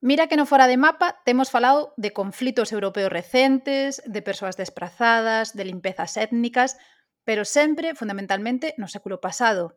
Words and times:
Mira 0.00 0.28
que 0.28 0.36
no 0.40 0.48
fora 0.48 0.64
de 0.66 0.80
mapa 0.80 1.20
temos 1.28 1.52
falado 1.52 1.92
de 2.00 2.16
conflitos 2.16 2.72
europeos 2.72 3.12
recentes, 3.12 4.00
de 4.06 4.22
persoas 4.22 4.56
desprazadas, 4.56 5.52
de 5.52 5.68
limpezas 5.68 6.16
étnicas, 6.16 6.78
pero 7.24 7.44
sempre, 7.44 7.94
fundamentalmente, 7.94 8.72
no 8.80 8.88
século 8.88 9.20
pasado. 9.20 9.76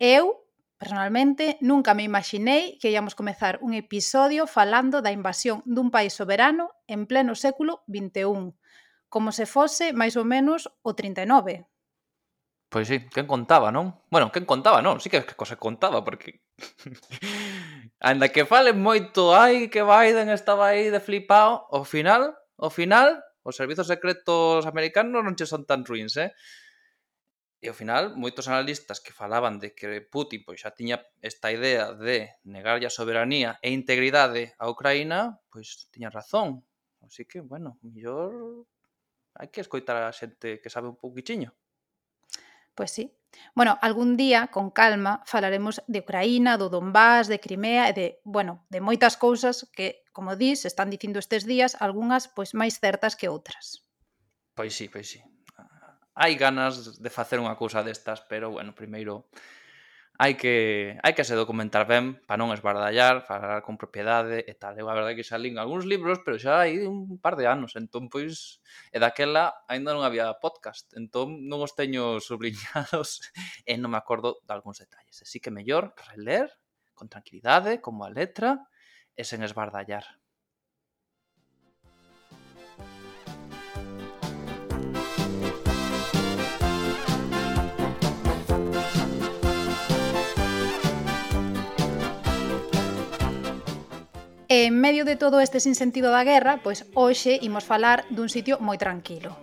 Eu, 0.00 0.48
personalmente, 0.80 1.60
nunca 1.60 1.92
me 1.92 2.08
imaginei 2.08 2.80
que 2.80 2.88
íamos 2.88 3.12
comezar 3.12 3.60
un 3.60 3.76
episodio 3.76 4.48
falando 4.48 5.04
da 5.04 5.12
invasión 5.12 5.60
dun 5.68 5.92
país 5.92 6.16
soberano 6.16 6.72
en 6.88 7.04
pleno 7.04 7.36
século 7.36 7.84
XXI, 7.84 8.56
como 9.12 9.28
se 9.28 9.44
fose 9.44 9.92
máis 9.92 10.16
ou 10.16 10.24
menos 10.24 10.72
o 10.80 10.96
39. 10.96 11.68
Pois 12.72 12.86
sí, 12.88 13.04
quen 13.12 13.26
contaba, 13.28 13.68
non? 13.68 13.98
Bueno, 14.08 14.32
quen 14.32 14.46
contaba, 14.46 14.80
non? 14.80 15.04
Sí 15.04 15.10
que 15.12 15.20
que 15.26 15.36
cosa 15.36 15.60
contaba, 15.60 16.00
porque 16.00 16.40
Anda 18.00 18.32
que 18.32 18.48
falen 18.48 18.80
moito, 18.80 19.36
ai, 19.36 19.68
que 19.68 19.84
Biden 19.84 20.32
estaba 20.32 20.72
aí 20.72 20.88
de 20.88 21.04
flipado, 21.04 21.68
ao 21.68 21.84
final, 21.84 22.32
ao 22.56 22.72
final, 22.72 23.20
os 23.44 23.60
servizos 23.60 23.92
secretos 23.92 24.64
americanos 24.64 25.20
non 25.20 25.36
che 25.36 25.44
son 25.44 25.68
tan 25.68 25.84
ruins, 25.84 26.16
eh? 26.16 26.32
E 27.60 27.68
ao 27.68 27.76
final, 27.76 28.16
moitos 28.16 28.48
analistas 28.48 29.04
que 29.04 29.12
falaban 29.12 29.60
de 29.60 29.76
que 29.76 30.00
Putin 30.00 30.40
pois 30.48 30.64
xa 30.64 30.72
tiña 30.72 31.04
esta 31.20 31.52
idea 31.52 31.92
de 31.92 32.32
negarlle 32.48 32.88
a 32.88 32.96
soberanía 32.96 33.60
e 33.60 33.68
integridade 33.68 34.56
a 34.56 34.72
Ucraína, 34.72 35.36
pois 35.52 35.92
tiña 35.92 36.08
razón. 36.08 36.64
Así 37.04 37.28
que, 37.28 37.44
bueno, 37.44 37.76
mellor 37.84 38.64
hai 39.36 39.52
que 39.52 39.60
escoitar 39.60 40.00
a 40.00 40.16
xente 40.16 40.56
que 40.64 40.72
sabe 40.72 40.88
un 40.88 40.96
poquitiño. 40.96 41.52
Pois 42.72 42.96
sí, 42.96 43.12
Bueno, 43.54 43.78
algún 43.82 44.16
día, 44.16 44.48
con 44.48 44.70
calma, 44.70 45.22
falaremos 45.26 45.82
de 45.86 46.00
Ucraína, 46.00 46.56
do 46.56 46.68
Donbass, 46.68 47.28
de 47.28 47.40
Crimea 47.40 47.90
e 47.90 47.92
de, 47.92 48.06
bueno, 48.24 48.66
de 48.70 48.80
moitas 48.80 49.16
cousas 49.16 49.68
que, 49.74 50.02
como 50.12 50.34
dis, 50.34 50.64
están 50.64 50.90
dicindo 50.90 51.18
estes 51.18 51.46
días, 51.46 51.76
algunhas 51.78 52.28
pois 52.30 52.54
máis 52.54 52.78
certas 52.78 53.14
que 53.14 53.30
outras. 53.30 53.86
Pois 54.54 54.74
sí, 54.74 54.90
pois 54.90 55.06
sí. 55.08 55.20
Hai 56.14 56.34
ganas 56.36 56.98
de 57.00 57.10
facer 57.10 57.38
unha 57.38 57.54
cousa 57.56 57.86
destas, 57.86 58.20
pero, 58.26 58.50
bueno, 58.50 58.74
primeiro 58.74 59.30
hai 60.20 60.36
que, 60.36 61.00
hai 61.00 61.16
que 61.16 61.24
se 61.24 61.32
documentar 61.32 61.88
ben 61.88 62.20
para 62.28 62.36
non 62.36 62.52
esbardallar, 62.52 63.24
falar 63.24 63.64
con 63.64 63.80
propiedade 63.80 64.44
e 64.44 64.52
tal. 64.52 64.76
Eu 64.76 64.92
a 64.92 64.96
verdade 64.98 65.16
que 65.16 65.24
xa 65.24 65.40
lín 65.40 65.56
algúns 65.56 65.88
libros, 65.88 66.20
pero 66.20 66.36
xa 66.36 66.60
hai 66.60 66.84
un 66.84 67.16
par 67.16 67.40
de 67.40 67.48
anos, 67.48 67.72
entón 67.80 68.12
pois 68.12 68.60
e 68.92 69.00
daquela 69.00 69.64
aínda 69.64 69.96
non 69.96 70.04
había 70.04 70.28
podcast, 70.36 70.92
entón 70.92 71.48
non 71.48 71.64
os 71.64 71.72
teño 71.72 72.20
subliñados 72.28 73.24
e 73.64 73.80
non 73.80 73.96
me 73.96 73.96
acordo 73.96 74.44
de 74.44 74.52
algúns 74.52 74.84
detalles. 74.84 75.24
Así 75.24 75.40
que 75.40 75.48
mellor 75.48 75.96
reler 76.12 76.52
con 76.92 77.08
tranquilidade, 77.08 77.80
como 77.80 78.04
a 78.04 78.12
letra, 78.12 78.68
e 79.16 79.24
sen 79.24 79.40
esbardallar. 79.40 80.19
E 94.50 94.66
en 94.66 94.74
medio 94.82 95.04
de 95.04 95.14
todo 95.14 95.38
este 95.38 95.62
sinsentido 95.62 96.10
da 96.10 96.26
guerra, 96.26 96.58
pois 96.58 96.82
hoxe 96.98 97.38
imos 97.38 97.62
falar 97.62 98.02
dun 98.10 98.26
sitio 98.26 98.58
moi 98.58 98.74
tranquilo. 98.82 99.38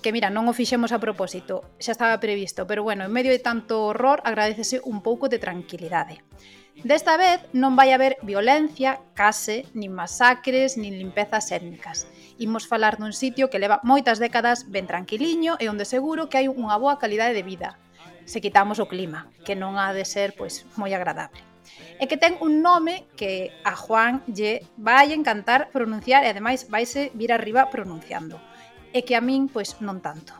Que 0.00 0.08
mira, 0.08 0.32
non 0.32 0.48
o 0.48 0.56
fixemos 0.56 0.88
a 0.96 1.02
propósito, 1.04 1.68
xa 1.76 1.92
estaba 1.92 2.16
previsto, 2.16 2.64
pero 2.64 2.80
bueno, 2.80 3.04
en 3.04 3.12
medio 3.12 3.28
de 3.28 3.44
tanto 3.44 3.84
horror 3.84 4.24
agradecese 4.24 4.80
un 4.88 5.04
pouco 5.04 5.28
de 5.28 5.36
tranquilidade. 5.36 6.24
Desta 6.80 7.20
vez 7.20 7.44
non 7.52 7.76
vai 7.76 7.92
haber 7.92 8.16
violencia, 8.24 9.04
case, 9.12 9.68
nin 9.76 9.92
masacres, 9.92 10.80
nin 10.80 10.96
limpezas 10.96 11.52
étnicas. 11.52 12.08
Imos 12.40 12.64
falar 12.64 12.96
dun 12.96 13.12
sitio 13.12 13.52
que 13.52 13.60
leva 13.60 13.84
moitas 13.84 14.16
décadas 14.16 14.64
ben 14.72 14.88
tranquiliño 14.88 15.60
e 15.60 15.68
onde 15.68 15.84
seguro 15.84 16.32
que 16.32 16.40
hai 16.40 16.48
unha 16.48 16.80
boa 16.80 16.96
calidade 16.96 17.36
de 17.36 17.44
vida, 17.44 17.76
se 18.24 18.40
quitamos 18.40 18.80
o 18.80 18.88
clima, 18.88 19.28
que 19.44 19.52
non 19.52 19.76
ha 19.76 19.92
de 19.92 20.08
ser 20.08 20.32
pois 20.32 20.64
moi 20.72 20.96
agradable 20.96 21.47
e 21.98 22.06
que 22.06 22.16
ten 22.16 22.38
un 22.38 22.62
nome 22.62 23.10
que 23.18 23.50
a 23.64 23.74
Juan 23.74 24.22
lle 24.30 24.62
vai 24.78 25.10
encantar 25.10 25.70
pronunciar 25.74 26.22
e 26.22 26.30
ademais 26.30 26.70
vaise 26.70 27.10
vir 27.14 27.34
arriba 27.34 27.66
pronunciando 27.70 28.38
e 28.92 29.04
que 29.04 29.16
a 29.16 29.22
min 29.22 29.48
pois 29.48 29.80
non 29.84 30.00
tanto. 30.00 30.32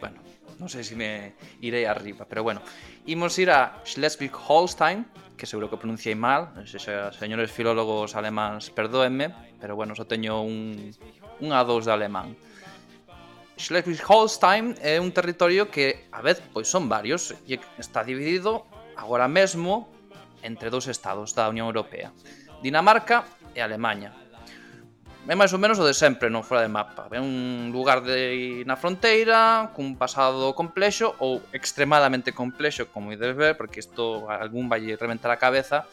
Bueno, 0.00 0.20
non 0.58 0.68
sei 0.68 0.84
se 0.84 0.94
me 0.98 1.38
irei 1.62 1.86
arriba, 1.86 2.26
pero 2.28 2.42
bueno, 2.42 2.60
imos 3.06 3.38
ir 3.38 3.50
a 3.50 3.80
Schleswig-Holstein, 3.84 5.06
que 5.36 5.46
seguro 5.46 5.70
que 5.70 5.80
pronunciei 5.80 6.14
mal, 6.14 6.52
se, 6.66 6.78
xa, 6.78 7.10
señores 7.14 7.50
filólogos 7.50 8.14
alemáns, 8.14 8.70
perdóenme, 8.70 9.32
pero 9.58 9.74
bueno, 9.74 9.94
só 9.94 10.04
teño 10.04 10.42
un, 10.42 10.92
un 11.40 11.48
A2 11.50 11.88
de 11.88 11.92
alemán. 11.92 12.36
Schleswig-Holstein 13.56 14.74
é 14.80 14.98
un 14.98 15.12
territorio 15.12 15.70
que, 15.70 16.08
a 16.10 16.20
vez, 16.24 16.42
pois 16.52 16.66
son 16.66 16.88
varios, 16.88 17.36
e 17.46 17.60
está 17.78 18.02
dividido 18.02 18.66
agora 18.96 19.28
mesmo 19.28 19.91
entre 20.42 20.70
dous 20.70 20.90
estados 20.90 21.32
da 21.32 21.48
Unión 21.48 21.70
Europea, 21.70 22.12
Dinamarca 22.62 23.24
e 23.54 23.62
Alemanha. 23.62 24.22
É 25.22 25.38
máis 25.38 25.54
ou 25.54 25.62
menos 25.62 25.78
o 25.78 25.86
de 25.86 25.94
sempre, 25.94 26.26
non 26.34 26.42
fora 26.42 26.66
de 26.66 26.70
mapa. 26.70 27.06
É 27.14 27.22
un 27.22 27.70
lugar 27.70 28.02
de, 28.02 28.66
na 28.66 28.74
fronteira, 28.74 29.70
cun 29.70 29.94
pasado 29.94 30.50
complexo 30.58 31.14
ou 31.22 31.38
extremadamente 31.54 32.34
complexo, 32.34 32.90
como 32.90 33.14
ides 33.14 33.38
ver, 33.38 33.54
porque 33.54 33.78
isto 33.78 34.26
algún 34.26 34.66
vai 34.66 34.82
reventar 34.82 35.30
a 35.30 35.38
cabeza. 35.38 35.86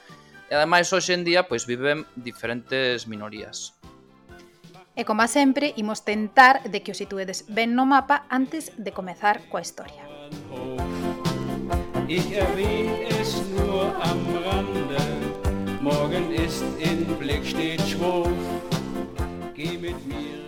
E 0.50 0.58
ademais, 0.58 0.90
hoxe 0.90 1.14
en 1.14 1.22
día, 1.22 1.46
pois 1.46 1.70
viven 1.70 2.10
diferentes 2.18 3.06
minorías. 3.06 3.78
E 4.98 5.06
como 5.06 5.22
sempre, 5.30 5.78
imos 5.78 6.02
tentar 6.02 6.66
de 6.66 6.81
que 6.81 6.90
os 6.90 6.98
situedes 6.98 7.46
ben 7.54 7.78
no 7.78 7.86
mapa 7.86 8.26
antes 8.34 8.74
de 8.81 8.90
comezar 8.98 9.46
coa 9.54 9.62
historia. 9.62 10.10
Oh 10.50 11.28
ich 12.09 12.31
erwähne 12.31 13.08
es 13.22 13.38
nur 13.50 13.96
am 14.03 14.25
Rande. 14.44 14.97
Morgen 15.80 16.34
ist 16.34 16.64
in 16.80 17.06
Blick 17.20 17.46
steht 17.46 17.81
Schwurf, 17.81 18.34
geh 19.53 19.78
mit 19.78 20.00
mir 20.08 20.40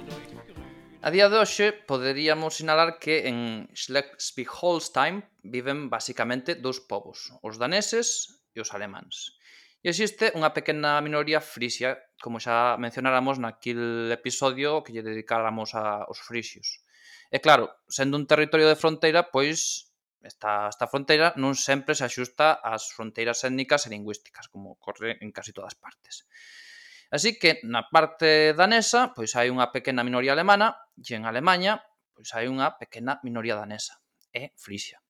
A 1.04 1.10
día 1.10 1.30
de 1.30 1.38
hoxe 1.38 1.74
poderíamos 1.74 2.58
sinalar 2.58 3.00
que 3.00 3.28
en 3.28 3.68
Schleswig-Holstein 3.74 5.24
viven 5.42 5.90
basicamente 5.90 6.54
dous 6.54 6.80
povos, 6.80 7.34
os 7.42 7.58
daneses 7.58 8.42
e 8.54 8.62
os 8.62 8.70
alemáns. 8.74 9.34
E 9.82 9.90
existe 9.90 10.30
unha 10.38 10.54
pequena 10.54 11.02
minoría 11.02 11.42
frisia, 11.42 11.98
como 12.22 12.38
xa 12.38 12.78
mencionáramos 12.78 13.42
naquil 13.42 14.14
episodio 14.14 14.86
que 14.86 14.94
lle 14.94 15.02
dedicáramos 15.02 15.74
aos 15.74 16.22
frisios. 16.22 16.86
E 17.34 17.42
claro, 17.42 17.74
sendo 17.90 18.14
un 18.18 18.30
territorio 18.30 18.70
de 18.70 18.78
fronteira, 18.78 19.34
pois 19.34 19.91
Esta, 20.22 20.70
esta 20.70 20.86
fronteira 20.86 21.34
non 21.42 21.58
sempre 21.58 21.98
se 21.98 22.06
axusta 22.06 22.62
ás 22.62 22.94
fronteiras 22.94 23.42
étnicas 23.42 23.90
e 23.90 23.94
lingüísticas, 23.94 24.46
como 24.54 24.78
ocorre 24.78 25.18
en 25.18 25.34
casi 25.34 25.50
todas 25.50 25.74
partes. 25.74 26.30
Así 27.09 27.36
que 27.42 27.59
na 27.66 27.90
parte 27.90 28.54
danesa, 28.54 29.12
pois 29.18 29.34
hai 29.36 29.50
unha 29.50 29.74
pequena 29.74 30.06
minoría 30.06 30.38
alemana, 30.38 30.78
e 30.96 31.12
en 31.18 31.26
Alemanha, 31.26 31.84
pois 32.14 32.32
hai 32.38 32.46
unha 32.48 32.78
pequena 32.78 33.20
minoría 33.26 33.58
danesa, 33.58 34.00
é 34.32 34.54
Frisia. 34.56 35.02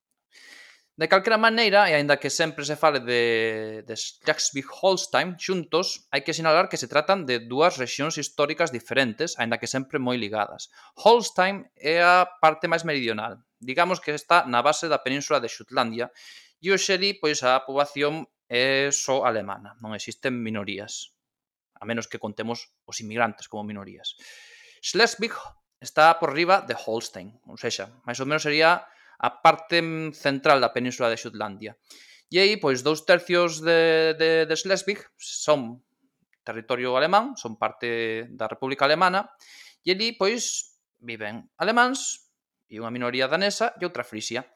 De 0.94 1.08
calquera 1.08 1.40
maneira, 1.40 1.88
e 1.88 1.96
aínda 1.96 2.20
que 2.20 2.28
sempre 2.28 2.68
se 2.68 2.76
fale 2.76 3.00
de, 3.00 3.80
de 3.88 3.94
Schleswig-Holstein 3.96 5.40
xuntos, 5.40 6.04
hai 6.12 6.20
que 6.20 6.36
sinalar 6.36 6.68
que 6.68 6.76
se 6.76 6.84
tratan 6.84 7.24
de 7.24 7.40
dúas 7.40 7.80
rexións 7.80 8.20
históricas 8.20 8.68
diferentes, 8.68 9.32
aínda 9.40 9.56
que 9.56 9.64
sempre 9.64 9.96
moi 9.96 10.20
ligadas. 10.20 10.68
Holstein 11.00 11.64
é 11.80 12.04
a 12.04 12.28
parte 12.44 12.68
máis 12.68 12.84
meridional, 12.84 13.40
digamos 13.56 14.04
que 14.04 14.12
está 14.12 14.44
na 14.44 14.60
base 14.60 14.84
da 14.92 15.00
península 15.00 15.40
de 15.40 15.48
Xutlandia, 15.48 16.12
e 16.60 16.68
o 16.68 16.76
xeri, 16.76 17.16
pois 17.16 17.40
a 17.40 17.64
poboación 17.64 18.28
é 18.52 18.92
só 18.92 19.24
alemana, 19.24 19.80
non 19.80 19.96
existen 19.96 20.44
minorías, 20.44 21.16
a 21.80 21.88
menos 21.88 22.04
que 22.04 22.20
contemos 22.20 22.68
os 22.84 23.00
inmigrantes 23.00 23.48
como 23.48 23.64
minorías. 23.64 24.12
Schleswig 24.84 25.32
está 25.80 26.20
por 26.20 26.36
riba 26.36 26.60
de 26.60 26.76
Holstein, 26.76 27.32
ou 27.48 27.56
sexa, 27.56 27.88
máis 28.04 28.20
ou 28.20 28.28
menos 28.28 28.44
sería 28.44 28.84
a 29.22 29.30
parte 29.40 29.78
central 30.12 30.58
da 30.58 30.74
península 30.74 31.06
de 31.08 31.16
Xutlandia. 31.16 31.78
E 32.26 32.42
aí, 32.42 32.58
pois, 32.58 32.82
dous 32.82 33.06
tercios 33.06 33.62
de, 33.62 34.18
de, 34.18 34.30
de 34.50 34.54
Schleswig 34.58 34.98
son 35.16 35.84
territorio 36.42 36.98
alemán, 36.98 37.38
son 37.38 37.54
parte 37.54 38.26
da 38.34 38.50
República 38.50 38.84
Alemana, 38.84 39.30
e 39.86 39.94
ali, 39.94 40.18
pois, 40.18 40.74
viven 40.98 41.46
alemáns 41.58 42.30
e 42.66 42.82
unha 42.82 42.90
minoría 42.90 43.30
danesa 43.30 43.76
e 43.78 43.86
outra 43.86 44.02
frisia. 44.02 44.48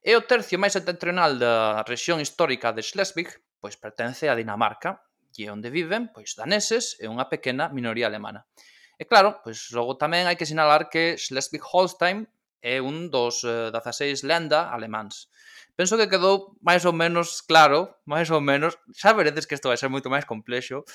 E 0.00 0.16
o 0.16 0.24
tercio 0.24 0.60
máis 0.60 0.76
setentrional 0.76 1.36
da 1.36 1.84
rexión 1.84 2.20
histórica 2.20 2.72
de 2.72 2.84
Schleswig, 2.84 3.28
pois 3.60 3.76
pertence 3.76 4.28
a 4.28 4.36
Dinamarca, 4.36 5.04
e 5.34 5.50
onde 5.50 5.68
viven, 5.68 6.14
pois, 6.14 6.38
daneses 6.38 6.96
e 7.02 7.10
unha 7.10 7.26
pequena 7.26 7.68
minoría 7.68 8.06
alemana. 8.06 8.46
E 8.94 9.04
claro, 9.10 9.42
pois 9.42 9.74
logo 9.74 9.98
tamén 9.98 10.30
hai 10.30 10.38
que 10.38 10.46
sinalar 10.46 10.86
que 10.86 11.18
Schleswig-Holstein 11.18 12.30
é 12.64 12.80
un 12.80 13.12
dos 13.12 13.44
eh, 13.44 13.68
16 13.68 14.24
lenda 14.24 14.72
alemáns. 14.72 15.28
Penso 15.76 16.00
que 16.00 16.08
quedou 16.08 16.56
máis 16.64 16.88
ou 16.88 16.96
menos 16.96 17.44
claro, 17.44 18.00
máis 18.08 18.32
ou 18.32 18.40
menos, 18.40 18.80
xa 18.96 19.12
veredes 19.12 19.44
que 19.44 19.52
isto 19.52 19.68
vai 19.68 19.76
ser 19.76 19.92
moito 19.92 20.08
máis 20.08 20.24
complexo, 20.24 20.88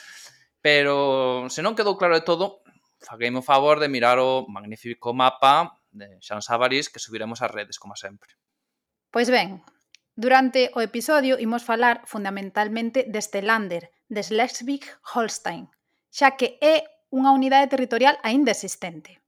pero 0.66 1.46
se 1.54 1.62
non 1.62 1.78
quedou 1.78 1.94
claro 1.94 2.18
de 2.18 2.26
todo, 2.26 2.66
fagueime 3.06 3.40
o 3.40 3.46
favor 3.46 3.78
de 3.78 3.88
mirar 3.88 4.18
o 4.18 4.50
magnífico 4.50 5.14
mapa 5.14 5.78
de 5.94 6.18
Xan 6.26 6.42
Sabarís 6.42 6.90
que 6.90 6.98
subiremos 6.98 7.46
ás 7.46 7.54
redes, 7.54 7.78
como 7.78 7.94
sempre. 7.94 8.34
Pois 9.14 9.30
ben, 9.30 9.62
durante 10.18 10.74
o 10.74 10.82
episodio 10.82 11.38
imos 11.38 11.62
falar 11.62 12.02
fundamentalmente 12.10 13.06
deste 13.06 13.46
Lander, 13.46 13.94
de 14.10 14.26
Schleswig-Holstein, 14.26 15.70
xa 16.10 16.34
que 16.34 16.58
é 16.66 16.82
unha 17.14 17.30
unidade 17.30 17.70
territorial 17.70 18.18
aínda 18.26 18.54
existente. 18.54 19.22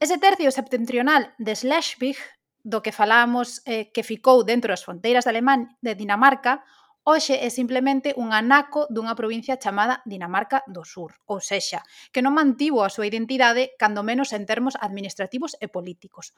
Ese 0.00 0.16
tercio 0.16 0.52
septentrional 0.52 1.34
de 1.38 1.56
Schleswig, 1.56 2.16
do 2.62 2.82
que 2.82 2.92
falamos 2.92 3.62
eh, 3.66 3.90
que 3.90 4.06
ficou 4.06 4.46
dentro 4.46 4.70
das 4.70 4.86
fronteiras 4.86 5.26
de 5.26 5.34
Alemán 5.34 5.74
de 5.82 5.98
Dinamarca, 5.98 6.62
hoxe 7.02 7.34
é 7.34 7.50
simplemente 7.50 8.14
un 8.14 8.30
anaco 8.30 8.86
dunha 8.94 9.18
provincia 9.18 9.58
chamada 9.58 9.98
Dinamarca 10.06 10.62
do 10.70 10.86
Sur, 10.86 11.18
ou 11.26 11.42
sexa, 11.42 11.82
que 12.14 12.22
non 12.22 12.30
mantivo 12.30 12.86
a 12.86 12.94
súa 12.94 13.10
identidade 13.10 13.74
cando 13.74 14.06
menos 14.06 14.30
en 14.30 14.46
termos 14.46 14.78
administrativos 14.78 15.58
e 15.58 15.66
políticos. 15.66 16.30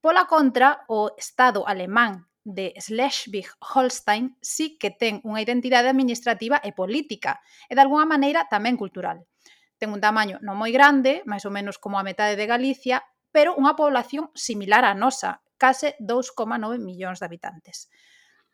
Pola 0.00 0.24
contra, 0.24 0.88
o 0.88 1.12
Estado 1.20 1.68
alemán 1.68 2.32
de 2.40 2.72
Schleswig-Holstein 2.80 4.40
sí 4.40 4.80
que 4.80 4.88
ten 4.96 5.20
unha 5.28 5.44
identidade 5.44 5.92
administrativa 5.92 6.56
e 6.64 6.72
política, 6.72 7.44
e 7.68 7.76
de 7.76 7.84
alguna 7.84 8.08
maneira 8.08 8.48
tamén 8.48 8.80
cultural 8.80 9.28
ten 9.78 9.90
un 9.90 10.00
tamaño 10.02 10.38
non 10.40 10.58
moi 10.58 10.70
grande, 10.70 11.22
máis 11.26 11.44
ou 11.44 11.52
menos 11.54 11.76
como 11.78 11.98
a 11.98 12.06
metade 12.06 12.38
de 12.38 12.46
Galicia, 12.48 13.02
pero 13.34 13.58
unha 13.58 13.74
población 13.74 14.30
similar 14.34 14.86
á 14.86 14.94
nosa, 14.94 15.42
case 15.58 15.98
2,9 15.98 16.78
millóns 16.78 17.18
de 17.18 17.26
habitantes. 17.26 17.90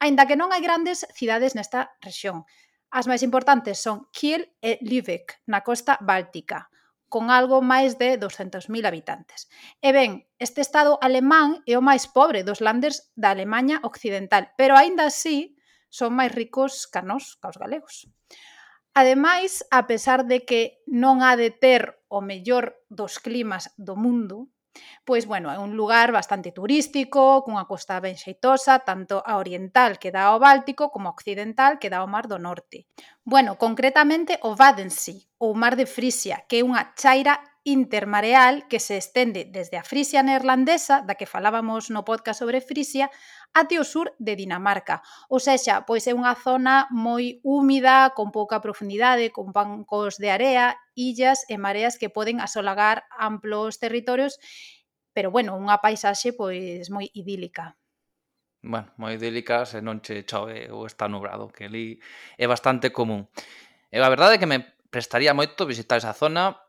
Aínda 0.00 0.24
que 0.24 0.38
non 0.38 0.54
hai 0.54 0.64
grandes 0.64 1.04
cidades 1.12 1.52
nesta 1.52 1.92
rexión. 2.00 2.48
As 2.88 3.04
máis 3.04 3.20
importantes 3.20 3.76
son 3.78 4.08
Kiel 4.10 4.48
e 4.64 4.80
Lübeck, 4.80 5.44
na 5.46 5.60
costa 5.60 6.00
báltica, 6.00 6.72
con 7.10 7.28
algo 7.28 7.60
máis 7.60 7.98
de 7.98 8.16
200.000 8.16 8.70
habitantes. 8.86 9.50
E 9.82 9.90
ben, 9.92 10.24
este 10.38 10.62
estado 10.62 10.96
alemán 11.02 11.60
é 11.66 11.74
o 11.76 11.84
máis 11.84 12.08
pobre 12.08 12.46
dos 12.46 12.64
landers 12.64 13.12
da 13.18 13.34
Alemanha 13.34 13.82
occidental, 13.84 14.54
pero 14.56 14.78
aínda 14.78 15.10
así 15.10 15.58
son 15.90 16.14
máis 16.14 16.30
ricos 16.32 16.86
que 16.86 17.02
nós, 17.02 17.36
que 17.36 17.50
os 17.50 17.58
galegos. 17.58 18.06
Ademais, 18.94 19.64
a 19.70 19.86
pesar 19.86 20.26
de 20.26 20.44
que 20.44 20.82
non 20.86 21.22
ha 21.22 21.38
de 21.38 21.50
ter 21.50 22.02
o 22.10 22.18
mellor 22.20 22.74
dos 22.90 23.22
climas 23.22 23.70
do 23.78 23.94
mundo, 23.94 24.50
Pois, 25.04 25.26
bueno, 25.26 25.50
é 25.50 25.58
un 25.58 25.74
lugar 25.80 26.12
bastante 26.12 26.52
turístico, 26.52 27.42
cunha 27.44 27.66
costa 27.66 27.98
ben 28.04 28.14
xeitosa, 28.14 28.74
tanto 28.86 29.14
a 29.30 29.32
oriental 29.42 29.98
que 29.98 30.14
dá 30.14 30.30
ao 30.30 30.38
Báltico 30.38 30.84
como 30.94 31.08
a 31.08 31.14
occidental 31.16 31.72
que 31.80 31.90
dá 31.90 31.98
ao 32.00 32.12
Mar 32.14 32.26
do 32.30 32.38
Norte. 32.38 32.86
Bueno, 33.26 33.58
concretamente 33.58 34.38
o 34.46 34.54
Wadensee, 34.54 35.26
ou 35.42 35.58
Mar 35.58 35.74
de 35.74 35.86
Frisia, 35.90 36.46
que 36.48 36.62
é 36.62 36.66
unha 36.66 36.94
chaira 36.94 37.34
intermareal 37.64 38.66
que 38.68 38.80
se 38.80 38.96
estende 38.96 39.44
desde 39.44 39.76
a 39.76 39.84
Frisia 39.84 40.22
neerlandesa, 40.22 41.04
da 41.04 41.14
que 41.14 41.28
falábamos 41.28 41.92
no 41.92 42.08
podcast 42.08 42.40
sobre 42.40 42.64
Frisia, 42.64 43.12
até 43.52 43.76
o 43.76 43.84
sur 43.84 44.16
de 44.16 44.36
Dinamarca. 44.36 45.04
Ou 45.28 45.42
sexa, 45.42 45.84
pois 45.84 46.08
é 46.08 46.16
unha 46.16 46.32
zona 46.32 46.88
moi 46.88 47.42
húmida, 47.44 48.16
con 48.16 48.32
pouca 48.32 48.64
profundidade, 48.64 49.28
con 49.28 49.52
bancos 49.52 50.16
de 50.16 50.32
area, 50.32 50.80
illas 50.96 51.44
e 51.52 51.60
mareas 51.60 52.00
que 52.00 52.08
poden 52.08 52.40
asolagar 52.40 53.04
amplos 53.12 53.76
territorios, 53.76 54.40
pero 55.12 55.28
bueno, 55.28 55.52
unha 55.58 55.84
paisaxe 55.84 56.32
pois 56.32 56.88
moi 56.88 57.12
idílica. 57.12 57.76
Bueno, 58.62 58.92
moi 58.96 59.16
idílica 59.16 59.64
se 59.64 59.80
non 59.80 60.04
che 60.04 60.24
chove 60.24 60.68
ou 60.72 60.84
está 60.84 61.08
nubrado, 61.08 61.48
que 61.52 61.68
ali 61.68 62.00
é 62.36 62.48
bastante 62.48 62.92
común. 62.92 63.28
E 63.92 64.00
a 64.00 64.12
verdade 64.12 64.36
é 64.36 64.40
que 64.40 64.48
me 64.48 64.60
prestaría 64.92 65.32
moito 65.32 65.64
visitar 65.64 65.96
esa 65.96 66.12
zona, 66.12 66.60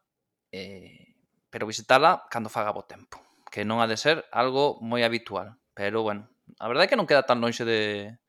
eh, 0.51 1.15
pero 1.49 1.67
visitala 1.67 2.27
cando 2.29 2.51
faga 2.51 2.75
bo 2.75 2.83
tempo, 2.87 3.19
que 3.47 3.63
non 3.63 3.79
ha 3.79 3.87
de 3.87 3.99
ser 3.99 4.27
algo 4.31 4.79
moi 4.83 5.03
habitual, 5.03 5.59
pero 5.75 6.03
bueno, 6.03 6.31
a 6.59 6.67
verdade 6.67 6.87
é 6.87 6.89
que 6.91 6.99
non 6.99 7.07
queda 7.07 7.27
tan 7.27 7.39
lonxe 7.39 7.63
de, 7.63 8.19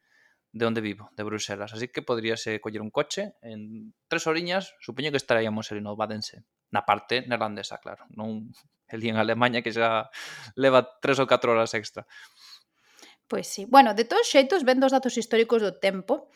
de 0.53 0.65
onde 0.67 0.81
vivo, 0.81 1.11
de 1.17 1.23
Bruselas, 1.27 1.75
así 1.75 1.89
que 1.89 2.03
podríase 2.03 2.61
coller 2.61 2.83
un 2.83 2.91
coche 2.91 3.35
en 3.43 3.93
tres 4.07 4.27
horiñas, 4.27 4.75
supoño 4.81 5.11
que 5.11 5.21
estaríamos 5.21 5.71
en 5.73 5.87
o 5.87 5.97
Badense, 5.99 6.45
na 6.71 6.85
parte 6.87 7.25
neerlandesa, 7.27 7.79
claro, 7.79 8.07
non 8.13 8.51
el 8.93 9.01
en 9.09 9.17
Alemanha 9.17 9.65
que 9.65 9.73
xa 9.73 10.13
leva 10.55 10.85
tres 11.01 11.17
ou 11.19 11.27
catro 11.27 11.57
horas 11.57 11.73
extra. 11.73 12.05
Pois 13.25 13.49
sí. 13.49 13.65
Bueno, 13.65 13.97
de 13.97 14.05
todos 14.05 14.29
xeitos, 14.29 14.61
vendo 14.61 14.85
os 14.85 14.93
datos 14.93 15.17
históricos 15.17 15.65
do 15.65 15.73
tempo, 15.81 16.29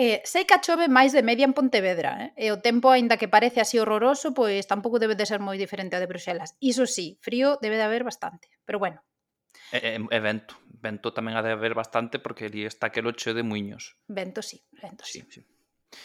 Eh, 0.00 0.24
sei 0.24 0.48
que 0.48 0.56
chove 0.64 0.88
máis 0.88 1.12
de 1.12 1.20
media 1.20 1.44
en 1.44 1.52
Pontevedra, 1.52 2.32
eh? 2.32 2.48
e 2.48 2.56
o 2.56 2.64
tempo, 2.64 2.88
aínda 2.88 3.20
que 3.20 3.28
parece 3.28 3.60
así 3.60 3.76
horroroso, 3.76 4.32
pois 4.32 4.64
tampouco 4.64 4.96
debe 4.96 5.12
de 5.12 5.28
ser 5.28 5.44
moi 5.44 5.60
diferente 5.60 5.92
ao 5.92 6.00
de 6.00 6.08
Bruxelas. 6.08 6.56
Iso 6.56 6.88
sí, 6.88 7.20
frío 7.20 7.60
debe 7.60 7.76
de 7.76 7.84
haber 7.84 8.00
bastante, 8.00 8.48
pero 8.64 8.80
bueno. 8.80 9.04
E, 9.76 9.76
e, 9.76 10.00
e 10.00 10.18
vento, 10.24 10.56
vento 10.72 11.12
tamén 11.12 11.36
ha 11.36 11.44
de 11.44 11.52
haber 11.52 11.76
bastante 11.76 12.16
porque 12.16 12.48
ali 12.48 12.64
está 12.64 12.88
que 12.88 13.04
cheo 13.12 13.36
de 13.36 13.44
muiños. 13.44 14.00
Vento 14.08 14.40
sí, 14.40 14.64
vento 14.72 15.04
sí. 15.04 15.20
sí. 15.28 15.44
sí. 15.44 16.00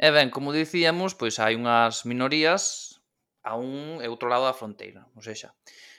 E 0.00 0.08
ben, 0.08 0.32
como 0.32 0.56
dicíamos, 0.56 1.12
pois 1.12 1.36
hai 1.36 1.52
unhas 1.52 2.08
minorías 2.08 2.96
a 3.44 3.60
un 3.60 4.00
e 4.00 4.08
outro 4.08 4.32
lado 4.32 4.48
da 4.48 4.56
fronteira, 4.56 5.04
ou 5.12 5.20
seja, 5.20 5.52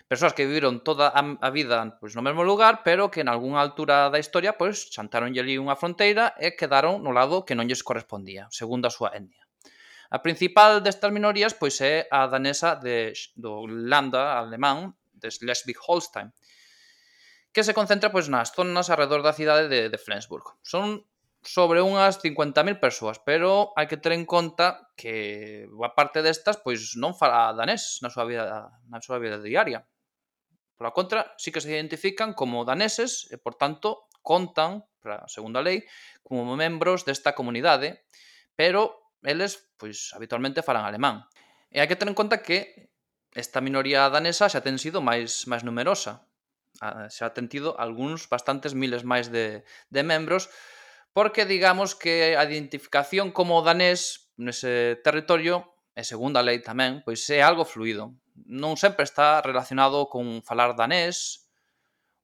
persoas 0.07 0.34
que 0.34 0.46
viviron 0.46 0.86
toda 0.86 1.10
a, 1.10 1.22
a 1.42 1.50
vida 1.50 1.98
pois, 1.98 2.13
no 2.13 2.22
mesmo 2.22 2.46
lugar, 2.46 2.86
pero 2.86 3.10
que 3.10 3.25
en 3.25 3.30
algunha 3.30 3.62
altura 3.62 4.13
da 4.13 4.22
historia 4.22 4.54
pois 4.54 4.90
xantaronlle 4.94 5.42
ali 5.42 5.57
unha 5.57 5.74
fronteira 5.74 6.38
e 6.38 6.54
quedaron 6.54 7.02
no 7.02 7.10
lado 7.10 7.42
que 7.42 7.57
non 7.57 7.66
lles 7.66 7.81
correspondía, 7.81 8.46
segundo 8.54 8.86
a 8.86 8.94
súa 8.94 9.18
etnia. 9.18 9.42
A 10.13 10.22
principal 10.22 10.86
destas 10.86 11.10
minorías 11.10 11.57
pois 11.57 11.81
é 11.81 12.06
a 12.13 12.30
danesa 12.30 12.78
de, 12.78 13.18
do 13.34 13.66
Landa 13.66 14.38
alemán 14.38 14.94
de 15.18 15.34
Schleswig-Holstein, 15.34 16.30
que 17.50 17.66
se 17.66 17.74
concentra 17.74 18.13
pois 18.13 18.30
nas 18.30 18.54
zonas 18.54 18.94
alrededor 18.94 19.25
da 19.25 19.34
cidade 19.34 19.66
de, 19.66 19.90
de 19.90 19.98
Flensburg. 19.98 20.46
Son 20.62 21.01
sobre 21.46 21.81
unhas 21.81 22.22
50.000 22.22 22.81
persoas, 22.81 23.18
pero 23.22 23.74
hai 23.78 23.86
que 23.90 24.01
ter 24.01 24.13
en 24.13 24.25
conta 24.25 24.90
que 24.98 25.66
a 25.69 25.92
parte 25.94 26.25
destas 26.25 26.62
pois 26.62 26.98
non 26.98 27.13
fala 27.18 27.54
danés 27.54 28.01
na 28.01 28.10
súa 28.10 28.25
vida 28.25 28.69
na 28.90 29.00
súa 29.01 29.22
vida 29.22 29.38
diaria. 29.38 29.86
Por 30.75 30.88
a 30.88 30.92
contra, 30.92 31.31
sí 31.39 31.51
que 31.51 31.63
se 31.63 31.72
identifican 31.72 32.36
como 32.36 32.68
daneses 32.68 33.31
e, 33.31 33.39
por 33.39 33.56
tanto, 33.56 34.12
contan, 34.19 34.83
para 35.00 35.24
a 35.24 35.31
segunda 35.31 35.63
lei, 35.63 35.88
como 36.19 36.60
membros 36.60 37.07
desta 37.07 37.31
comunidade, 37.31 38.04
pero 38.60 39.13
eles, 39.24 39.72
pois, 39.80 40.12
habitualmente 40.12 40.66
falan 40.66 40.83
alemán. 40.83 41.24
E 41.72 41.80
hai 41.80 41.88
que 41.88 41.96
ter 41.96 42.12
en 42.12 42.17
conta 42.17 42.44
que 42.44 42.91
esta 43.32 43.63
minoría 43.63 44.08
danesa 44.12 44.51
xa 44.51 44.60
ten 44.60 44.75
sido 44.75 45.00
máis 45.00 45.48
máis 45.48 45.63
numerosa. 45.63 46.27
Ah, 46.84 47.08
xa 47.08 47.32
ten 47.32 47.48
tido 47.48 47.79
algúns 47.79 48.27
bastantes 48.27 48.75
miles 48.75 49.08
máis 49.08 49.32
de, 49.32 49.63
de 49.88 50.01
membros, 50.03 50.51
porque 51.15 51.48
digamos 51.48 51.96
que 51.96 52.36
a 52.36 52.44
identificación 52.44 53.32
como 53.32 53.63
danés 53.63 54.27
nese 54.36 55.00
territorio, 55.00 55.72
e 55.96 56.03
segunda 56.03 56.44
lei 56.44 56.60
tamén, 56.60 57.00
pois 57.08 57.24
é 57.32 57.39
algo 57.39 57.63
fluido 57.63 58.12
non 58.44 58.75
sempre 58.75 59.08
está 59.08 59.39
relacionado 59.39 60.12
con 60.12 60.44
falar 60.44 60.75
danés 60.75 61.48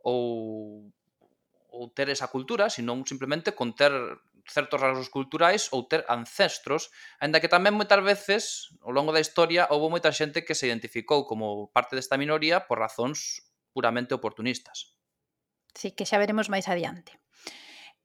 ou 0.03 0.91
ou 1.72 1.88
ter 1.96 2.12
esa 2.12 2.27
cultura, 2.27 2.68
senón 2.68 3.08
simplemente 3.08 3.56
con 3.56 3.72
ter 3.72 3.96
certos 4.44 4.82
rasgos 4.82 5.08
culturais 5.08 5.72
ou 5.72 5.88
ter 5.88 6.03
ancestros, 6.12 6.91
aínda 7.24 7.39
que 7.39 7.48
tamén 7.48 7.77
moitas 7.77 8.03
veces, 8.03 8.41
ao 8.84 8.91
longo 8.91 9.15
da 9.15 9.24
historia, 9.24 9.72
houve 9.72 9.88
moita 9.88 10.12
xente 10.12 10.44
que 10.44 10.58
se 10.58 10.68
identificou 10.68 11.24
como 11.24 11.72
parte 11.72 11.96
desta 11.96 12.20
minoría 12.20 12.68
por 12.68 12.84
razóns 12.84 13.48
puramente 13.72 14.12
oportunistas. 14.12 15.00
Sí, 15.72 15.96
que 15.96 16.03
xa 16.03 16.20
veremos 16.20 16.51
máis 16.51 16.68
adiante. 16.68 17.21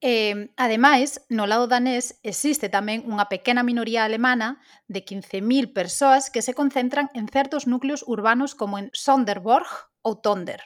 Eh, 0.03 0.53
ademais, 0.57 1.25
no 1.31 1.47
lado 1.47 1.67
danés 1.73 2.21
existe 2.21 2.69
tamén 2.69 3.09
unha 3.09 3.33
pequena 3.33 3.65
minoría 3.65 4.05
alemana 4.05 4.61
de 4.93 5.01
15.000 5.09 5.73
persoas 5.73 6.29
que 6.29 6.45
se 6.45 6.53
concentran 6.53 7.09
en 7.17 7.33
certos 7.33 7.65
núcleos 7.65 8.05
urbanos 8.05 8.53
como 8.53 8.77
en 8.77 8.93
Sonderborg 8.93 9.89
ou 10.05 10.21
Tonder. 10.21 10.61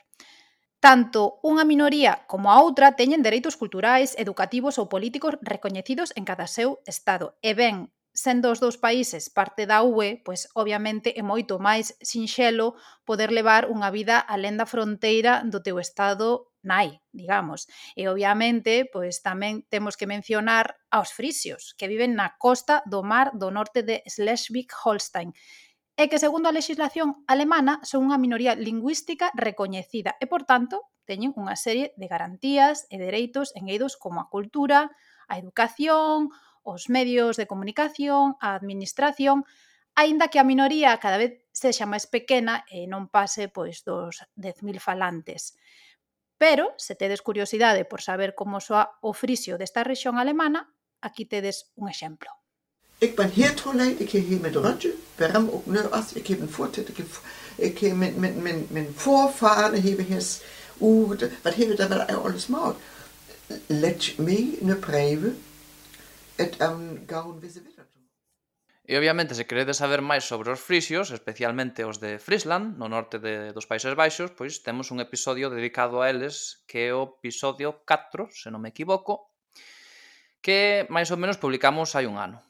Tanto 0.83 1.39
unha 1.47 1.63
minoría 1.63 2.27
como 2.27 2.51
a 2.51 2.59
outra 2.59 2.99
teñen 2.99 3.23
dereitos 3.23 3.55
culturais, 3.55 4.19
educativos 4.19 4.83
ou 4.83 4.91
políticos 4.91 5.39
recoñecidos 5.47 6.11
en 6.19 6.27
cada 6.27 6.51
seu 6.51 6.83
estado. 6.83 7.39
E 7.39 7.55
ben, 7.55 7.95
sendo 8.11 8.51
os 8.51 8.59
dous 8.59 8.83
países 8.83 9.31
parte 9.31 9.63
da 9.71 9.87
UE, 9.87 10.19
pois 10.27 10.51
obviamente 10.59 11.15
é 11.15 11.23
moito 11.23 11.63
máis 11.63 11.95
sinxelo 12.03 12.75
poder 13.07 13.31
levar 13.31 13.71
unha 13.71 13.95
vida 13.95 14.19
alén 14.19 14.59
da 14.59 14.67
fronteira 14.67 15.47
do 15.47 15.63
teu 15.63 15.79
estado 15.79 16.50
nai, 16.63 17.01
digamos. 17.13 17.69
E 17.97 18.09
obviamente, 18.09 18.85
pois 18.89 19.25
tamén 19.25 19.65
temos 19.73 19.97
que 19.97 20.09
mencionar 20.09 20.77
aos 20.93 21.13
frisios, 21.13 21.73
que 21.79 21.89
viven 21.89 22.17
na 22.17 22.37
costa 22.37 22.85
do 22.85 23.01
mar 23.05 23.33
do 23.37 23.49
norte 23.49 23.81
de 23.83 24.05
Schleswig-Holstein, 24.05 25.33
e 26.01 26.09
que 26.09 26.23
segundo 26.23 26.49
a 26.49 26.57
legislación 26.57 27.25
alemana 27.29 27.81
son 27.85 28.09
unha 28.09 28.17
minoría 28.17 28.57
lingüística 28.57 29.29
recoñecida 29.37 30.17
e, 30.17 30.25
por 30.25 30.49
tanto, 30.49 30.89
teñen 31.05 31.37
unha 31.37 31.57
serie 31.61 31.93
de 32.01 32.07
garantías 32.09 32.89
e 32.89 32.97
dereitos 32.97 33.53
engeidos 33.53 34.01
como 34.01 34.25
a 34.25 34.31
cultura, 34.33 34.89
a 35.29 35.37
educación, 35.37 36.33
os 36.65 36.89
medios 36.89 37.37
de 37.37 37.45
comunicación, 37.45 38.41
a 38.41 38.57
administración, 38.57 39.45
aínda 39.93 40.33
que 40.33 40.41
a 40.41 40.49
minoría 40.49 40.97
cada 41.03 41.21
vez 41.21 41.45
sexa 41.53 41.85
máis 41.85 42.09
pequena 42.09 42.65
e 42.71 42.89
non 42.89 43.13
pase 43.13 43.53
pois 43.53 43.85
dos 43.85 44.25
10.000 44.39 44.81
falantes. 44.81 45.53
Pero, 46.41 46.73
se 46.79 46.95
tedes 46.95 47.21
curiosidade 47.21 47.85
por 47.85 48.01
saber 48.01 48.33
como 48.35 48.65
soa 48.65 48.97
o 49.05 49.13
frisio 49.13 49.61
desta 49.61 49.85
rexión 49.85 50.17
alemana, 50.17 50.73
aquí 51.05 51.29
tedes 51.29 51.69
un 51.77 51.93
exemplo. 51.93 52.33
Let 63.69 64.19
me. 64.19 64.57
E 68.91 68.99
obviamente, 68.99 69.39
se 69.39 69.47
queredes 69.47 69.79
saber 69.79 70.03
máis 70.03 70.27
sobre 70.27 70.51
os 70.51 70.59
frisios, 70.59 71.15
especialmente 71.15 71.87
os 71.87 72.03
de 72.03 72.19
Friesland, 72.19 72.75
no 72.75 72.91
norte 72.91 73.23
de, 73.23 73.55
dos 73.55 73.71
Países 73.71 73.95
Baixos, 73.95 74.35
pois 74.35 74.67
temos 74.67 74.91
un 74.91 74.99
episodio 74.99 75.47
dedicado 75.47 76.03
a 76.03 76.11
eles, 76.11 76.67
que 76.67 76.91
é 76.91 76.91
o 76.91 77.07
episodio 77.07 77.87
4, 77.87 78.35
se 78.35 78.51
non 78.51 78.59
me 78.59 78.75
equivoco, 78.75 79.31
que 80.43 80.91
máis 80.91 81.07
ou 81.15 81.23
menos 81.23 81.39
publicamos 81.39 81.95
hai 81.95 82.11
un 82.11 82.19
ano. 82.19 82.43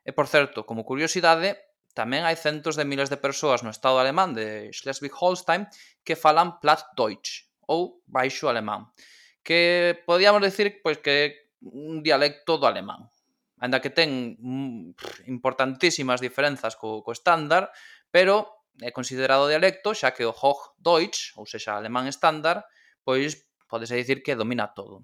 E 0.00 0.16
por 0.16 0.32
certo, 0.32 0.64
como 0.64 0.88
curiosidade, 0.88 1.60
tamén 1.92 2.24
hai 2.24 2.40
centos 2.40 2.80
de 2.80 2.88
miles 2.88 3.12
de 3.12 3.20
persoas 3.20 3.60
no 3.60 3.68
estado 3.68 4.00
alemán 4.00 4.32
de 4.32 4.72
Schleswig-Holstein 4.72 5.68
que 6.08 6.16
falan 6.16 6.56
Plattdeutsch, 6.56 7.52
ou 7.68 8.00
baixo 8.08 8.48
alemán, 8.48 8.96
que 9.44 9.92
podíamos 10.08 10.40
decir 10.40 10.80
pois 10.80 11.04
que 11.04 11.52
un 11.60 12.00
dialecto 12.00 12.56
do 12.56 12.64
alemán, 12.64 13.12
anda 13.60 13.80
que 13.80 13.90
ten 13.90 14.36
mm, 14.38 15.28
importantísimas 15.30 16.20
diferenzas 16.20 16.74
co, 16.76 17.02
co 17.02 17.12
estándar, 17.12 17.70
pero 18.10 18.64
é 18.82 18.90
considerado 18.90 19.46
dialecto, 19.46 19.94
xa 19.94 20.10
que 20.10 20.26
o 20.26 20.34
Hochdeutsch, 20.34 21.38
ou 21.38 21.46
sexa 21.46 21.78
alemán 21.78 22.10
estándar, 22.10 22.66
pois 23.06 23.46
podese 23.70 23.94
dicir 23.94 24.22
que 24.22 24.34
domina 24.34 24.74
todo. 24.74 25.02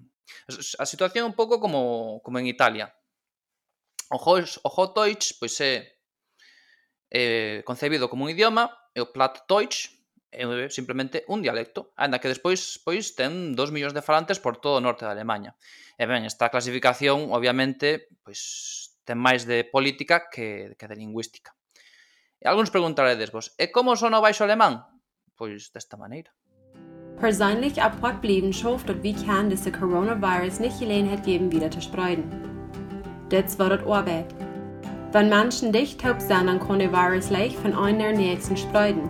A 0.79 0.85
situación 0.85 1.23
é 1.23 1.29
un 1.31 1.35
pouco 1.35 1.59
como, 1.59 2.19
como 2.23 2.39
en 2.39 2.47
Italia. 2.47 2.91
O, 4.11 4.19
Hoch, 4.19 4.59
o 4.63 4.69
Hochdeutsch 4.69 5.39
pois 5.39 5.55
é, 5.63 5.99
é 7.11 7.63
concebido 7.63 8.11
como 8.11 8.27
un 8.27 8.31
idioma 8.31 8.67
e 8.91 8.99
o 8.99 9.11
Plattdeutsch 9.11 10.01
é 10.31 10.47
simplemente 10.71 11.27
un 11.27 11.43
dialecto, 11.43 11.91
anda 11.99 12.19
que 12.19 12.31
despois 12.31 12.79
pois 12.83 13.11
ten 13.19 13.51
2 13.51 13.71
millóns 13.75 13.91
de 13.91 14.03
falantes 14.03 14.39
por 14.39 14.59
todo 14.63 14.79
o 14.79 14.83
norte 14.83 15.03
da 15.03 15.11
Alemanha. 15.11 15.55
E 16.01 16.07
ben, 16.07 16.25
esta 16.25 16.49
clasificación, 16.49 17.29
obviamente, 17.29 18.09
pois 18.25 18.97
ten 19.05 19.21
máis 19.21 19.45
de 19.45 19.61
política 19.61 20.33
que, 20.33 20.73
que 20.73 20.89
de 20.89 20.97
lingüística. 20.97 21.53
E 22.41 22.49
algúns 22.49 22.73
preguntaredes 22.73 23.29
vos, 23.29 23.53
e 23.61 23.69
como 23.69 23.93
son 23.93 24.17
o 24.17 24.23
baixo 24.25 24.41
alemán? 24.41 24.81
Pois 25.37 25.69
desta 25.69 26.01
maneira. 26.01 26.33
Persoonlijk 27.21 27.77
apart 27.77 28.17
blieben 28.17 28.49
schoof 28.49 28.81
dat 28.89 28.97
wie 29.05 29.13
kan 29.13 29.53
dat 29.53 29.61
de 29.61 29.69
coronavirus 29.69 30.57
niet 30.57 30.73
gelegenheid 30.81 31.21
geben 31.21 31.53
wieder 31.53 31.69
te 31.69 31.81
spreiden. 31.85 32.25
Dit 33.29 33.53
war 33.61 33.69
dat 33.69 33.85
oorweg. 33.85 34.25
Wenn 35.13 35.29
Menschen 35.29 35.69
dicht 35.69 36.01
taub 36.01 36.17
sind, 36.17 36.49
dann 36.49 36.57
kann 36.57 36.81
der 36.81 36.89
Virus 36.89 37.29
leicht 37.29 37.61
von 37.61 37.77
einer 37.77 38.09
nächsten 38.09 38.57
spreiden. 38.57 39.05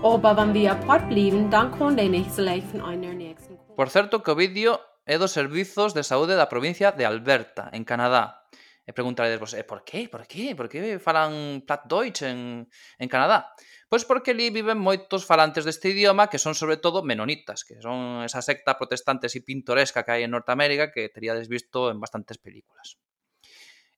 Aber 0.00 0.32
wenn 0.32 0.56
wir 0.56 0.72
apart 0.72 1.12
blieben, 1.12 1.52
dann 1.52 1.76
kann 1.76 2.00
der 2.00 2.08
nicht 2.08 2.32
so 2.32 2.40
leicht 2.40 2.72
von 2.72 2.80
einer 2.80 3.12
nächsten. 3.12 3.60
Por 3.76 3.92
certo 3.92 4.22
que 4.24 4.32
o 4.32 4.36
vídeo 4.38 4.80
é 5.06 5.14
dos 5.22 5.30
Servizos 5.30 5.94
de 5.94 6.02
Saúde 6.02 6.34
da 6.34 6.50
provincia 6.50 6.90
de 6.90 7.06
Alberta, 7.06 7.70
en 7.70 7.86
Canadá. 7.86 8.42
E 8.86 8.94
preguntaredes 8.94 9.42
vos, 9.42 9.54
por 9.66 9.82
que? 9.82 10.06
Por 10.06 10.26
que? 10.30 10.54
Por 10.54 10.70
que 10.70 10.98
falan 11.02 11.62
Plattdeutsch 11.66 12.22
en, 12.22 12.70
en 12.98 13.08
Canadá? 13.10 13.50
Pois 13.90 14.06
porque 14.06 14.30
ali 14.30 14.50
viven 14.50 14.78
moitos 14.78 15.26
falantes 15.26 15.66
deste 15.66 15.90
idioma 15.90 16.30
que 16.30 16.38
son 16.38 16.54
sobre 16.54 16.78
todo 16.78 17.02
menonitas, 17.02 17.66
que 17.66 17.78
son 17.82 18.22
esa 18.22 18.42
secta 18.42 18.78
protestante 18.78 19.26
e 19.26 19.42
pintoresca 19.42 20.02
que 20.02 20.10
hai 20.14 20.22
en 20.26 20.34
Norteamérica 20.34 20.94
que 20.94 21.10
teríades 21.10 21.46
visto 21.50 21.90
en 21.90 21.98
bastantes 21.98 22.38
películas. 22.38 22.98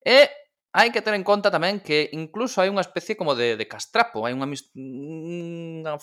E 0.01 0.29
hai 0.73 0.89
que 0.93 1.05
ter 1.05 1.13
en 1.17 1.25
conta 1.25 1.53
tamén 1.53 1.81
que 1.85 2.09
incluso 2.17 2.61
hai 2.61 2.69
unha 2.73 2.85
especie 2.85 3.17
como 3.17 3.37
de, 3.37 3.61
de 3.61 3.67
castrapo, 3.69 4.25
hai 4.25 4.33
unha, 4.33 4.49
unha 4.49 5.97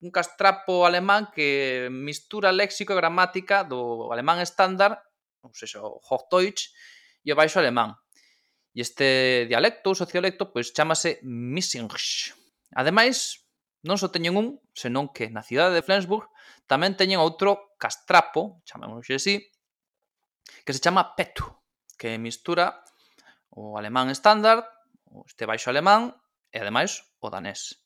un 0.00 0.10
castrapo 0.10 0.86
alemán 0.88 1.28
que 1.34 1.88
mistura 1.92 2.52
léxico 2.52 2.92
e 2.92 3.00
gramática 3.00 3.64
do 3.64 4.08
alemán 4.08 4.40
estándar, 4.40 5.04
ou 5.44 5.52
seja, 5.52 5.84
o 5.84 6.00
Hochdeutsch, 6.00 6.72
e 7.24 7.28
o 7.32 7.36
baixo 7.36 7.60
alemán. 7.60 8.00
E 8.72 8.80
este 8.80 9.44
dialecto 9.50 9.92
ou 9.92 9.98
sociolecto 9.98 10.48
pois 10.52 10.72
chamase 10.72 11.20
Missingsch. 11.24 12.32
Ademais, 12.72 13.44
non 13.84 14.00
só 14.00 14.08
teñen 14.08 14.36
un, 14.36 14.60
senón 14.72 15.12
que 15.12 15.28
na 15.28 15.44
cidade 15.44 15.76
de 15.76 15.84
Flensburg 15.84 16.28
tamén 16.64 16.96
teñen 16.96 17.20
outro 17.20 17.76
castrapo, 17.76 18.62
chamémoslle 18.64 19.20
así, 19.20 19.36
que 20.64 20.72
se 20.72 20.80
chama 20.80 21.16
Petu, 21.16 21.44
que 22.00 22.16
mistura 22.16 22.84
o 23.50 23.76
alemán 23.76 24.08
estándar, 24.08 24.64
o 25.10 25.26
este 25.26 25.44
baixo 25.44 25.68
alemán 25.68 26.14
e 26.52 26.60
ademais 26.62 27.04
o 27.20 27.28
danés. 27.28 27.79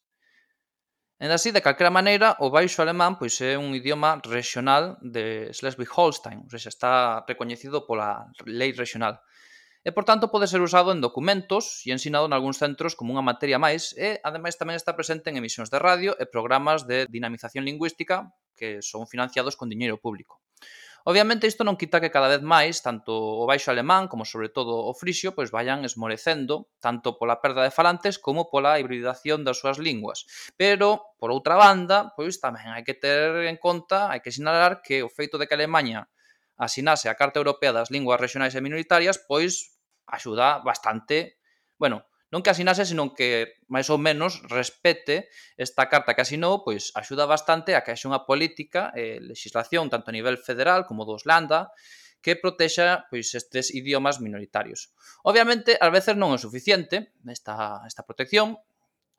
E 1.25 1.27
así, 1.33 1.51
de 1.57 1.65
calquera 1.65 1.89
maneira, 1.99 2.37
o 2.45 2.53
baixo 2.53 2.85
alemán 2.85 3.17
pois 3.17 3.41
é 3.41 3.57
un 3.57 3.73
idioma 3.81 4.21
regional 4.37 5.01
de 5.01 5.25
Schleswig-Holstein, 5.57 6.45
ou 6.45 6.51
seja, 6.53 6.69
está 6.69 7.25
recoñecido 7.25 7.89
pola 7.89 8.29
lei 8.45 8.77
regional. 8.77 9.25
E, 9.81 9.89
por 9.97 10.05
tanto, 10.05 10.29
pode 10.29 10.53
ser 10.53 10.61
usado 10.61 10.93
en 10.93 11.01
documentos 11.01 11.81
e 11.89 11.97
ensinado 11.97 12.29
en 12.29 12.37
algúns 12.37 12.61
centros 12.61 12.93
como 12.93 13.17
unha 13.17 13.25
materia 13.25 13.57
máis 13.57 13.97
e, 13.97 14.21
ademais, 14.21 14.61
tamén 14.61 14.77
está 14.77 14.93
presente 14.93 15.33
en 15.33 15.41
emisións 15.41 15.73
de 15.73 15.81
radio 15.81 16.13
e 16.21 16.29
programas 16.29 16.85
de 16.85 17.09
dinamización 17.09 17.65
lingüística 17.65 18.29
que 18.53 18.85
son 18.85 19.09
financiados 19.09 19.57
con 19.57 19.73
diñeiro 19.73 19.97
público. 19.97 20.44
Obviamente 21.05 21.45
isto 21.45 21.69
non 21.69 21.77
quita 21.77 22.01
que 22.01 22.09
cada 22.09 22.33
vez 22.33 22.41
máis 22.41 22.81
tanto 22.81 23.13
o 23.13 23.45
baixo 23.45 23.69
alemán 23.69 24.09
como 24.09 24.25
sobre 24.25 24.49
todo 24.49 24.89
o 24.89 24.97
frisio 24.97 25.37
pois 25.37 25.53
vayan 25.53 25.85
esmorecendo 25.85 26.73
tanto 26.81 27.21
pola 27.21 27.45
perda 27.45 27.61
de 27.61 27.69
falantes 27.69 28.17
como 28.17 28.49
pola 28.49 28.81
hibridación 28.81 29.45
das 29.45 29.61
súas 29.61 29.77
linguas. 29.77 30.25
Pero, 30.57 31.13
por 31.21 31.29
outra 31.29 31.61
banda, 31.61 32.17
pois 32.17 32.41
tamén 32.41 32.73
hai 32.73 32.89
que 32.89 32.97
ter 32.97 33.45
en 33.45 33.61
conta, 33.61 34.09
hai 34.09 34.25
que 34.25 34.33
sinalar 34.33 34.81
que 34.81 35.05
o 35.05 35.13
feito 35.13 35.37
de 35.37 35.45
que 35.45 35.53
Alemanha 35.53 36.09
asinase 36.57 37.13
a 37.13 37.19
Carta 37.21 37.37
Europea 37.37 37.77
das 37.77 37.93
Linguas 37.93 38.17
Regionais 38.17 38.57
e 38.57 38.65
Minoritarias 38.65 39.21
pois 39.21 39.77
axuda 40.09 40.65
bastante, 40.65 41.37
bueno, 41.77 42.01
non 42.33 42.41
que 42.41 42.53
asinase, 42.53 42.89
senón 42.89 43.13
que 43.13 43.61
máis 43.69 43.89
ou 43.93 43.99
menos 44.01 44.41
respete 44.49 45.29
esta 45.57 45.87
carta 45.93 46.17
que 46.17 46.25
asinou, 46.25 46.65
pois 46.65 46.93
axuda 46.97 47.29
bastante 47.29 47.77
a 47.77 47.85
que 47.85 47.93
haxe 47.93 48.09
unha 48.09 48.25
política 48.25 48.95
eh, 48.95 49.19
e 49.19 49.25
legislación 49.25 49.93
tanto 49.93 50.11
a 50.11 50.17
nivel 50.17 50.41
federal 50.41 50.89
como 50.89 51.05
dos 51.05 51.29
Landa 51.29 51.71
que 52.25 52.41
protexa 52.41 53.05
pois 53.13 53.37
estes 53.37 53.69
idiomas 53.69 54.17
minoritarios. 54.25 54.97
Obviamente, 55.29 55.77
ás 55.77 55.93
veces 55.93 56.17
non 56.17 56.33
é 56.33 56.41
suficiente 56.41 57.13
esta, 57.29 57.85
esta 57.85 58.09
protección, 58.09 58.57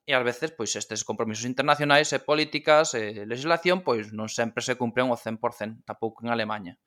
e 0.05 0.13
ás 0.13 0.25
veces 0.25 0.53
pois 0.53 0.73
estes 0.77 1.01
compromisos 1.01 1.49
internacionais 1.49 2.13
e 2.13 2.21
políticas 2.21 2.93
eh, 2.93 3.25
e 3.25 3.29
legislación 3.29 3.81
pois 3.81 4.13
non 4.13 4.29
sempre 4.29 4.61
se 4.61 4.77
cumpren 4.77 5.09
o 5.09 5.17
100% 5.17 5.85
tampouco 5.85 6.21
en 6.21 6.29
Alemanha. 6.29 6.77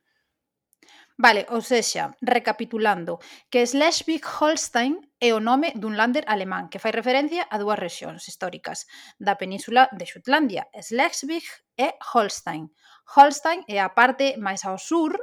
Vale, 1.20 1.46
ou 1.50 1.58
sexa, 1.66 2.14
recapitulando, 2.22 3.18
que 3.50 3.66
Schleswig-Holstein 3.66 5.02
é 5.18 5.34
o 5.34 5.42
nome 5.42 5.74
dun 5.74 5.98
lander 5.98 6.22
alemán 6.30 6.70
que 6.70 6.78
fai 6.78 6.94
referencia 6.94 7.42
a 7.50 7.58
dúas 7.58 7.74
rexións 7.74 8.30
históricas 8.30 8.86
da 9.18 9.34
península 9.34 9.90
de 9.90 10.06
Xutlandia, 10.06 10.70
Schleswig 10.78 11.42
e 11.74 11.98
Holstein. 12.14 12.70
Holstein 13.18 13.66
é 13.66 13.82
a 13.82 13.90
parte 13.98 14.38
máis 14.38 14.62
ao 14.62 14.78
sur 14.78 15.18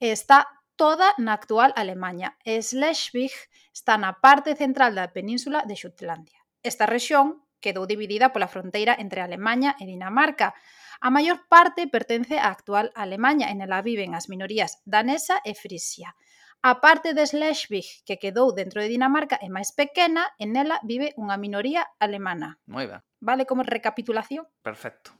e 0.00 0.16
está 0.16 0.48
toda 0.80 1.12
na 1.20 1.36
actual 1.36 1.76
Alemanha. 1.76 2.40
Schleswig 2.40 3.36
está 3.68 4.00
na 4.00 4.16
parte 4.24 4.56
central 4.56 4.96
da 4.96 5.12
península 5.12 5.60
de 5.68 5.76
Xutlandia. 5.76 6.40
Esta 6.64 6.88
rexión 6.88 7.44
quedou 7.60 7.84
dividida 7.84 8.32
pola 8.32 8.48
fronteira 8.48 8.96
entre 8.96 9.20
Alemanha 9.20 9.76
e 9.76 9.84
Dinamarca, 9.84 10.56
A 11.00 11.08
maior 11.10 11.46
parte 11.48 11.86
pertence 11.88 12.38
á 12.38 12.50
actual 12.52 12.92
Alemaña 12.94 13.50
e 13.50 13.54
nela 13.54 13.82
viven 13.82 14.14
as 14.14 14.30
minorías 14.30 14.78
danesa 14.86 15.40
e 15.42 15.54
frisia. 15.54 16.14
A 16.64 16.80
parte 16.80 17.12
de 17.12 17.26
Schleswig, 17.28 17.84
que 18.08 18.16
quedou 18.16 18.48
dentro 18.56 18.80
de 18.80 18.88
Dinamarca, 18.88 19.36
é 19.36 19.52
máis 19.52 19.76
pequena 19.76 20.32
e 20.40 20.48
nela 20.48 20.80
vive 20.80 21.12
unha 21.20 21.36
minoría 21.36 21.84
alemana. 22.00 22.56
Moi 22.64 22.88
ben. 22.88 23.04
Vale 23.20 23.44
como 23.44 23.60
recapitulación? 23.60 24.48
Perfecto. 24.64 25.12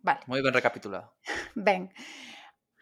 Vale. 0.00 0.24
Moi 0.24 0.40
ben 0.40 0.56
recapitulado. 0.56 1.12
ben. 1.52 1.92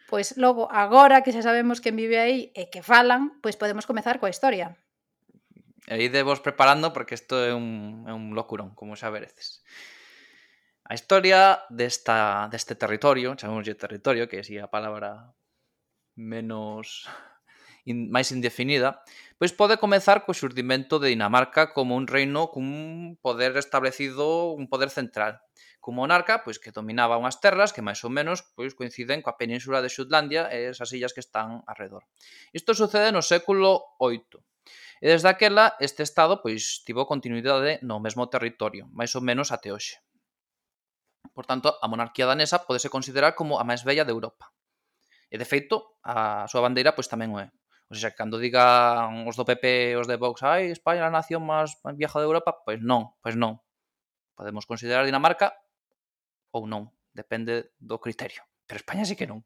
Pois 0.07 0.37
logo, 0.37 0.71
agora 0.71 1.27
que 1.27 1.35
xa 1.35 1.43
sabemos 1.43 1.83
quen 1.83 1.99
vive 1.99 2.15
aí 2.21 2.55
e 2.55 2.71
que 2.71 2.79
falan, 2.85 3.41
pois 3.43 3.59
podemos 3.59 3.83
comezar 3.83 4.15
coa 4.21 4.31
historia. 4.31 4.79
E 5.85 5.99
ide 5.99 6.23
vos 6.23 6.39
preparando 6.39 6.95
porque 6.95 7.19
isto 7.19 7.35
é 7.35 7.51
un, 7.51 8.07
é 8.07 8.13
un 8.15 8.31
locurón, 8.31 8.73
como 8.79 8.95
xa 8.95 9.11
vereces. 9.11 9.59
A 10.85 10.93
historia 10.93 11.65
desta, 11.73 12.45
deste 12.53 12.77
territorio, 12.77 13.33
chamamos 13.33 13.65
territorio, 13.65 14.29
que 14.29 14.37
é 14.37 14.61
a 14.61 14.69
palabra 14.69 15.33
menos 16.13 17.09
in, 17.89 18.13
máis 18.13 18.29
indefinida, 18.29 19.01
pois 19.41 19.49
pode 19.49 19.81
comezar 19.81 20.29
co 20.29 20.37
xurdimento 20.37 21.01
de 21.01 21.09
Dinamarca 21.09 21.73
como 21.73 21.97
un 21.97 22.05
reino 22.05 22.53
cun 22.53 23.17
poder 23.17 23.57
establecido, 23.57 24.53
un 24.53 24.69
poder 24.69 24.93
central. 24.93 25.41
Cun 25.81 25.97
monarca 25.97 26.45
pois 26.45 26.61
que 26.61 26.69
dominaba 26.69 27.17
unhas 27.17 27.41
terras 27.41 27.73
que 27.73 27.81
máis 27.81 28.05
ou 28.05 28.13
menos 28.13 28.45
pois 28.53 28.77
coinciden 28.77 29.25
coa 29.25 29.41
península 29.41 29.81
de 29.81 29.89
Xutlandia 29.89 30.53
e 30.53 30.69
esas 30.69 30.93
illas 30.93 31.17
que 31.17 31.25
están 31.25 31.65
alrededor. 31.65 32.05
Isto 32.53 32.77
sucede 32.77 33.09
no 33.09 33.25
século 33.25 33.97
VIII. 33.97 34.37
E 35.01 35.09
desde 35.09 35.33
aquela 35.33 35.73
este 35.81 36.05
estado 36.05 36.45
pois 36.45 36.85
tivo 36.85 37.09
continuidade 37.09 37.81
no 37.81 37.97
mesmo 37.97 38.29
territorio, 38.29 38.85
máis 38.93 39.17
ou 39.17 39.25
menos 39.25 39.49
até 39.49 39.73
hoxe. 39.73 40.04
Por 41.35 41.43
tanto, 41.43 41.75
a 41.83 41.85
monarquía 41.91 42.25
danesa 42.31 42.63
podese 42.63 42.87
considerar 42.87 43.35
como 43.35 43.59
a 43.59 43.67
máis 43.67 43.83
bella 43.83 44.07
de 44.07 44.15
Europa. 44.15 44.55
E, 45.27 45.35
de 45.35 45.43
feito, 45.43 45.99
a 45.99 46.47
súa 46.47 46.63
bandeira 46.63 46.95
pois 46.95 47.11
tamén 47.11 47.35
o 47.35 47.43
é. 47.43 47.51
O 47.91 47.93
sea, 47.93 48.15
cando 48.15 48.39
digan 48.39 49.27
os 49.27 49.35
do 49.35 49.43
PP 49.43 49.99
os 49.99 50.07
de 50.07 50.15
Vox, 50.15 50.41
ai, 50.47 50.71
España 50.71 51.03
é 51.03 51.07
a 51.11 51.13
nación 51.13 51.43
máis 51.43 51.75
vieja 51.99 52.17
de 52.23 52.25
Europa, 52.25 52.63
pois 52.63 52.79
non, 52.79 53.13
pois 53.19 53.35
non. 53.35 53.59
Podemos 54.39 54.63
considerar 54.63 55.03
Dinamarca 55.03 55.53
ou 56.55 56.63
non, 56.65 56.87
depende 57.11 57.75
do 57.83 57.99
criterio. 57.99 58.47
Pero 58.63 58.79
España 58.79 59.03
sí 59.03 59.19
que 59.19 59.27
non. 59.27 59.43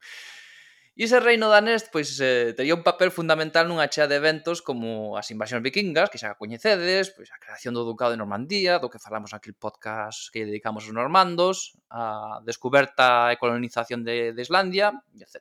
E 0.99 1.07
ese 1.07 1.23
reino 1.23 1.47
danés 1.47 1.87
pois 1.87 2.19
eh, 2.19 2.51
tería 2.51 2.75
un 2.75 2.83
papel 2.83 3.07
fundamental 3.07 3.71
nunha 3.71 3.87
chea 3.87 4.11
de 4.11 4.19
eventos 4.19 4.59
como 4.59 5.15
as 5.15 5.31
invasións 5.31 5.63
vikingas, 5.63 6.11
que 6.11 6.19
xa 6.19 6.35
coñecedes, 6.35 7.15
pois 7.15 7.31
a 7.31 7.39
creación 7.39 7.71
do 7.71 7.87
ducado 7.87 8.11
de 8.11 8.19
Normandía, 8.19 8.83
do 8.83 8.91
que 8.91 8.99
falamos 8.99 9.31
naquele 9.31 9.55
podcast 9.55 10.27
que 10.27 10.43
dedicamos 10.43 10.83
aos 10.83 10.91
normandos, 10.91 11.79
a 11.87 12.43
descoberta 12.43 13.31
e 13.31 13.39
colonización 13.39 14.03
de, 14.03 14.35
de 14.35 14.41
Islandia, 14.43 14.91
etc. 15.15 15.39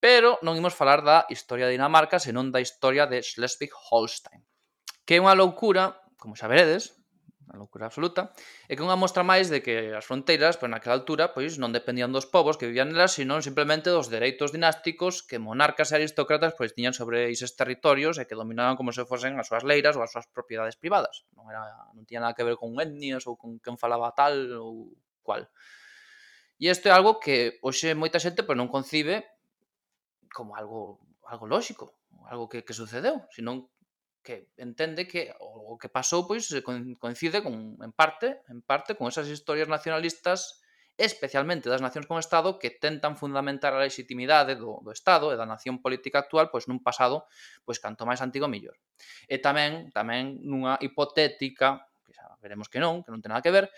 Pero 0.00 0.40
non 0.40 0.56
imos 0.56 0.72
falar 0.72 1.04
da 1.04 1.28
historia 1.28 1.68
de 1.68 1.76
Dinamarca, 1.76 2.16
senón 2.16 2.48
da 2.48 2.64
historia 2.64 3.04
de 3.04 3.20
Schleswig-Holstein, 3.20 4.40
que 5.04 5.20
é 5.20 5.22
unha 5.22 5.36
loucura, 5.36 6.00
como 6.16 6.32
xa 6.32 6.48
veredes, 6.48 6.96
unha 7.46 7.62
loucura 7.62 7.86
absoluta, 7.86 8.34
e 8.66 8.74
que 8.74 8.82
unha 8.82 8.98
mostra 8.98 9.22
máis 9.22 9.46
de 9.46 9.62
que 9.62 9.94
as 9.94 10.02
fronteiras, 10.02 10.58
pois 10.58 10.66
naquela 10.66 10.98
altura, 10.98 11.30
pois 11.30 11.62
non 11.62 11.70
dependían 11.70 12.10
dos 12.10 12.26
povos 12.26 12.58
que 12.58 12.66
vivían 12.66 12.90
nelas, 12.90 13.14
senón 13.14 13.46
simplemente 13.46 13.94
dos 13.94 14.10
dereitos 14.10 14.50
dinásticos 14.50 15.22
que 15.22 15.38
monarcas 15.38 15.94
e 15.94 16.02
aristócratas 16.02 16.58
pois 16.58 16.74
tiñan 16.74 16.92
sobre 16.92 17.30
eses 17.30 17.54
territorios 17.54 18.18
e 18.18 18.26
que 18.26 18.34
dominaban 18.34 18.74
como 18.74 18.90
se 18.90 19.06
fosen 19.06 19.38
as 19.38 19.46
súas 19.46 19.62
leiras 19.62 19.94
ou 19.94 20.02
as 20.02 20.10
súas 20.10 20.26
propiedades 20.26 20.74
privadas. 20.74 21.22
Non 21.38 21.46
era 21.46 21.62
non 21.94 22.02
tiña 22.02 22.26
nada 22.26 22.34
que 22.34 22.42
ver 22.42 22.58
con 22.58 22.74
etnias 22.82 23.30
ou 23.30 23.38
con 23.38 23.62
quen 23.62 23.78
falaba 23.78 24.10
tal 24.10 24.34
ou 24.58 24.90
cual. 25.22 25.46
E 26.58 26.66
isto 26.66 26.90
é 26.90 26.92
algo 26.92 27.22
que 27.22 27.62
hoxe 27.62 27.94
moita 27.94 28.18
xente 28.18 28.42
pois 28.42 28.58
non 28.58 28.66
concibe 28.66 29.22
como 30.34 30.58
algo 30.58 30.98
algo 31.26 31.46
lóxico, 31.46 31.94
algo 32.30 32.48
que, 32.48 32.62
que 32.62 32.74
sucedeu, 32.74 33.26
senón 33.34 33.66
que 34.26 34.50
entende 34.58 35.06
que 35.06 35.30
o 35.38 35.78
que 35.78 35.86
pasou 35.86 36.26
pois 36.26 36.50
eh, 36.50 36.66
coincide 36.98 37.38
con 37.46 37.78
en 37.78 37.92
parte, 37.94 38.42
en 38.50 38.58
parte 38.66 38.98
con 38.98 39.06
esas 39.06 39.30
historias 39.30 39.70
nacionalistas 39.70 40.58
especialmente 40.96 41.68
das 41.68 41.84
nacións 41.84 42.08
con 42.08 42.16
Estado 42.16 42.56
que 42.58 42.72
tentan 42.72 43.20
fundamentar 43.20 43.76
a 43.76 43.84
legitimidade 43.84 44.56
do, 44.56 44.80
do 44.80 44.90
Estado 44.90 45.28
e 45.30 45.36
da 45.36 45.44
nación 45.44 45.78
política 45.84 46.24
actual 46.24 46.48
pois 46.48 46.66
nun 46.66 46.80
pasado 46.80 47.28
pois 47.68 47.78
canto 47.78 48.08
máis 48.08 48.24
antigo 48.24 48.50
mellor. 48.50 48.74
E 49.30 49.38
tamén 49.38 49.92
tamén 49.92 50.40
nunha 50.42 50.80
hipotética, 50.80 51.86
que 52.02 52.16
xa 52.16 52.34
veremos 52.40 52.72
que 52.72 52.80
non, 52.80 53.04
que 53.04 53.12
non 53.12 53.20
ten 53.20 53.30
nada 53.30 53.44
que 53.44 53.52
ver, 53.52 53.68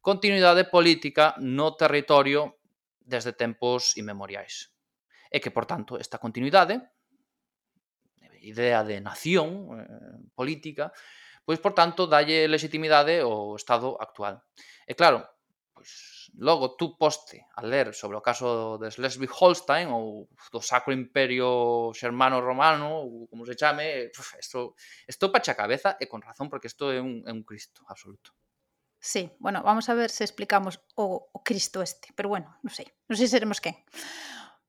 continuidade 0.00 0.64
política 0.66 1.36
no 1.38 1.76
territorio 1.76 2.58
desde 3.04 3.36
tempos 3.36 3.94
inmemoriais. 4.00 4.72
E 5.28 5.40
que, 5.40 5.52
por 5.52 5.68
tanto, 5.68 6.00
esta 6.00 6.16
continuidade 6.16 6.80
idea 8.42 8.84
de 8.84 9.00
nación 9.00 9.78
eh, 9.78 9.86
política, 10.34 10.92
pois, 11.46 11.58
por 11.58 11.74
tanto, 11.74 12.06
dalle 12.06 12.46
legitimidade 12.46 13.22
ao 13.22 13.54
Estado 13.54 13.98
actual. 13.98 14.42
E 14.86 14.94
claro, 14.94 15.26
pois, 15.74 16.12
logo 16.38 16.76
tú 16.76 16.98
poste 16.98 17.46
a 17.56 17.62
ler 17.62 17.94
sobre 17.94 18.16
o 18.16 18.24
caso 18.24 18.78
de 18.78 18.90
Schleswig-Holstein 18.90 19.90
ou 19.90 20.28
do 20.52 20.60
Sacro 20.62 20.94
Imperio 20.94 21.90
Xermano-Romano, 21.94 23.02
ou 23.02 23.26
como 23.26 23.46
se 23.46 23.58
chame, 23.58 24.10
isto, 24.38 24.74
isto 25.08 25.32
pacha 25.32 25.52
a 25.52 25.60
cabeza 25.60 25.96
e 25.98 26.06
con 26.06 26.22
razón, 26.22 26.46
porque 26.46 26.70
isto 26.70 26.92
é 26.92 27.00
un, 27.02 27.26
é 27.26 27.32
un 27.34 27.42
cristo 27.42 27.82
absoluto. 27.88 28.30
Sí, 29.02 29.34
bueno, 29.40 29.62
vamos 29.66 29.88
a 29.90 29.94
ver 29.94 30.10
se 30.10 30.22
explicamos 30.22 30.78
o, 30.94 31.26
o 31.32 31.42
Cristo 31.42 31.82
este, 31.82 32.14
pero 32.14 32.30
bueno, 32.30 32.54
non 32.62 32.70
sei, 32.70 32.86
non 33.10 33.18
sei 33.18 33.26
seremos 33.26 33.58
quen. 33.58 33.74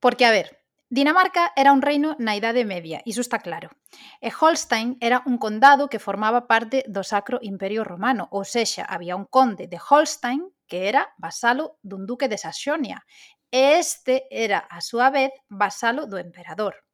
Porque, 0.01 0.25
a 0.25 0.33
ver, 0.33 0.62
Dinamarca 0.93 1.53
era 1.55 1.73
un 1.73 1.81
reino 1.81 2.15
na 2.19 2.37
Idade 2.37 2.69
Media, 2.69 3.01
iso 3.03 3.25
está 3.25 3.41
claro. 3.41 3.73
E 4.21 4.29
Holstein 4.29 5.01
era 5.01 5.25
un 5.25 5.41
condado 5.41 5.89
que 5.89 5.97
formaba 5.97 6.45
parte 6.45 6.85
do 6.85 7.01
Sacro 7.01 7.41
Imperio 7.41 7.81
Romano, 7.81 8.29
ou 8.29 8.45
sexa, 8.45 8.85
había 8.85 9.17
un 9.17 9.25
conde 9.25 9.65
de 9.65 9.81
Holstein 9.81 10.45
que 10.69 10.85
era 10.85 11.09
vasalo 11.17 11.81
dun 11.81 12.05
duque 12.05 12.29
de 12.29 12.37
Saxonia, 12.37 13.01
e 13.49 13.81
este 13.81 14.29
era, 14.29 14.69
a 14.69 14.85
súa 14.85 15.09
vez, 15.09 15.33
vasalo 15.49 16.05
do 16.05 16.21
emperador. 16.21 16.85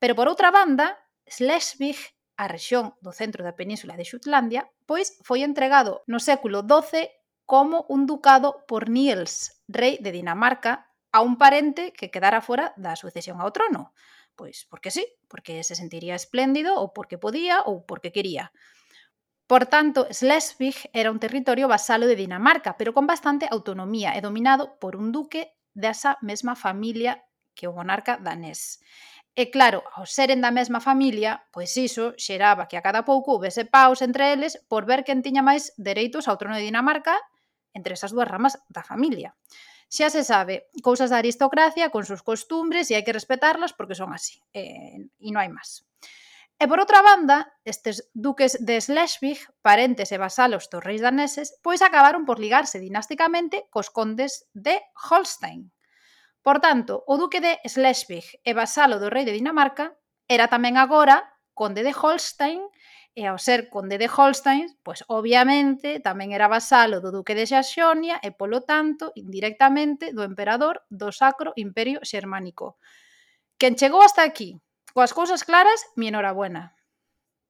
Pero 0.00 0.16
por 0.16 0.24
outra 0.32 0.48
banda, 0.48 0.96
Schleswig 1.28 2.00
a 2.40 2.48
rexión 2.48 2.96
do 3.04 3.12
centro 3.12 3.44
da 3.44 3.52
península 3.52 4.00
de 4.00 4.08
Xutlandia, 4.08 4.72
pois 4.88 5.20
foi 5.20 5.44
entregado 5.44 6.00
no 6.08 6.16
século 6.16 6.64
XII 6.64 7.12
como 7.44 7.84
un 7.92 8.08
ducado 8.08 8.64
por 8.64 8.88
Niels, 8.88 9.60
rei 9.68 10.00
de 10.00 10.16
Dinamarca, 10.16 10.87
a 11.18 11.26
un 11.26 11.34
parente 11.36 11.90
que 11.90 12.10
quedara 12.14 12.38
fora 12.38 12.70
da 12.78 12.94
sucesión 12.94 13.42
ao 13.42 13.50
trono. 13.50 13.90
Pois 14.38 14.62
porque 14.70 14.94
sí, 14.94 15.02
porque 15.26 15.66
se 15.66 15.74
sentiría 15.74 16.14
espléndido 16.14 16.78
ou 16.78 16.94
porque 16.94 17.18
podía 17.18 17.66
ou 17.66 17.82
porque 17.82 18.14
quería. 18.14 18.54
Por 19.48 19.66
tanto, 19.66 20.06
Schleswig 20.12 20.76
era 20.92 21.10
un 21.10 21.18
territorio 21.18 21.66
vasalo 21.66 22.06
de 22.06 22.20
Dinamarca, 22.20 22.76
pero 22.76 22.94
con 22.94 23.10
bastante 23.10 23.48
autonomía 23.50 24.14
e 24.14 24.20
dominado 24.20 24.78
por 24.78 24.94
un 24.94 25.10
duque 25.10 25.58
desa 25.74 26.20
mesma 26.22 26.54
familia 26.54 27.24
que 27.56 27.66
o 27.66 27.74
monarca 27.74 28.20
danés. 28.20 28.78
E 29.34 29.50
claro, 29.54 29.82
ao 29.96 30.04
seren 30.04 30.44
da 30.44 30.52
mesma 30.52 30.84
familia, 30.84 31.48
pois 31.54 31.72
iso 31.74 32.14
xeraba 32.20 32.68
que 32.68 32.76
a 32.76 32.84
cada 32.84 33.02
pouco 33.08 33.34
houvese 33.34 33.64
paus 33.64 34.04
entre 34.04 34.34
eles 34.34 34.60
por 34.70 34.82
ver 34.84 35.00
quen 35.06 35.24
tiña 35.24 35.42
máis 35.42 35.72
dereitos 35.78 36.26
ao 36.26 36.38
trono 36.38 36.58
de 36.58 36.66
Dinamarca 36.68 37.16
entre 37.72 37.94
esas 37.96 38.12
dúas 38.12 38.28
ramas 38.28 38.60
da 38.68 38.82
familia 38.82 39.32
xa 39.88 40.12
se 40.12 40.22
sabe, 40.22 40.68
cousas 40.84 41.08
da 41.08 41.18
aristocracia 41.18 41.88
con 41.88 42.04
sus 42.04 42.20
costumbres 42.20 42.92
e 42.92 42.96
hai 42.96 43.04
que 43.04 43.16
respetarlas 43.16 43.72
porque 43.72 43.96
son 43.96 44.12
así, 44.12 44.36
eh, 44.52 45.00
e 45.00 45.28
non 45.32 45.40
hai 45.40 45.50
máis. 45.50 45.88
E 46.58 46.66
por 46.66 46.82
outra 46.82 47.00
banda, 47.06 47.54
estes 47.62 48.10
duques 48.12 48.58
de 48.58 48.82
Schleswig, 48.82 49.38
parentes 49.62 50.10
e 50.10 50.18
vasalos 50.18 50.66
dos 50.66 50.82
reis 50.82 50.98
daneses, 50.98 51.54
pois 51.62 51.80
acabaron 51.86 52.26
por 52.26 52.42
ligarse 52.42 52.82
dinásticamente 52.82 53.70
cos 53.70 53.94
condes 53.94 54.50
de 54.52 54.82
Holstein. 55.06 55.70
Por 56.42 56.58
tanto, 56.58 57.06
o 57.06 57.14
duque 57.14 57.38
de 57.38 57.62
Schleswig 57.62 58.42
e 58.42 58.52
vasalo 58.58 58.98
do 58.98 59.06
rei 59.06 59.22
de 59.22 59.36
Dinamarca 59.38 59.94
era 60.26 60.50
tamén 60.50 60.74
agora 60.74 61.30
conde 61.54 61.86
de 61.86 61.94
Holstein 61.94 62.58
E 63.18 63.26
ao 63.26 63.34
ser 63.34 63.66
conde 63.66 63.98
de 63.98 64.06
Holstein, 64.06 64.78
pois 64.86 65.02
obviamente 65.10 65.98
tamén 65.98 66.30
era 66.30 66.46
vasalo 66.46 67.02
do 67.02 67.10
duque 67.10 67.34
de 67.34 67.50
Saxonia 67.50 68.22
e 68.22 68.30
polo 68.30 68.62
tanto, 68.62 69.10
indirectamente, 69.18 70.14
do 70.14 70.22
emperador 70.22 70.86
do 70.86 71.10
Sacro 71.10 71.50
Imperio 71.58 71.98
Xermánico. 72.06 72.78
Quen 73.58 73.74
chegou 73.74 74.06
hasta 74.06 74.22
aquí, 74.22 74.62
coas 74.94 75.10
cousas 75.10 75.42
claras, 75.42 75.82
mi 75.98 76.14
enhorabuena. 76.14 76.78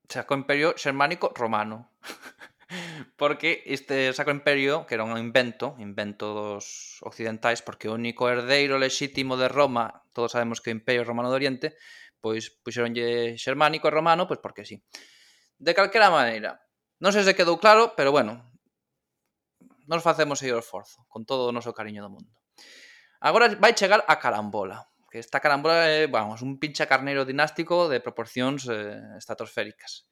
Sacro 0.09 0.41
Imperio 0.41 0.73
Xermánico 0.81 1.37
Romano. 1.37 1.93
porque 3.21 3.61
este 3.69 4.09
Sacro 4.17 4.33
Imperio, 4.33 4.89
que 4.89 4.97
era 4.97 5.05
un 5.05 5.21
invento, 5.21 5.77
invento 5.77 6.33
dos 6.33 6.97
occidentais, 7.05 7.61
porque 7.61 7.93
o 7.93 7.97
único 8.01 8.33
herdeiro 8.33 8.81
lexítimo 8.81 9.37
de 9.37 9.53
Roma, 9.53 10.01
todos 10.17 10.33
sabemos 10.33 10.65
que 10.65 10.73
o 10.73 10.77
Imperio 10.81 11.05
Romano 11.05 11.29
de 11.29 11.37
Oriente, 11.37 11.69
pois 12.25 12.49
puxeronlle 12.49 13.37
xermánico 13.37 13.85
e 13.89 13.93
romano, 13.93 14.25
pois 14.25 14.41
porque 14.41 14.65
sí. 14.65 14.81
De 15.59 15.75
calquera 15.75 16.07
maneira, 16.07 16.63
non 17.03 17.11
sei 17.11 17.27
se 17.27 17.35
quedou 17.35 17.59
claro, 17.59 17.99
pero 17.99 18.15
bueno, 18.15 18.47
nos 19.91 20.07
facemos 20.07 20.39
aí 20.39 20.55
o 20.55 20.63
esforzo, 20.63 21.03
con 21.11 21.27
todo 21.27 21.51
o 21.51 21.55
noso 21.55 21.75
cariño 21.75 22.07
do 22.07 22.15
mundo. 22.15 22.31
Agora 23.19 23.51
vai 23.59 23.75
chegar 23.75 24.07
a 24.07 24.23
carambola, 24.23 24.87
que 25.11 25.19
esta 25.19 25.43
carambola 25.43 25.91
é, 25.91 26.07
vamos, 26.07 26.47
un 26.47 26.63
pincha 26.63 26.87
carneiro 26.87 27.27
dinástico 27.27 27.91
de 27.91 27.99
proporcións 27.99 28.71
eh, 28.71 29.03
estratosféricas. 29.19 30.07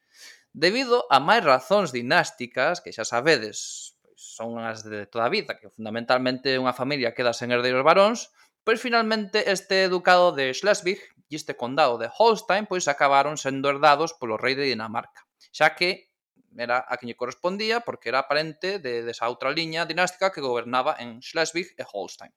Debido 0.50 1.04
a 1.12 1.20
máis 1.20 1.44
razóns 1.44 1.92
dinásticas, 1.92 2.80
que 2.82 2.90
xa 2.90 3.04
sabedes, 3.06 3.94
pois 4.00 4.18
son 4.18 4.56
as 4.58 4.82
de 4.82 5.06
toda 5.06 5.28
a 5.28 5.34
vida, 5.34 5.60
que 5.60 5.70
fundamentalmente 5.70 6.56
unha 6.56 6.74
familia 6.74 7.12
queda 7.14 7.36
sen 7.36 7.52
herdeiros 7.52 7.84
varóns, 7.84 8.32
pois 8.64 8.80
finalmente 8.80 9.46
este 9.46 9.86
ducado 9.92 10.32
de 10.32 10.50
Schleswig 10.50 10.98
e 11.28 11.36
este 11.36 11.54
condado 11.54 12.00
de 12.00 12.10
Holstein 12.10 12.64
pois 12.64 12.88
acabaron 12.88 13.36
sendo 13.36 13.68
herdados 13.68 14.16
polo 14.16 14.40
rei 14.40 14.56
de 14.56 14.66
Dinamarca 14.66 15.25
xa 15.52 15.74
que 15.74 16.10
era 16.56 16.84
a 16.88 16.96
que 16.96 17.06
lle 17.06 17.18
correspondía 17.18 17.84
porque 17.84 18.08
era 18.08 18.28
parente 18.30 18.78
de, 18.80 19.04
desa 19.04 19.28
outra 19.28 19.52
liña 19.52 19.84
dinástica 19.84 20.32
que 20.32 20.40
gobernaba 20.40 20.96
en 20.98 21.20
Schleswig 21.20 21.76
e 21.76 21.84
Holstein. 21.84 22.32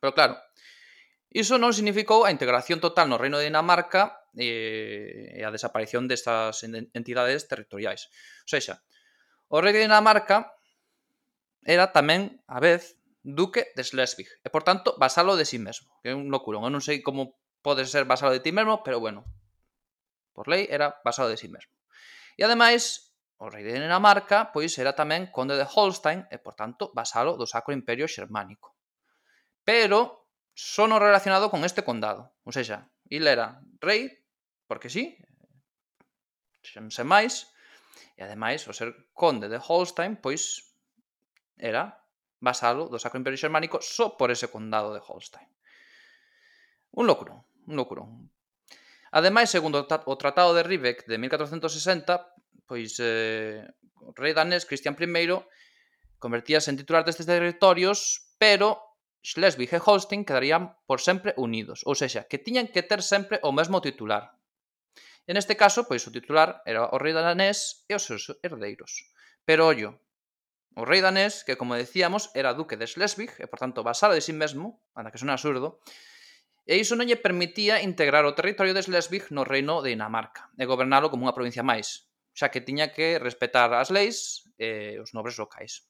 Pero 0.00 0.16
claro, 0.16 0.34
iso 1.28 1.60
non 1.60 1.76
significou 1.76 2.24
a 2.24 2.32
integración 2.32 2.80
total 2.80 3.12
no 3.12 3.20
Reino 3.20 3.38
de 3.38 3.52
Dinamarca 3.52 4.24
eh, 4.34 5.36
e 5.36 5.40
a 5.44 5.52
desaparición 5.52 6.08
destas 6.08 6.64
entidades 6.64 7.46
territoriais. 7.46 8.08
O 8.46 8.48
seja, 8.48 8.80
o 9.52 9.60
rei 9.60 9.76
de 9.76 9.84
Dinamarca 9.84 10.56
era 11.66 11.92
tamén, 11.92 12.40
a 12.48 12.62
vez, 12.62 12.96
duque 13.20 13.68
de 13.76 13.84
Schleswig 13.84 14.28
e, 14.40 14.48
por 14.48 14.64
tanto, 14.64 14.96
vasalo 14.96 15.36
de 15.36 15.44
si 15.44 15.58
sí 15.58 15.58
mesmo. 15.60 15.92
Que 16.00 16.10
é 16.10 16.16
un 16.16 16.32
locurón. 16.32 16.64
Eu 16.64 16.72
non 16.72 16.80
sei 16.80 17.04
como 17.04 17.36
podes 17.60 17.92
ser 17.92 18.08
vasalo 18.08 18.32
de 18.32 18.40
ti 18.40 18.54
mesmo, 18.54 18.80
pero 18.80 18.96
bueno, 18.96 19.28
por 20.32 20.48
lei 20.48 20.64
era 20.72 20.96
vasalo 21.04 21.28
de 21.28 21.36
si 21.36 21.46
sí 21.46 21.52
mesmo. 21.52 21.79
E 22.40 22.42
ademais, 22.48 23.12
o 23.36 23.52
rei 23.52 23.60
de 23.60 23.76
Dinamarca 23.76 24.48
pois 24.48 24.72
era 24.80 24.96
tamén 24.96 25.28
conde 25.28 25.60
de 25.60 25.68
Holstein 25.68 26.24
e, 26.32 26.40
por 26.40 26.56
tanto, 26.56 26.88
vasalo 26.96 27.36
do 27.36 27.44
Sacro 27.44 27.76
Imperio 27.76 28.08
Xermánico. 28.08 28.72
Pero 29.60 30.24
só 30.56 30.88
non 30.88 31.04
relacionado 31.04 31.52
con 31.52 31.60
este 31.68 31.84
condado. 31.84 32.32
Ou 32.48 32.52
seja, 32.56 32.88
il 33.12 33.28
era 33.28 33.60
rei, 33.84 34.08
porque 34.64 34.88
sí, 34.88 35.20
sen, 36.64 36.88
sen 36.88 37.04
máis, 37.04 37.52
e 38.16 38.24
ademais, 38.24 38.64
o 38.64 38.72
ser 38.72 39.12
conde 39.12 39.52
de 39.52 39.60
Holstein, 39.60 40.16
pois 40.16 40.72
era 41.60 42.00
vasalo 42.40 42.88
do 42.88 42.96
Sacro 42.96 43.20
Imperio 43.20 43.36
Xermánico 43.36 43.84
só 43.84 44.16
por 44.16 44.32
ese 44.32 44.48
condado 44.48 44.96
de 44.96 45.04
Holstein. 45.04 45.44
Un 46.96 47.04
locuro, 47.04 47.44
un 47.68 47.76
locuro. 47.76 48.08
Ademais, 49.10 49.50
segundo 49.50 49.82
o 49.82 50.16
Tratado 50.16 50.54
de 50.54 50.62
Ribek 50.62 51.02
de 51.10 51.18
1460, 51.18 52.14
pois 52.70 52.94
eh, 53.02 53.66
o 53.98 54.14
rei 54.14 54.30
danés 54.30 54.62
Cristian 54.62 54.94
I 54.94 55.26
convertíase 56.22 56.70
en 56.70 56.78
titular 56.78 57.02
destes 57.02 57.26
territorios, 57.26 58.30
pero 58.38 58.78
Schleswig 59.26 59.74
e 59.74 59.82
Holstein 59.82 60.22
quedarían 60.22 60.78
por 60.86 61.02
sempre 61.02 61.34
unidos, 61.36 61.82
ou 61.84 61.98
sexa, 61.98 62.30
que 62.30 62.38
tiñan 62.38 62.70
que 62.70 62.86
ter 62.86 63.02
sempre 63.02 63.42
o 63.42 63.50
mesmo 63.50 63.82
titular. 63.82 64.38
En 65.26 65.36
este 65.36 65.58
caso, 65.58 65.84
pois 65.90 66.06
o 66.06 66.14
titular 66.14 66.62
era 66.62 66.86
o 66.94 66.96
rei 66.96 67.12
danés 67.12 67.84
e 67.90 67.98
os 67.98 68.06
seus 68.06 68.30
herdeiros. 68.46 69.10
Pero 69.42 69.66
ollo, 69.66 69.98
o 70.78 70.86
rei 70.86 71.02
danés, 71.02 71.42
que 71.42 71.58
como 71.58 71.74
decíamos 71.74 72.30
era 72.38 72.54
duque 72.54 72.78
de 72.78 72.86
Schleswig, 72.86 73.34
e 73.42 73.46
por 73.50 73.58
tanto 73.58 73.82
vasalo 73.82 74.14
de 74.14 74.22
sí 74.22 74.30
mesmo, 74.30 74.80
anda 74.94 75.10
que 75.10 75.18
sona 75.18 75.34
absurdo, 75.34 75.82
e 76.70 76.78
iso 76.78 76.94
non 76.94 77.10
lle 77.10 77.18
permitía 77.18 77.82
integrar 77.82 78.22
o 78.22 78.36
territorio 78.38 78.70
de 78.70 78.86
Schleswig 78.86 79.34
no 79.34 79.42
reino 79.42 79.82
de 79.82 79.90
Dinamarca 79.90 80.54
eh, 80.54 80.62
e 80.62 80.70
gobernalo 80.70 81.10
como 81.10 81.26
unha 81.26 81.34
provincia 81.34 81.66
máis, 81.66 82.06
xa 82.30 82.54
que 82.54 82.62
tiña 82.62 82.94
que 82.94 83.18
respetar 83.18 83.74
as 83.74 83.90
leis 83.90 84.46
e 84.54 84.94
eh, 84.94 85.02
os 85.02 85.10
nobres 85.10 85.34
locais. 85.34 85.82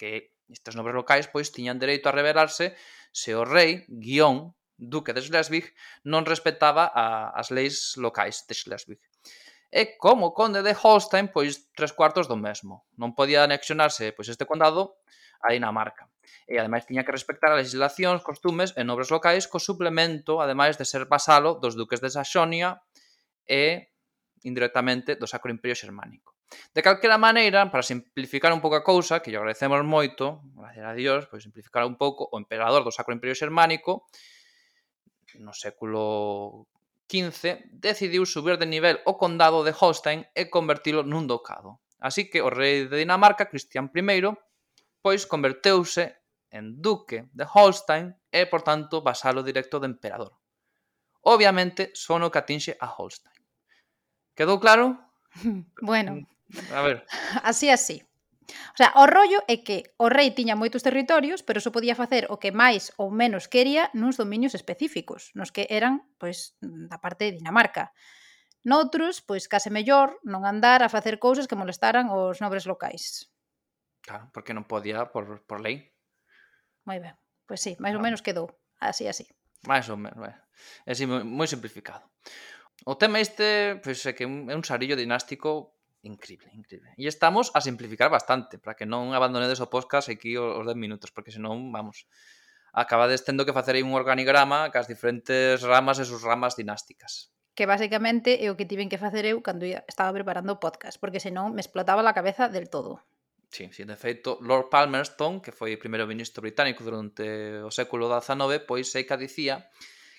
Que 0.00 0.32
estes 0.48 0.72
nobres 0.72 0.96
locais 0.96 1.28
pois 1.28 1.52
tiñan 1.52 1.76
dereito 1.76 2.08
a 2.08 2.16
rebelarse 2.16 2.72
se 3.12 3.36
o 3.36 3.44
rei, 3.44 3.84
guión, 3.92 4.56
duque 4.80 5.12
de 5.12 5.20
Schleswig, 5.20 5.68
non 6.08 6.24
respetaba 6.24 6.88
a, 6.88 7.36
as 7.36 7.52
leis 7.52 8.00
locais 8.00 8.48
de 8.48 8.56
Schleswig 8.56 9.04
e 9.72 9.96
como 9.96 10.36
conde 10.36 10.60
de 10.60 10.76
Holstein, 10.76 11.32
pois 11.32 11.72
tres 11.72 11.96
cuartos 11.96 12.28
do 12.28 12.36
mesmo. 12.36 12.84
Non 13.00 13.16
podía 13.16 13.40
anexionarse 13.40 14.12
pois 14.12 14.28
este 14.28 14.44
condado 14.44 15.00
a 15.40 15.56
Dinamarca 15.56 16.11
e 16.46 16.58
ademais 16.58 16.86
tiña 16.86 17.04
que 17.04 17.14
respectar 17.14 17.50
a 17.52 17.60
legislacións, 17.60 18.24
costumes 18.24 18.74
e 18.78 18.82
nobres 18.82 19.10
locais 19.10 19.48
co 19.50 19.58
suplemento, 19.58 20.38
ademais 20.38 20.76
de 20.80 20.86
ser 20.86 21.06
vasalo 21.06 21.58
dos 21.58 21.74
duques 21.74 22.00
de 22.02 22.10
Saxonia 22.10 22.82
e 23.46 23.92
indirectamente 24.42 25.14
do 25.14 25.26
Sacro 25.26 25.50
Imperio 25.54 25.78
Xermánico. 25.78 26.34
De 26.74 26.82
calquera 26.84 27.16
maneira, 27.16 27.70
para 27.72 27.82
simplificar 27.82 28.52
un 28.52 28.60
pouco 28.60 28.76
a 28.76 28.84
cousa, 28.84 29.20
que 29.24 29.32
lle 29.32 29.40
agradecemos 29.40 29.80
moito, 29.84 30.44
gracias 30.52 30.84
a 30.84 30.92
Dios, 30.92 31.20
pois 31.30 31.42
simplificar 31.42 31.88
un 31.88 31.96
pouco 31.96 32.28
o 32.28 32.36
emperador 32.36 32.84
do 32.84 32.92
Sacro 32.92 33.16
Imperio 33.16 33.38
Xermánico 33.38 34.04
no 35.40 35.56
século 35.56 36.68
XV 37.08 37.72
decidiu 37.72 38.28
subir 38.28 38.60
de 38.60 38.68
nivel 38.68 39.00
o 39.08 39.16
condado 39.16 39.64
de 39.64 39.72
Holstein 39.72 40.28
e 40.36 40.52
convertilo 40.52 41.00
nun 41.04 41.24
ducado. 41.24 41.80
Así 42.02 42.28
que 42.28 42.44
o 42.44 42.50
rei 42.50 42.90
de 42.90 43.00
Dinamarca, 43.00 43.48
Cristian 43.48 43.88
I, 43.88 44.28
pois 45.02 45.26
converteuse 45.26 46.22
en 46.48 46.80
duque 46.80 47.28
de 47.34 47.44
Holstein 47.44 48.14
e, 48.30 48.46
por 48.46 48.62
tanto, 48.62 49.02
vasalo 49.02 49.42
directo 49.42 49.82
do 49.82 49.90
emperador. 49.90 50.38
Obviamente, 51.22 51.90
son 51.94 52.22
o 52.22 52.30
que 52.30 52.38
atinxe 52.38 52.72
a 52.78 52.86
Holstein. 52.86 53.42
Quedou 54.34 54.62
claro? 54.62 54.98
Bueno. 55.82 56.22
A 56.72 56.82
ver. 56.82 57.06
Así, 57.42 57.70
así. 57.70 58.04
O 58.74 58.76
sea, 58.76 58.92
o 58.96 59.06
rollo 59.06 59.40
é 59.48 59.64
que 59.64 59.94
o 59.96 60.12
rei 60.12 60.36
tiña 60.36 60.58
moitos 60.58 60.84
territorios, 60.84 61.40
pero 61.40 61.62
só 61.62 61.72
podía 61.72 61.96
facer 61.96 62.28
o 62.28 62.36
que 62.36 62.52
máis 62.52 62.92
ou 63.00 63.08
menos 63.08 63.48
quería 63.48 63.88
nuns 63.96 64.20
dominios 64.20 64.52
específicos, 64.52 65.32
nos 65.32 65.54
que 65.54 65.64
eran, 65.72 66.04
pois, 66.20 66.58
da 66.60 67.00
parte 67.00 67.30
de 67.30 67.40
Dinamarca. 67.40 67.96
Noutros, 68.62 69.24
pois, 69.24 69.48
case 69.48 69.72
mellor 69.72 70.20
non 70.22 70.44
andar 70.44 70.84
a 70.84 70.92
facer 70.92 71.16
cousas 71.16 71.48
que 71.48 71.56
molestaran 71.56 72.12
os 72.12 72.44
nobres 72.44 72.68
locais. 72.68 73.31
Claro, 74.02 74.28
porque 74.34 74.50
non 74.52 74.66
podía 74.66 75.14
por, 75.14 75.46
por 75.46 75.62
lei. 75.62 75.94
Moi 76.84 76.98
ben. 76.98 77.14
Pois 77.46 77.62
sí, 77.62 77.78
máis 77.78 77.94
ou 77.94 78.02
menos 78.02 78.20
quedou. 78.20 78.50
Así, 78.82 79.06
así. 79.06 79.30
Máis 79.64 79.86
ou 79.86 79.98
menos, 79.98 80.18
ben. 80.18 80.34
É 80.86 80.92
así, 80.92 81.06
moi 81.06 81.46
simplificado. 81.46 82.06
O 82.82 82.98
tema 82.98 83.22
este, 83.22 83.78
pois, 83.78 84.02
é 84.06 84.12
que 84.12 84.26
é 84.26 84.28
un 84.28 84.64
sarillo 84.66 84.98
dinástico 84.98 85.78
increíble, 86.02 86.50
increíble. 86.50 86.90
E 86.98 87.06
estamos 87.06 87.54
a 87.54 87.62
simplificar 87.62 88.10
bastante, 88.10 88.58
para 88.58 88.74
que 88.74 88.90
non 88.90 89.14
abandonedes 89.14 89.62
o 89.62 89.70
podcast 89.70 90.10
aquí 90.10 90.34
os 90.34 90.66
10 90.66 90.74
minutos, 90.74 91.14
porque 91.14 91.30
senón, 91.30 91.70
vamos, 91.70 92.10
acabades 92.74 93.22
tendo 93.22 93.46
que 93.46 93.54
facer 93.54 93.78
aí 93.78 93.86
un 93.86 93.94
organigrama 93.94 94.74
cas 94.74 94.90
diferentes 94.90 95.62
ramas 95.62 96.02
e 96.02 96.08
sus 96.08 96.26
ramas 96.26 96.58
dinásticas 96.58 97.30
que 97.52 97.68
basicamente 97.68 98.40
é 98.40 98.48
o 98.48 98.56
que 98.56 98.64
tiven 98.64 98.88
que 98.88 98.96
facer 98.96 99.28
eu 99.28 99.44
cando 99.44 99.68
estaba 99.68 100.08
preparando 100.16 100.56
o 100.56 100.60
podcast, 100.60 100.96
porque 100.96 101.20
senón 101.20 101.52
me 101.52 101.60
explotaba 101.60 102.00
a 102.00 102.16
cabeza 102.16 102.48
del 102.48 102.72
todo. 102.72 103.04
Sí, 103.52 103.68
sí, 103.70 103.84
de 103.84 103.96
feito, 103.96 104.38
Lord 104.40 104.72
Palmerston, 104.72 105.44
que 105.44 105.52
foi 105.52 105.76
primeiro 105.76 106.08
ministro 106.08 106.40
británico 106.40 106.80
durante 106.80 107.60
o 107.60 107.68
século 107.68 108.08
XIX, 108.08 108.64
pois 108.64 108.88
Seica 108.88 109.20
dicía 109.20 109.68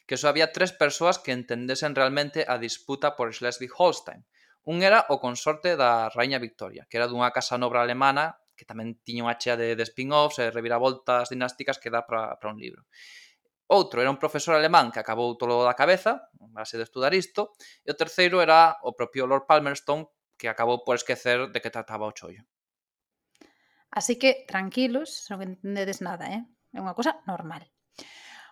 que 0.05 0.21
só 0.21 0.29
había 0.29 0.53
tres 0.53 0.69
persoas 0.69 1.17
que 1.17 1.33
entendesen 1.33 1.97
realmente 1.97 2.45
a 2.45 2.61
disputa 2.61 3.17
por 3.17 3.33
Schleswig-Holstein. 3.33 4.21
Un 4.69 4.85
era 4.85 5.09
o 5.09 5.17
consorte 5.17 5.73
da 5.73 6.13
Rainha 6.13 6.37
Victoria, 6.37 6.85
que 6.85 7.01
era 7.01 7.09
dunha 7.09 7.33
casa 7.33 7.57
nobra 7.57 7.81
alemana 7.81 8.37
que 8.53 8.69
tamén 8.69 9.01
tiña 9.01 9.25
unha 9.25 9.39
chea 9.41 9.57
de, 9.57 9.73
de 9.73 9.81
spin-offs 9.89 10.37
e 10.37 10.53
reviravoltas 10.53 11.33
dinásticas 11.33 11.81
que 11.81 11.89
dá 11.89 12.05
para 12.05 12.37
un 12.53 12.61
libro. 12.61 12.85
Outro 13.65 13.97
era 13.97 14.13
un 14.13 14.21
profesor 14.21 14.53
alemán 14.53 14.93
que 14.93 15.01
acabou 15.01 15.33
todo 15.41 15.65
da 15.65 15.73
cabeza, 15.73 16.29
a 16.37 16.47
base 16.53 16.77
de 16.77 16.85
estudar 16.85 17.17
isto, 17.17 17.57
e 17.81 17.89
o 17.89 17.97
terceiro 17.97 18.45
era 18.45 18.77
o 18.85 18.93
propio 18.93 19.25
Lord 19.25 19.49
Palmerston, 19.49 20.05
que 20.37 20.45
acabou 20.45 20.85
por 20.85 20.93
esquecer 21.01 21.49
de 21.49 21.57
que 21.57 21.73
trataba 21.73 22.05
o 22.05 22.13
chollo. 22.13 22.45
Así 23.93 24.17
que 24.17 24.43
tranquilos, 24.49 25.29
non 25.29 25.45
entendedes 25.45 26.01
nada, 26.01 26.25
eh? 26.33 26.41
É 26.73 26.81
unha 26.81 26.97
cosa 26.97 27.21
normal. 27.29 27.69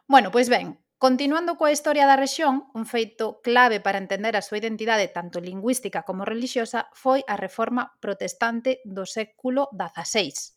Bueno, 0.05 0.29
pois 0.29 0.53
ben, 0.53 0.77
continuando 1.01 1.57
coa 1.57 1.73
historia 1.73 2.05
da 2.05 2.13
rexión, 2.13 2.69
un 2.77 2.85
feito 2.85 3.41
clave 3.41 3.81
para 3.81 3.97
entender 3.97 4.37
a 4.37 4.45
súa 4.45 4.61
identidade 4.61 5.09
tanto 5.09 5.41
lingüística 5.41 6.05
como 6.05 6.29
relixiosa 6.29 6.93
foi 6.93 7.25
a 7.25 7.33
reforma 7.41 7.97
protestante 7.97 8.85
do 8.85 9.09
século 9.09 9.65
XVI. 9.73 10.53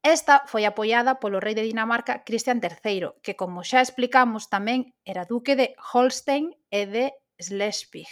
Esta 0.00 0.48
foi 0.48 0.64
apoiada 0.64 1.20
polo 1.20 1.36
rei 1.36 1.52
de 1.52 1.68
Dinamarca 1.68 2.24
Cristian 2.24 2.56
III, 2.64 3.20
que 3.20 3.36
como 3.36 3.60
xa 3.68 3.84
explicamos 3.84 4.48
tamén 4.48 4.96
era 5.04 5.28
duque 5.28 5.60
de 5.60 5.76
Holstein 5.92 6.56
e 6.72 6.88
de 6.88 7.04
Schleswig. 7.36 8.08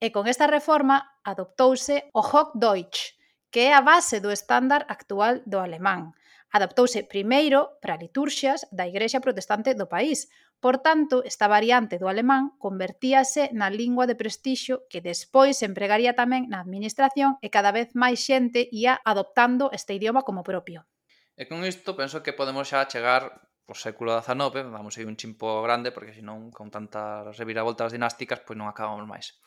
E 0.00 0.08
con 0.14 0.24
esta 0.32 0.48
reforma 0.48 1.02
adoptouse 1.28 2.08
o 2.16 2.24
Hochdeutsch, 2.24 3.15
que 3.56 3.68
é 3.68 3.72
a 3.72 3.80
base 3.80 4.20
do 4.20 4.28
estándar 4.28 4.84
actual 4.84 5.40
do 5.48 5.64
alemán. 5.64 6.12
Adaptouse 6.52 7.08
primeiro 7.08 7.80
para 7.80 7.96
liturxias 7.96 8.68
da 8.68 8.84
Igrexa 8.84 9.24
Protestante 9.24 9.72
do 9.72 9.88
país. 9.88 10.28
Por 10.60 10.84
tanto, 10.84 11.24
esta 11.24 11.48
variante 11.48 11.96
do 11.96 12.04
alemán 12.04 12.52
convertíase 12.60 13.48
na 13.56 13.72
lingua 13.72 14.04
de 14.04 14.12
prestixio 14.12 14.84
que 14.92 15.00
despois 15.00 15.56
se 15.56 15.64
empregaría 15.64 16.12
tamén 16.12 16.52
na 16.52 16.60
administración 16.60 17.40
e 17.40 17.48
cada 17.48 17.72
vez 17.72 17.96
máis 17.96 18.20
xente 18.28 18.68
ia 18.68 19.00
adoptando 19.08 19.72
este 19.72 19.96
idioma 19.96 20.20
como 20.20 20.44
propio. 20.44 20.84
E 21.32 21.48
con 21.48 21.64
isto 21.64 21.96
penso 21.96 22.20
que 22.20 22.36
podemos 22.36 22.68
xa 22.68 22.84
chegar 22.84 23.40
o 23.64 23.72
século 23.72 24.20
XIX, 24.20 24.68
vamos 24.68 24.92
a 24.92 25.00
ir 25.00 25.08
un 25.08 25.16
chimpo 25.16 25.64
grande, 25.64 25.96
porque 25.96 26.12
senón 26.12 26.52
con 26.52 26.68
tantas 26.68 27.32
reviravoltas 27.40 27.88
dinásticas, 27.88 28.44
pois 28.44 28.60
non 28.60 28.68
acabamos 28.68 29.08
máis. 29.08 29.40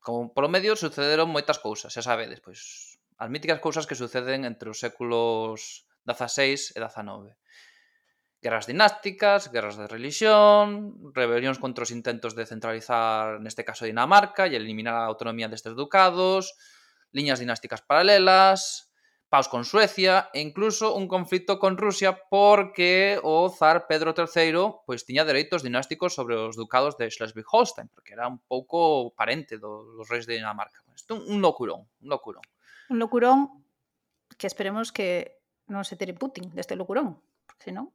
Como 0.00 0.32
polo 0.32 0.48
medio 0.48 0.72
sucederon 0.72 1.28
moitas 1.28 1.60
cousas, 1.60 1.92
xa 1.92 2.00
sabedes, 2.00 2.40
pois 2.40 2.96
as 3.20 3.28
míticas 3.28 3.60
cousas 3.60 3.84
que 3.84 4.00
suceden 4.00 4.48
entre 4.48 4.72
os 4.72 4.80
séculos 4.80 5.84
XVI 6.08 6.56
e 6.72 6.78
XIX. 6.80 7.36
Guerras 8.40 8.64
dinásticas, 8.64 9.52
guerras 9.52 9.76
de 9.76 9.84
religión, 9.84 10.96
rebelións 11.12 11.60
contra 11.60 11.84
os 11.84 11.92
intentos 11.92 12.32
de 12.32 12.48
centralizar, 12.48 13.36
neste 13.44 13.68
caso, 13.68 13.84
Dinamarca 13.84 14.48
e 14.48 14.56
eliminar 14.56 14.96
a 14.96 15.10
autonomía 15.12 15.52
destes 15.52 15.76
ducados, 15.76 16.56
liñas 17.12 17.44
dinásticas 17.44 17.84
paralelas, 17.84 18.88
paus 19.28 19.52
con 19.52 19.68
Suecia 19.68 20.32
e 20.32 20.40
incluso 20.40 20.96
un 20.96 21.04
conflito 21.04 21.60
con 21.60 21.76
Rusia 21.76 22.16
porque 22.32 23.20
o 23.20 23.52
zar 23.52 23.84
Pedro 23.84 24.16
III 24.16 24.88
pois 24.88 25.04
tiña 25.04 25.28
dereitos 25.28 25.60
dinásticos 25.60 26.16
sobre 26.16 26.40
os 26.40 26.56
ducados 26.56 26.96
de 26.96 27.12
Schleswig-Holstein, 27.12 27.92
porque 27.92 28.16
era 28.16 28.24
un 28.24 28.40
pouco 28.40 29.12
parente 29.12 29.60
dos, 29.60 29.84
dos 30.00 30.08
reis 30.08 30.24
de 30.24 30.40
Dinamarca. 30.40 30.80
Isto 30.96 31.20
un 31.20 31.44
locurón, 31.44 31.84
un 32.00 32.08
locurón. 32.08 32.42
Un 32.90 32.98
locurón 32.98 33.64
que 34.36 34.50
esperemos 34.50 34.90
que 34.90 35.40
non 35.70 35.86
se 35.86 35.94
tere 35.94 36.12
Putin 36.12 36.50
deste 36.50 36.74
locurón, 36.74 37.22
porque 37.46 37.70
senón... 37.70 37.94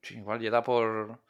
Sí, 0.00 0.18
igual 0.18 0.40
lle 0.40 0.50
dá 0.50 0.64
por 0.64 1.20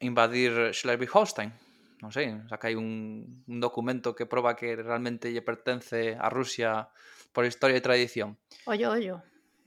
invadir 0.00 0.72
Schleswig-Holstein. 0.72 1.52
Non 2.00 2.10
sei, 2.10 2.32
saca 2.48 2.68
hai 2.68 2.76
un, 2.76 3.44
un 3.44 3.58
documento 3.60 4.16
que 4.16 4.28
proba 4.28 4.56
que 4.56 4.76
realmente 4.76 5.30
lle 5.32 5.44
pertence 5.44 6.16
a 6.16 6.28
Rusia 6.32 6.88
por 7.32 7.44
historia 7.44 7.76
e 7.76 7.84
tradición. 7.84 8.40
Ollo, 8.68 8.92
ollo. 8.92 9.20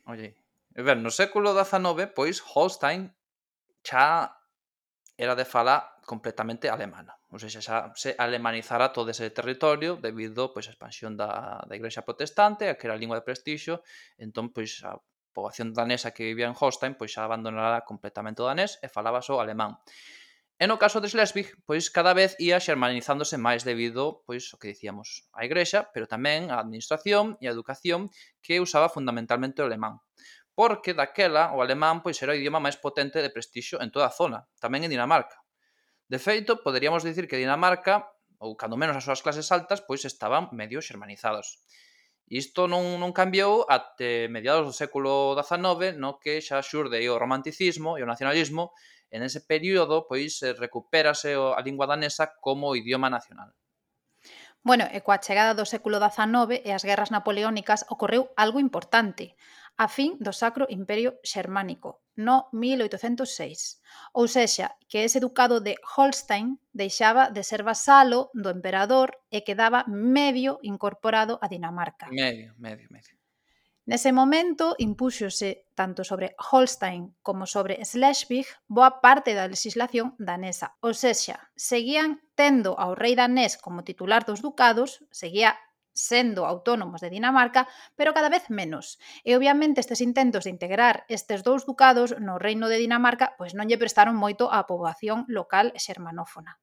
Oye, 0.05 0.37
e 0.77 0.81
ver, 0.85 1.01
no 1.01 1.09
século 1.09 1.57
XIX, 1.57 2.09
pois 2.13 2.37
Holstein 2.41 3.09
xa 3.81 4.37
era 5.17 5.33
de 5.33 5.45
fala 5.45 5.97
completamente 6.05 6.69
alemana. 6.69 7.16
ou 7.27 7.39
seja, 7.39 7.59
xa 7.59 7.91
se 7.99 8.15
alemanizara 8.15 8.95
todo 8.95 9.11
ese 9.11 9.27
territorio 9.29 9.99
debido 9.99 10.55
pois, 10.55 10.67
a 10.67 10.73
expansión 10.73 11.19
da, 11.19 11.59
da 11.67 11.73
Igrexa 11.75 12.07
Protestante, 12.07 12.71
a 12.71 12.75
que 12.79 12.87
era 12.87 12.95
a 12.95 13.01
lingua 13.01 13.19
de 13.19 13.27
prestixio, 13.27 13.83
entón, 14.15 14.55
pois, 14.55 14.79
a 14.87 14.95
poboación 15.37 15.69
danesa 15.75 16.15
que 16.15 16.25
vivía 16.25 16.49
en 16.49 16.57
Holstein 16.57 16.97
pois 16.97 17.13
xa 17.13 17.21
abandonará 17.27 17.85
completamente 17.85 18.41
o 18.41 18.49
danés 18.49 18.81
e 18.81 18.87
falaba 18.89 19.21
só 19.21 19.37
alemán. 19.37 19.77
E 20.57 20.65
no 20.65 20.81
caso 20.81 20.97
de 20.97 21.05
Schleswig, 21.05 21.53
pois 21.69 21.93
cada 21.93 22.17
vez 22.17 22.33
ia 22.41 22.57
xermanizándose 22.57 23.37
máis 23.37 23.61
debido, 23.61 24.25
pois, 24.25 24.49
o 24.49 24.57
que 24.57 24.73
dicíamos, 24.73 25.29
a 25.37 25.45
igrexa, 25.45 25.93
pero 25.93 26.09
tamén 26.09 26.49
a 26.49 26.57
administración 26.57 27.37
e 27.37 27.45
a 27.45 27.53
educación 27.53 28.09
que 28.41 28.57
usaba 28.57 28.89
fundamentalmente 28.89 29.61
o 29.61 29.69
alemán. 29.69 30.01
Porque 30.57 30.97
daquela 30.97 31.53
o 31.53 31.61
alemán 31.61 32.01
pois 32.01 32.17
era 32.25 32.33
o 32.33 32.39
idioma 32.41 32.57
máis 32.57 32.81
potente 32.81 33.21
de 33.21 33.29
prestixio 33.29 33.77
en 33.77 33.93
toda 33.93 34.09
a 34.09 34.15
zona, 34.17 34.49
tamén 34.57 34.81
en 34.81 34.89
Dinamarca. 34.89 35.45
De 36.07 36.19
feito, 36.19 36.63
poderíamos 36.63 37.03
dicir 37.03 37.27
que 37.27 37.35
Dinamarca, 37.35 38.07
ou 38.39 38.55
cando 38.55 38.79
menos 38.79 38.95
as 38.95 39.03
súas 39.03 39.19
clases 39.19 39.51
altas, 39.51 39.83
pois 39.83 40.07
estaban 40.07 40.47
medio 40.55 40.79
xermanizados. 40.79 41.59
Isto 42.27 42.67
non, 42.67 42.99
non 42.99 43.15
cambiou 43.15 43.67
até 43.67 44.27
mediados 44.27 44.67
do 44.67 44.75
século 44.75 45.35
XIX, 45.35 45.99
no 45.99 46.19
que 46.19 46.39
xa 46.39 46.63
xurde 46.63 46.99
o 47.11 47.19
romanticismo 47.19 47.99
e 47.99 48.03
o 48.03 48.09
nacionalismo, 48.11 48.71
en 49.11 49.23
ese 49.23 49.43
período 49.43 50.07
pois 50.07 50.43
eh, 50.43 50.51
recupérase 50.51 51.35
a 51.35 51.59
lingua 51.63 51.87
danesa 51.87 52.35
como 52.39 52.75
idioma 52.75 53.07
nacional. 53.07 53.55
Bueno, 54.63 54.83
e 54.91 54.99
coa 54.99 55.23
chegada 55.23 55.55
do 55.55 55.63
século 55.63 55.99
XIX 56.03 56.59
e 56.67 56.75
as 56.75 56.83
guerras 56.83 57.11
napoleónicas 57.11 57.87
ocorreu 57.87 58.35
algo 58.35 58.59
importante, 58.59 59.39
a 59.79 59.87
fin 59.87 60.19
do 60.19 60.35
Sacro 60.35 60.67
Imperio 60.67 61.15
Xermánico, 61.23 62.03
no 62.17 62.49
1806. 62.51 63.79
Ou 64.11 64.27
sexa, 64.27 64.75
que 64.89 65.05
ese 65.05 65.21
ducado 65.21 65.61
de 65.61 65.77
Holstein 65.95 66.59
deixaba 66.73 67.29
de 67.29 67.45
ser 67.45 67.63
vasalo 67.63 68.33
do 68.33 68.49
emperador 68.49 69.15
e 69.31 69.45
quedaba 69.45 69.85
medio 69.87 70.59
incorporado 70.65 71.39
a 71.39 71.47
Dinamarca. 71.47 72.09
Medio, 72.11 72.57
medio, 72.57 72.89
medio. 72.89 73.15
Nese 73.87 74.11
momento 74.11 74.75
impúxose 74.83 75.63
tanto 75.71 76.03
sobre 76.03 76.35
Holstein 76.35 77.15
como 77.23 77.47
sobre 77.47 77.79
Schleswig 77.87 78.43
boa 78.67 78.99
parte 78.99 79.31
da 79.31 79.47
legislación 79.47 80.11
danesa, 80.19 80.75
ou 80.83 80.91
sexa, 80.91 81.39
seguían 81.55 82.19
tendo 82.35 82.75
ao 82.75 82.99
rei 82.99 83.15
danés 83.15 83.55
como 83.55 83.87
titular 83.87 84.27
dos 84.27 84.43
ducados, 84.43 85.07
seguía 85.07 85.55
sendo 85.97 86.45
autónomos 86.45 87.01
de 87.01 87.09
Dinamarca, 87.09 87.67
pero 87.97 88.13
cada 88.13 88.29
vez 88.29 88.45
menos. 88.53 89.01
E 89.27 89.33
obviamente 89.35 89.81
estes 89.81 89.99
intentos 89.99 90.45
de 90.45 90.53
integrar 90.55 90.95
estes 91.09 91.41
dous 91.41 91.65
ducados 91.65 92.15
no 92.21 92.37
reino 92.37 92.69
de 92.69 92.77
Dinamarca 92.77 93.33
pois 93.39 93.51
non 93.57 93.67
lle 93.67 93.81
prestaron 93.81 94.15
moito 94.15 94.43
á 94.53 94.69
poboación 94.69 95.25
local 95.27 95.73
xermanófona. 95.75 96.61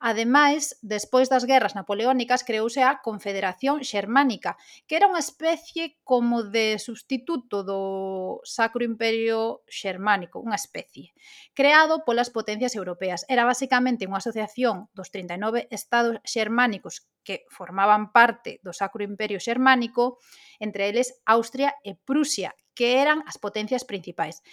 Ademais, 0.00 0.78
despois 0.78 1.26
das 1.26 1.42
guerras 1.42 1.74
napoleónicas 1.74 2.46
creouse 2.46 2.86
a 2.86 3.02
Confederación 3.02 3.82
Xermánica, 3.82 4.54
que 4.86 4.94
era 4.94 5.10
unha 5.10 5.18
especie 5.18 5.98
como 6.06 6.46
de 6.46 6.78
substituto 6.78 7.66
do 7.66 8.38
Sacro 8.46 8.86
Imperio 8.86 9.66
Xermánico, 9.66 10.38
unha 10.38 10.54
especie, 10.54 11.10
creado 11.50 12.06
polas 12.06 12.30
potencias 12.30 12.78
europeas. 12.78 13.26
Era 13.26 13.42
basicamente 13.42 14.06
unha 14.06 14.22
asociación 14.22 14.86
dos 14.94 15.10
39 15.10 15.66
estados 15.74 16.22
xermánicos 16.22 17.10
que 17.26 17.42
formaban 17.50 18.14
parte 18.14 18.62
do 18.62 18.70
Sacro 18.70 19.02
Imperio 19.02 19.42
Xermánico, 19.42 20.22
entre 20.62 20.94
eles 20.94 21.18
Austria 21.26 21.74
e 21.82 21.98
Prusia, 21.98 22.54
que 22.70 23.02
eran 23.02 23.26
as 23.26 23.34
potencias 23.42 23.82
principais. 23.82 24.46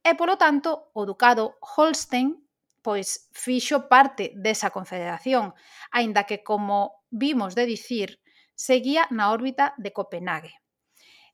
E, 0.00 0.16
polo 0.16 0.40
tanto, 0.40 0.88
o 0.96 1.04
Ducado 1.04 1.60
Holstein 1.60 2.45
pois 2.86 3.26
fixo 3.34 3.90
parte 3.90 4.30
desa 4.38 4.70
confederación, 4.70 5.58
aínda 5.90 6.22
que 6.22 6.46
como 6.46 7.02
vimos 7.10 7.58
de 7.58 7.66
dicir, 7.66 8.22
seguía 8.54 9.10
na 9.10 9.34
órbita 9.34 9.74
de 9.74 9.90
Copenhague. 9.90 10.54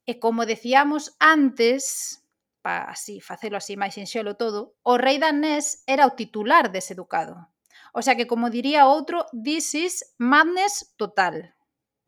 E 0.09 0.17
como 0.17 0.49
decíamos 0.49 1.12
antes, 1.21 2.25
para 2.65 2.88
así 2.88 3.21
facelo 3.21 3.61
así 3.61 3.77
máis 3.77 4.01
sinxelo 4.01 4.41
todo, 4.41 4.81
o 4.81 4.97
rei 4.97 5.21
danés 5.21 5.85
era 5.85 6.09
o 6.09 6.17
titular 6.17 6.73
dese 6.73 6.97
ducado. 6.97 7.53
O 7.93 8.01
sea 8.01 8.17
que, 8.17 8.25
como 8.25 8.49
diría 8.49 8.88
outro, 8.88 9.29
this 9.37 9.77
is 9.77 10.17
madness 10.17 10.97
total. 10.97 11.53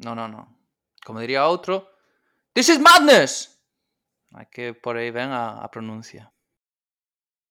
No, 0.00 0.16
no, 0.16 0.24
no. 0.24 0.56
Como 1.04 1.20
diría 1.20 1.44
outro, 1.44 1.92
this 2.56 2.72
is 2.72 2.80
madness! 2.80 3.60
Hai 4.32 4.48
que 4.48 4.72
por 4.72 4.96
aí 4.96 5.12
ven 5.12 5.30
a, 5.30 5.60
a 5.62 5.68
pronuncia. 5.70 6.33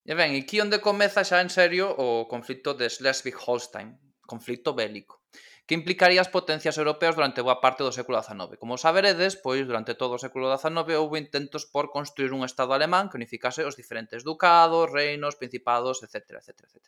E 0.03 0.13
ben, 0.19 0.35
aquí 0.35 0.59
onde 0.59 0.83
comeza 0.83 1.23
xa 1.23 1.39
en 1.39 1.47
serio 1.47 1.87
o 1.87 2.27
conflito 2.27 2.75
de 2.75 2.91
Schleswig-Holstein, 2.91 3.95
conflito 4.27 4.75
bélico, 4.75 5.23
que 5.63 5.79
implicaría 5.79 6.19
as 6.19 6.27
potencias 6.27 6.75
europeas 6.75 7.15
durante 7.15 7.39
boa 7.39 7.63
parte 7.63 7.87
do 7.87 7.95
século 7.95 8.19
XIX. 8.19 8.59
Como 8.59 8.75
saberedes, 8.75 9.39
pois 9.39 9.63
durante 9.63 9.95
todo 9.95 10.19
o 10.19 10.23
século 10.23 10.51
XIX 10.51 10.99
houve 10.99 11.23
intentos 11.23 11.63
por 11.63 11.87
construir 11.87 12.35
un 12.35 12.43
Estado 12.43 12.75
alemán 12.75 13.07
que 13.07 13.15
unificase 13.15 13.63
os 13.63 13.79
diferentes 13.79 14.27
ducados, 14.27 14.91
reinos, 14.91 15.39
principados, 15.39 16.03
etc. 16.03 16.43
etc, 16.43 16.67
etc. 16.67 16.83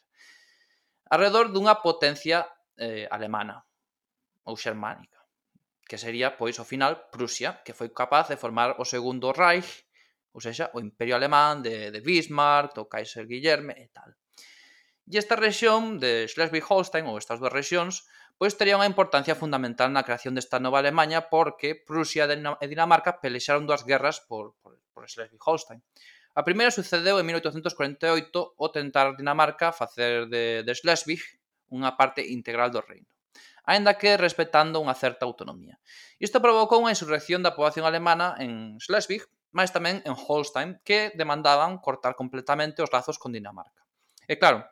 Arredor 1.08 1.56
dunha 1.56 1.80
potencia 1.80 2.52
eh, 2.76 3.08
alemana 3.08 3.64
ou 4.44 4.60
xermánica, 4.60 5.24
que 5.88 5.96
sería, 5.96 6.36
pois, 6.36 6.60
ao 6.60 6.68
final, 6.68 7.08
Prusia, 7.16 7.64
que 7.64 7.72
foi 7.72 7.88
capaz 7.96 8.28
de 8.28 8.36
formar 8.36 8.76
o 8.76 8.84
segundo 8.84 9.32
Reich 9.32 9.85
ou 10.36 10.44
seja, 10.44 10.68
o 10.76 10.84
Imperio 10.84 11.16
Alemán 11.16 11.64
de, 11.64 11.96
de 11.96 12.04
Bismarck, 12.04 12.76
do 12.76 12.92
Kaiser 12.92 13.24
Guillerme 13.24 13.72
e 13.80 13.88
tal. 13.96 14.12
E 15.08 15.16
esta 15.16 15.40
rexión 15.40 15.96
de 15.96 16.28
Schleswig-Holstein 16.28 17.08
ou 17.08 17.16
estas 17.16 17.40
dúas 17.40 17.56
rexións 17.56 18.04
pois 18.36 18.60
tería 18.60 18.76
unha 18.76 18.92
importancia 18.92 19.40
fundamental 19.40 19.88
na 19.96 20.04
creación 20.04 20.36
desta 20.36 20.60
nova 20.60 20.84
Alemanha 20.84 21.32
porque 21.32 21.72
Prusia 21.72 22.28
e 22.28 22.66
Dinamarca 22.68 23.24
pelexaron 23.24 23.64
dúas 23.64 23.88
guerras 23.88 24.20
por, 24.28 24.60
por, 24.60 24.76
por 24.92 25.08
Schleswig-Holstein. 25.08 25.80
A 26.36 26.44
primeira 26.44 26.68
sucedeu 26.68 27.16
en 27.16 27.32
1848 27.32 28.28
ao 28.60 28.68
tentar 28.76 29.16
Dinamarca 29.16 29.72
facer 29.72 30.28
de, 30.28 30.68
de 30.68 30.72
Schleswig 30.76 31.24
unha 31.72 31.96
parte 31.96 32.28
integral 32.28 32.76
do 32.76 32.84
reino 32.84 33.08
aínda 33.66 33.98
que 33.98 34.18
respetando 34.18 34.82
unha 34.82 34.94
certa 34.94 35.26
autonomía. 35.26 35.78
Isto 36.22 36.40
provocou 36.40 36.82
unha 36.82 36.94
insurrección 36.94 37.42
da 37.42 37.54
poboación 37.54 37.86
alemana 37.86 38.38
en 38.40 38.82
Schleswig, 38.82 39.26
máis 39.52 39.74
tamén 39.74 40.06
en 40.06 40.16
Holstein, 40.16 40.82
que 40.88 41.12
demandaban 41.18 41.82
cortar 41.82 42.14
completamente 42.14 42.86
os 42.86 42.94
lazos 42.94 43.18
con 43.18 43.34
Dinamarca. 43.34 43.84
E 44.30 44.38
claro, 44.38 44.64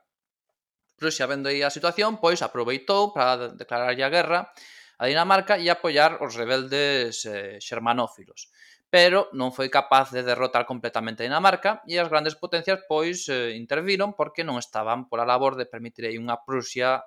Prusia 0.93 1.27
vendo 1.27 1.49
aí 1.49 1.65
a 1.65 1.73
situación, 1.73 2.21
pois 2.21 2.39
aproveitou 2.45 3.11
para 3.11 3.51
declararlle 3.53 4.05
a 4.05 4.13
guerra 4.13 4.39
a 5.01 5.09
Dinamarca 5.09 5.57
e 5.57 5.67
apoiar 5.67 6.21
os 6.21 6.37
rebeldes 6.37 7.25
eh, 7.25 7.57
xermanófilos 7.59 8.53
pero 8.93 9.25
non 9.33 9.49
foi 9.49 9.73
capaz 9.73 10.13
de 10.13 10.21
derrotar 10.21 10.69
completamente 10.69 11.25
a 11.25 11.27
Dinamarca 11.27 11.81
e 11.89 11.97
as 11.97 12.13
grandes 12.13 12.37
potencias 12.37 12.85
pois 12.85 13.25
eh, 13.25 13.57
interviron 13.57 14.13
porque 14.13 14.45
non 14.45 14.61
estaban 14.61 15.09
pola 15.09 15.25
labor 15.25 15.57
de 15.57 15.65
permitir 15.65 16.05
aí 16.05 16.21
unha 16.21 16.45
Prusia 16.45 17.01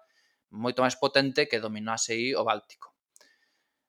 moito 0.50 0.82
máis 0.84 0.98
potente 0.98 1.48
que 1.50 1.62
dominase 1.62 2.12
aí 2.14 2.28
o 2.34 2.42
Báltico. 2.42 2.96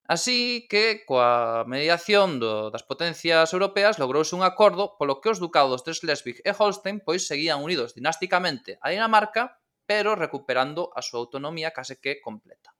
Así 0.07 0.67
que, 0.71 1.03
coa 1.03 1.67
mediación 1.67 2.39
do, 2.39 2.71
das 2.71 2.87
potencias 2.87 3.51
europeas, 3.51 3.99
logrouse 3.99 4.39
un 4.39 4.43
acordo 4.47 4.95
polo 4.95 5.19
que 5.19 5.27
os 5.27 5.43
ducados 5.43 5.83
de 5.83 5.91
Schleswig 5.91 6.39
e 6.47 6.55
Holstein 6.55 7.03
pois 7.03 7.27
seguían 7.27 7.59
unidos 7.59 7.91
dinásticamente 7.91 8.79
a 8.79 8.87
Dinamarca, 8.87 9.59
pero 9.83 10.15
recuperando 10.15 10.95
a 10.95 11.03
súa 11.03 11.27
autonomía 11.27 11.75
case 11.75 11.99
que 11.99 12.23
completa. 12.23 12.71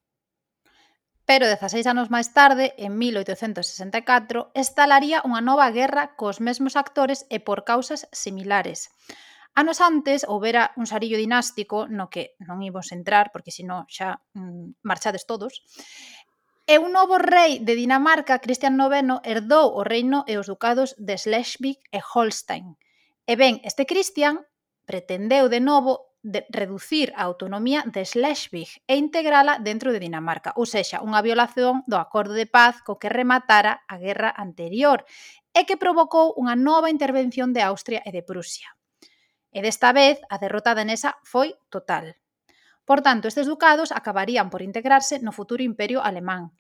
Pero 1.28 1.44
16 1.44 1.84
anos 1.92 2.08
máis 2.08 2.32
tarde, 2.32 2.72
en 2.80 2.96
1864, 2.96 4.56
estalaría 4.56 5.20
unha 5.28 5.44
nova 5.44 5.68
guerra 5.76 6.16
cos 6.16 6.40
mesmos 6.40 6.80
actores 6.80 7.28
e 7.28 7.44
por 7.44 7.68
causas 7.68 8.08
similares. 8.16 8.88
Anos 9.58 9.82
antes 9.82 10.22
houbera 10.30 10.70
un 10.78 10.86
sarillo 10.86 11.18
dinástico 11.18 11.90
no 11.90 12.14
que 12.14 12.38
non 12.46 12.62
imos 12.62 12.94
entrar 12.94 13.34
porque 13.34 13.50
senón 13.50 13.90
xa 13.90 14.22
mm, 14.38 14.86
marchades 14.86 15.26
todos. 15.26 15.66
E 16.70 16.78
un 16.78 16.94
novo 16.94 17.18
rei 17.18 17.58
de 17.66 17.74
Dinamarca, 17.74 18.38
Cristian 18.38 18.78
IX, 18.78 19.18
herdou 19.26 19.74
o 19.74 19.82
reino 19.82 20.22
e 20.30 20.38
os 20.38 20.46
ducados 20.46 20.94
de 21.02 21.18
Schleswig 21.18 21.82
e 21.90 21.98
Holstein. 22.06 22.78
E 23.26 23.34
ben, 23.34 23.58
este 23.66 23.90
Cristian 23.90 24.46
pretendeu 24.86 25.50
de 25.50 25.58
novo 25.58 26.14
de 26.22 26.46
reducir 26.54 27.10
a 27.18 27.26
autonomía 27.26 27.82
de 27.90 28.06
Schleswig 28.06 28.86
e 28.86 28.94
integrala 28.94 29.58
dentro 29.58 29.90
de 29.90 29.98
Dinamarca, 29.98 30.54
ou 30.54 30.70
sexa, 30.70 31.02
unha 31.02 31.26
violación 31.26 31.82
do 31.90 31.98
acordo 31.98 32.38
de 32.38 32.46
paz 32.46 32.86
co 32.86 33.02
que 33.02 33.10
rematara 33.10 33.82
a 33.90 33.98
guerra 33.98 34.30
anterior 34.38 35.02
e 35.50 35.66
que 35.66 35.82
provocou 35.82 36.38
unha 36.38 36.54
nova 36.54 36.94
intervención 36.94 37.58
de 37.58 37.66
Austria 37.66 38.06
e 38.06 38.14
de 38.14 38.22
Prusia. 38.22 38.77
E 39.52 39.60
desta 39.64 39.94
vez, 39.94 40.20
a 40.30 40.38
derrota 40.38 40.76
danesa 40.76 41.18
foi 41.24 41.56
total. 41.70 42.16
Por 42.88 43.04
tanto, 43.04 43.28
estes 43.28 43.48
ducados 43.48 43.92
acabarían 43.92 44.48
por 44.50 44.62
integrarse 44.64 45.20
no 45.20 45.36
futuro 45.36 45.64
imperio 45.64 46.00
alemán. 46.04 46.56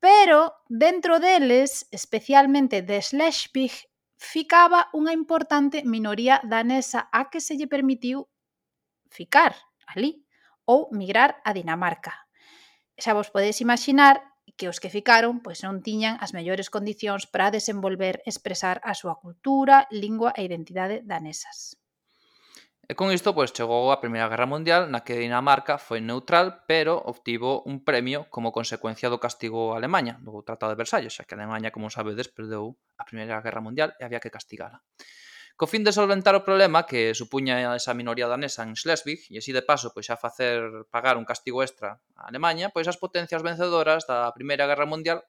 Pero, 0.00 0.52
dentro 0.68 1.20
deles, 1.20 1.88
especialmente 1.90 2.80
de 2.82 3.00
Schleswig, 3.00 3.72
ficaba 4.16 4.88
unha 4.96 5.12
importante 5.12 5.84
minoría 5.84 6.40
danesa 6.44 7.08
a 7.12 7.28
que 7.28 7.40
se 7.44 7.56
lle 7.56 7.68
permitiu 7.68 8.28
ficar 9.12 9.52
ali 9.84 10.24
ou 10.64 10.88
migrar 10.92 11.40
a 11.44 11.52
Dinamarca. 11.52 12.24
Xa 12.96 13.12
vos 13.12 13.28
podedes 13.28 13.60
imaginar 13.60 14.24
que 14.56 14.68
os 14.68 14.80
que 14.80 14.92
ficaron 14.92 15.44
pois 15.44 15.60
non 15.66 15.84
tiñan 15.84 16.16
as 16.24 16.32
mellores 16.36 16.72
condicións 16.72 17.28
para 17.28 17.52
desenvolver 17.52 18.22
e 18.24 18.32
expresar 18.32 18.80
a 18.84 18.96
súa 18.96 19.18
cultura, 19.20 19.84
lingua 19.92 20.30
e 20.38 20.46
identidade 20.48 21.02
danesas. 21.04 21.83
E 22.86 22.92
con 22.92 23.08
isto 23.16 23.32
pois, 23.32 23.48
chegou 23.56 23.88
a 23.88 24.00
Primeira 24.02 24.28
Guerra 24.28 24.44
Mundial 24.44 24.92
na 24.92 25.00
que 25.00 25.16
Dinamarca 25.16 25.80
foi 25.80 26.04
neutral 26.04 26.68
pero 26.68 27.00
obtivo 27.00 27.64
un 27.64 27.80
premio 27.80 28.28
como 28.28 28.52
consecuencia 28.52 29.08
do 29.08 29.16
castigo 29.16 29.72
a 29.72 29.80
Alemanha, 29.80 30.20
do 30.20 30.44
Tratado 30.44 30.76
de 30.76 30.80
Versalles, 30.84 31.16
xa 31.16 31.24
que 31.24 31.32
Alemanha, 31.32 31.72
como 31.72 31.88
sabedes, 31.88 32.28
perdeu 32.28 32.76
a 33.00 33.08
Primeira 33.08 33.40
Guerra 33.40 33.64
Mundial 33.64 33.96
e 33.96 34.04
había 34.04 34.20
que 34.20 34.28
castigala. 34.28 34.84
Co 35.56 35.64
fin 35.64 35.80
de 35.80 35.96
solventar 35.96 36.36
o 36.36 36.44
problema 36.44 36.84
que 36.84 37.16
supuña 37.16 37.72
esa 37.72 37.96
minoría 37.96 38.28
danesa 38.28 38.60
en 38.68 38.76
Schleswig 38.76 39.32
e 39.32 39.40
así 39.40 39.56
de 39.56 39.64
paso 39.64 39.96
pois 39.96 40.04
xa 40.04 40.20
facer 40.20 40.84
pagar 40.92 41.16
un 41.16 41.24
castigo 41.24 41.64
extra 41.64 42.04
a 42.20 42.28
Alemanha, 42.28 42.68
pois 42.68 42.84
as 42.84 43.00
potencias 43.00 43.40
vencedoras 43.40 44.04
da 44.04 44.28
Primeira 44.36 44.68
Guerra 44.68 44.84
Mundial 44.84 45.24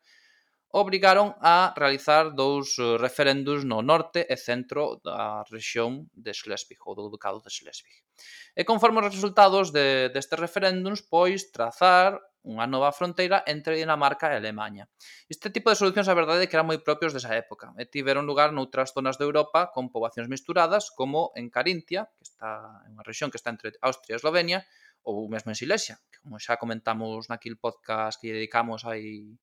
obrigaron 0.75 1.31
a 1.39 1.71
realizar 1.71 2.35
dous 2.35 2.75
eh, 2.83 2.99
referendos 2.99 3.63
no 3.63 3.79
norte 3.79 4.27
e 4.27 4.35
centro 4.35 4.99
da 4.99 5.47
rexión 5.47 6.11
de 6.11 6.35
Schleswig 6.35 6.83
ou 6.83 6.99
do 6.99 7.07
Ducado 7.07 7.39
de 7.39 7.47
Schleswig. 7.47 8.03
E 8.51 8.67
conforme 8.67 8.99
os 8.99 9.07
resultados 9.07 9.71
de, 9.71 10.11
destes 10.11 10.35
referéndums, 10.35 10.99
pois 10.99 11.47
trazar 11.55 12.19
unha 12.43 12.67
nova 12.67 12.91
fronteira 12.91 13.39
entre 13.47 13.79
Dinamarca 13.79 14.27
e 14.27 14.35
Alemanha. 14.35 14.91
Este 15.31 15.47
tipo 15.47 15.71
de 15.71 15.79
solucións, 15.79 16.11
a 16.11 16.19
verdade, 16.19 16.43
é 16.43 16.47
que 16.51 16.59
eran 16.59 16.67
moi 16.67 16.83
propios 16.83 17.15
desa 17.15 17.31
época 17.31 17.71
e 17.79 17.87
tiveron 17.87 18.27
lugar 18.27 18.51
noutras 18.51 18.91
zonas 18.91 19.15
de 19.15 19.23
Europa 19.23 19.71
con 19.71 19.87
poboacións 19.87 20.27
misturadas, 20.27 20.91
como 20.91 21.31
en 21.39 21.47
Carintia, 21.47 22.11
que 22.19 22.27
está 22.27 22.83
en 22.83 22.99
unha 22.99 23.07
rexión 23.07 23.31
que 23.31 23.39
está 23.39 23.47
entre 23.47 23.79
Austria 23.79 24.15
e 24.15 24.19
Eslovenia, 24.19 24.59
ou 25.07 25.31
mesmo 25.31 25.55
en 25.55 25.57
Silesia, 25.57 25.95
que 26.11 26.19
como 26.19 26.35
xa 26.35 26.59
comentamos 26.59 27.31
naquil 27.31 27.55
podcast 27.55 28.19
que 28.19 28.35
dedicamos 28.35 28.83
aí 28.83 29.39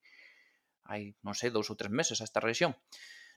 hai, 0.86 1.14
non 1.22 1.34
sei, 1.36 1.50
dous 1.54 1.70
ou 1.70 1.78
tres 1.78 1.92
meses 1.92 2.18
a 2.20 2.26
esta 2.26 2.42
región. 2.42 2.74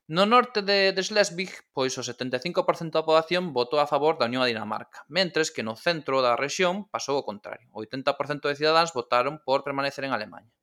No 0.05 0.29
norte 0.29 0.61
de, 0.61 0.93
de 0.93 1.01
Schleswig, 1.01 1.49
pois 1.73 1.97
o 1.97 2.05
75% 2.05 2.93
da 2.93 3.01
poboación 3.01 3.57
votou 3.57 3.81
a 3.81 3.89
favor 3.89 4.21
da 4.21 4.29
Unión 4.29 4.45
a 4.45 4.49
Dinamarca, 4.49 5.01
mentres 5.09 5.49
que 5.49 5.65
no 5.65 5.73
centro 5.73 6.21
da 6.21 6.37
rexión 6.37 6.85
pasou 6.93 7.17
o 7.17 7.25
contrario. 7.25 7.65
O 7.73 7.81
80% 7.81 8.45
de 8.45 8.53
cidadáns 8.53 8.93
votaron 8.93 9.41
por 9.41 9.65
permanecer 9.65 10.05
en 10.05 10.13
Alemanha. 10.13 10.53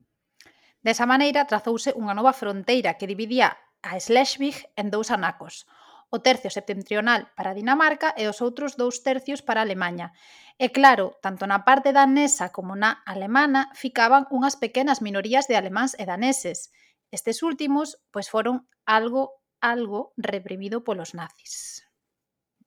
Desa 0.78 1.10
maneira, 1.10 1.46
trazouse 1.50 1.90
unha 1.98 2.14
nova 2.14 2.30
fronteira 2.30 2.94
que 2.94 3.10
dividía 3.10 3.58
a 3.82 3.98
Schleswig 3.98 4.62
en 4.78 4.94
dous 4.94 5.10
anacos, 5.10 5.66
o 6.12 6.20
tercio 6.20 6.52
septentrional 6.52 7.32
para 7.32 7.56
Dinamarca 7.56 8.12
e 8.20 8.28
os 8.28 8.44
outros 8.44 8.76
dous 8.76 9.00
tercios 9.00 9.40
para 9.40 9.64
Alemanha. 9.64 10.12
E 10.60 10.68
claro, 10.68 11.16
tanto 11.24 11.48
na 11.48 11.64
parte 11.64 11.96
danesa 11.96 12.52
como 12.52 12.76
na 12.76 13.00
alemana 13.08 13.72
ficaban 13.72 14.28
unhas 14.28 14.60
pequenas 14.60 15.00
minorías 15.00 15.48
de 15.48 15.56
alemáns 15.56 15.96
e 15.96 16.04
daneses. 16.04 16.68
Estes 17.08 17.40
últimos, 17.40 17.96
pois 18.12 18.28
foron 18.28 18.68
algo, 18.84 19.40
algo 19.64 20.12
reprimido 20.20 20.84
polos 20.84 21.16
nazis. 21.16 21.80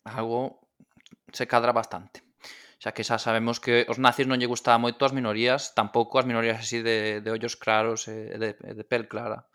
Algo 0.01 0.65
se 1.29 1.45
cadra 1.45 1.69
bastante. 1.69 2.25
Xa 2.81 2.97
que 2.97 3.05
xa 3.05 3.21
sabemos 3.21 3.62
que 3.62 3.86
os 3.86 4.01
nazis 4.01 4.25
non 4.25 4.41
lle 4.41 4.49
gustaba 4.49 4.81
moito 4.81 5.05
as 5.05 5.13
minorías, 5.13 5.77
tampouco 5.77 6.17
as 6.17 6.25
minorías 6.25 6.58
así 6.65 6.81
de, 6.81 7.21
de 7.21 7.29
ollos 7.29 7.53
claros 7.53 8.10
e 8.10 8.41
de, 8.41 8.58
de 8.58 8.84
pel 8.89 9.05
clara. 9.05 9.45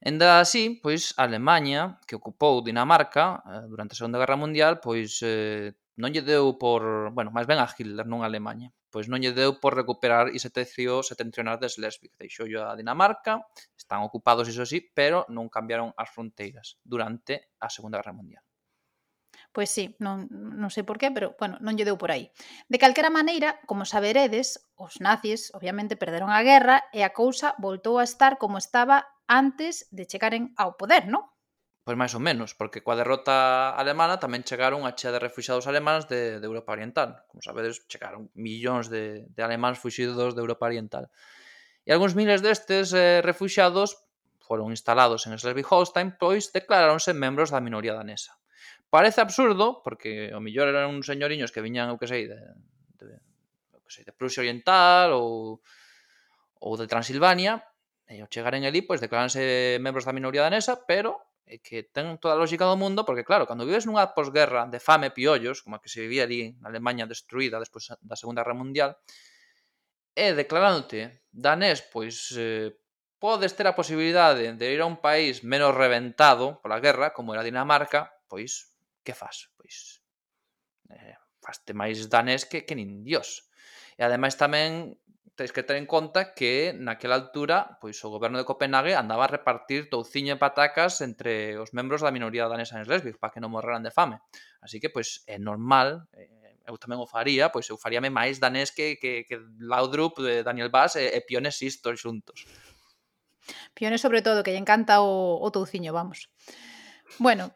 Enda 0.00 0.40
así, 0.40 0.78
pois 0.82 1.16
Alemaña, 1.16 1.98
que 2.06 2.16
ocupou 2.16 2.60
Dinamarca 2.60 3.42
eh, 3.48 3.64
durante 3.66 3.92
a 3.94 3.98
Segunda 3.98 4.20
Guerra 4.20 4.36
Mundial, 4.36 4.78
pois 4.78 5.24
eh, 5.24 5.72
non 5.96 6.12
lle 6.12 6.20
deu 6.20 6.60
por, 6.60 7.10
bueno, 7.16 7.32
máis 7.32 7.48
ben 7.48 7.56
a 7.56 7.64
Hitler, 7.64 8.04
non 8.04 8.20
a 8.20 8.28
Alemaña, 8.28 8.68
pois 8.92 9.08
non 9.08 9.18
lle 9.24 9.32
deu 9.32 9.56
por 9.56 9.72
recuperar 9.72 10.28
ese 10.28 10.52
tercio 10.52 11.00
setentrional 11.00 11.56
de 11.56 11.72
Schleswig. 11.72 12.12
Deixou 12.20 12.44
a 12.60 12.76
Dinamarca, 12.76 13.40
están 13.72 14.04
ocupados 14.04 14.44
iso 14.52 14.68
sí, 14.68 14.84
pero 14.92 15.24
non 15.32 15.48
cambiaron 15.48 15.96
as 15.96 16.12
fronteiras 16.12 16.76
durante 16.84 17.48
a 17.64 17.72
Segunda 17.72 17.96
Guerra 17.98 18.12
Mundial. 18.12 18.44
Pois 19.56 19.72
sí, 19.72 19.96
non, 20.04 20.28
non 20.28 20.68
sei 20.68 20.84
por 20.84 21.00
qué, 21.00 21.08
pero, 21.08 21.32
bueno, 21.40 21.56
non 21.64 21.80
lle 21.80 21.88
deu 21.88 21.96
por 21.96 22.12
aí. 22.12 22.28
De 22.68 22.76
calquera 22.76 23.08
maneira, 23.08 23.56
como 23.64 23.88
saberedes, 23.88 24.68
os 24.76 25.00
nazis, 25.00 25.48
obviamente, 25.56 25.96
perderon 25.96 26.28
a 26.28 26.44
guerra 26.44 26.84
e 26.92 27.00
a 27.00 27.16
cousa 27.16 27.56
voltou 27.56 27.96
a 27.96 28.04
estar 28.04 28.36
como 28.36 28.60
estaba 28.60 29.15
antes 29.28 29.90
de 29.90 30.06
chegaren 30.06 30.54
ao 30.56 30.78
poder, 30.78 31.06
non? 31.10 31.26
Pois 31.86 31.94
máis 31.94 32.18
ou 32.18 32.22
menos, 32.22 32.50
porque 32.58 32.82
coa 32.82 32.98
derrota 32.98 33.70
alemana 33.78 34.18
tamén 34.18 34.42
chegaron 34.42 34.82
a 34.82 34.98
chea 34.98 35.14
de 35.14 35.22
refugiados 35.22 35.70
alemanes 35.70 36.10
de, 36.10 36.42
de 36.42 36.46
Europa 36.50 36.74
Oriental. 36.74 37.22
Como 37.30 37.46
sabedes, 37.46 37.86
chegaron 37.86 38.26
millóns 38.34 38.90
de, 38.90 39.30
de 39.30 39.40
alemáns 39.46 39.78
fuxidos 39.78 40.34
de 40.34 40.42
Europa 40.42 40.66
Oriental. 40.66 41.06
E 41.86 41.94
algúns 41.94 42.18
miles 42.18 42.42
destes 42.42 42.90
eh, 42.90 43.22
refugiados 43.22 44.02
foron 44.42 44.74
instalados 44.74 45.30
en 45.30 45.38
Schleswig-Holstein, 45.38 46.18
pois 46.18 46.50
declaráronse 46.50 47.14
membros 47.14 47.54
da 47.54 47.62
minoría 47.62 47.94
danesa. 47.94 48.34
Parece 48.90 49.22
absurdo, 49.22 49.82
porque 49.86 50.34
o 50.34 50.42
millor 50.42 50.66
eran 50.66 50.90
uns 50.90 51.06
señoriños 51.06 51.54
que 51.54 51.62
viñan, 51.62 51.94
eu 51.94 51.98
que 52.02 52.10
sei, 52.10 52.26
de, 52.26 52.38
de, 52.98 53.14
eu 53.70 53.82
que 53.86 53.94
sei, 53.94 54.02
de 54.02 54.10
Prusia 54.10 54.42
Oriental 54.42 55.14
ou, 55.14 55.62
ou 56.58 56.72
de 56.74 56.90
Transilvania, 56.90 57.62
E 58.06 58.22
ao 58.22 58.30
chegaren 58.30 58.62
ali, 58.62 58.86
pois 58.86 59.02
declaranse 59.02 59.78
membros 59.82 60.06
da 60.06 60.14
minoría 60.14 60.46
danesa, 60.46 60.78
pero 60.86 61.18
é 61.46 61.58
que 61.62 61.86
ten 61.94 62.18
toda 62.18 62.34
a 62.34 62.40
lógica 62.42 62.66
do 62.66 62.78
mundo, 62.78 63.06
porque 63.06 63.22
claro, 63.22 63.46
cando 63.46 63.66
vives 63.66 63.86
nunha 63.86 64.14
posguerra 64.14 64.66
de 64.66 64.82
fame 64.82 65.10
e 65.10 65.14
piollos, 65.14 65.62
como 65.62 65.78
a 65.78 65.82
que 65.82 65.90
se 65.90 66.02
vivía 66.02 66.26
ali 66.26 66.54
na 66.62 66.70
Alemanha 66.70 67.06
destruída 67.06 67.62
despois 67.62 67.86
da 68.02 68.18
Segunda 68.18 68.42
Guerra 68.42 68.58
Mundial, 68.58 68.90
e 70.14 70.34
declarándote 70.34 71.22
danés, 71.30 71.82
pois 71.82 72.34
eh, 72.34 72.74
podes 73.22 73.54
ter 73.54 73.66
a 73.70 73.78
posibilidade 73.78 74.54
de 74.58 74.66
ir 74.74 74.80
a 74.82 74.90
un 74.90 74.98
país 74.98 75.46
menos 75.46 75.70
reventado 75.74 76.58
pola 76.62 76.82
guerra, 76.82 77.14
como 77.14 77.34
era 77.34 77.46
Dinamarca, 77.46 78.10
pois 78.26 78.74
que 79.06 79.14
faz? 79.14 79.50
Pois 79.54 80.02
eh, 80.90 81.14
faste 81.38 81.74
máis 81.74 82.10
danés 82.10 82.42
que, 82.42 82.66
que 82.66 82.74
nin 82.74 83.06
dios. 83.06 83.46
E 83.94 84.02
ademais 84.02 84.34
tamén 84.34 84.98
tens 85.36 85.52
que 85.52 85.62
ter 85.62 85.76
en 85.76 85.84
conta 85.84 86.32
que 86.32 86.72
naquela 86.72 87.14
altura 87.14 87.76
pois 87.78 88.00
o 88.02 88.08
goberno 88.08 88.40
de 88.40 88.48
Copenhague 88.48 88.96
andaba 88.96 89.28
a 89.28 89.32
repartir 89.32 89.92
touciño 89.92 90.32
e 90.32 90.40
patacas 90.40 91.04
entre 91.04 91.60
os 91.60 91.76
membros 91.76 92.00
da 92.00 92.10
minoría 92.10 92.48
danesa 92.48 92.80
en 92.80 92.88
Slesvig 92.88 93.20
para 93.20 93.36
que 93.36 93.44
non 93.44 93.52
morreran 93.52 93.84
de 93.84 93.92
fame. 93.92 94.16
Así 94.64 94.80
que 94.80 94.88
pois 94.88 95.22
é 95.28 95.36
normal, 95.36 96.08
eh, 96.16 96.64
eu 96.64 96.80
tamén 96.80 96.98
o 96.98 97.06
faría, 97.06 97.52
pois 97.52 97.68
eu 97.68 97.76
faríame 97.76 98.08
máis 98.08 98.40
danés 98.40 98.72
que, 98.72 98.96
que, 98.96 99.28
que 99.28 99.36
Laudrup, 99.60 100.18
eh, 100.24 100.40
Daniel 100.40 100.72
Bass 100.72 100.96
e, 100.96 101.04
eh, 101.04 101.20
e 101.20 101.26
Piones 101.28 101.60
Istor 101.60 102.00
xuntos. 102.00 102.48
Piones 103.76 104.00
sobre 104.00 104.24
todo, 104.24 104.40
que 104.42 104.56
lle 104.56 104.62
encanta 104.64 105.04
o, 105.04 105.36
o 105.36 105.48
touciño, 105.52 105.92
vamos. 105.92 106.32
Bueno, 107.20 107.52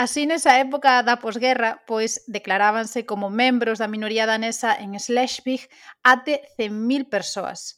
Así 0.00 0.24
nesa 0.24 0.56
época 0.64 1.04
da 1.04 1.20
posguerra, 1.20 1.84
pois 1.84 2.24
declarábanse 2.24 3.04
como 3.04 3.28
membros 3.28 3.76
da 3.76 3.92
minoría 3.94 4.24
danesa 4.24 4.72
en 4.72 4.96
Schleswig 4.96 5.68
até 6.00 6.40
100.000 6.56 7.12
persoas. 7.12 7.76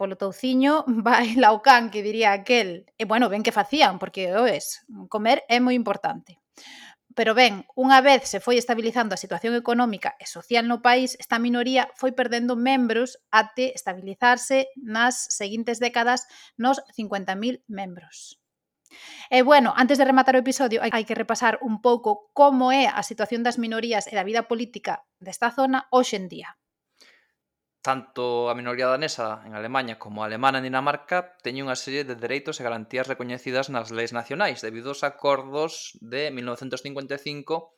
Polo 0.00 0.16
touciño 0.16 0.88
vai 1.04 1.36
laucán, 1.36 1.92
que 1.92 2.00
diría 2.00 2.32
aquel. 2.32 2.88
E 2.96 3.04
bueno, 3.04 3.28
ben 3.28 3.44
que 3.44 3.52
facían, 3.52 4.00
porque 4.00 4.32
o 4.32 4.48
es, 4.48 4.80
comer 5.12 5.44
é 5.44 5.60
moi 5.60 5.76
importante. 5.76 6.40
Pero 7.12 7.36
ben, 7.36 7.68
unha 7.76 8.00
vez 8.00 8.32
se 8.32 8.40
foi 8.40 8.56
estabilizando 8.56 9.12
a 9.12 9.20
situación 9.20 9.52
económica 9.52 10.16
e 10.16 10.24
social 10.24 10.64
no 10.64 10.80
país, 10.80 11.20
esta 11.20 11.36
minoría 11.36 11.92
foi 12.00 12.16
perdendo 12.16 12.56
membros 12.56 13.20
até 13.28 13.76
estabilizarse 13.76 14.72
nas 14.80 15.28
seguintes 15.28 15.76
décadas 15.84 16.24
nos 16.56 16.80
50.000 16.96 17.60
membros. 17.68 18.41
E 19.30 19.42
bueno, 19.42 19.72
antes 19.76 19.98
de 19.98 20.04
rematar 20.04 20.36
o 20.36 20.42
episodio, 20.44 20.80
hai 20.82 21.04
que 21.04 21.18
repasar 21.18 21.58
un 21.64 21.80
pouco 21.80 22.30
como 22.36 22.72
é 22.72 22.88
a 22.88 23.02
situación 23.06 23.42
das 23.46 23.56
minorías 23.56 24.08
e 24.10 24.14
da 24.14 24.26
vida 24.26 24.46
política 24.50 25.04
desta 25.20 25.50
zona 25.52 25.88
hoxe 25.90 26.16
en 26.16 26.26
día. 26.28 26.50
Tanto 27.82 28.46
a 28.46 28.54
minoría 28.54 28.86
danesa 28.86 29.42
en 29.42 29.58
Alemanha 29.58 29.98
como 29.98 30.22
a 30.22 30.30
alemana 30.30 30.62
en 30.62 30.70
Dinamarca 30.70 31.34
teñen 31.42 31.66
unha 31.66 31.74
serie 31.74 32.06
de 32.06 32.14
dereitos 32.14 32.62
e 32.62 32.66
garantías 32.66 33.10
recoñecidas 33.10 33.74
nas 33.74 33.90
leis 33.90 34.14
nacionais 34.14 34.62
debido 34.62 34.94
aos 34.94 35.02
acordos 35.02 35.98
de 35.98 36.30
1955 36.30 37.74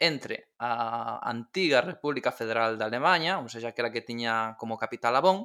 entre 0.00 0.48
a 0.56 1.20
antiga 1.28 1.84
República 1.84 2.32
Federal 2.32 2.80
de 2.80 2.84
Alemanha, 2.88 3.36
ou 3.44 3.48
seja, 3.52 3.72
aquela 3.72 3.92
que 3.92 4.00
tiña 4.00 4.56
como 4.56 4.80
capital 4.80 5.16
a 5.16 5.20
Bonn, 5.20 5.44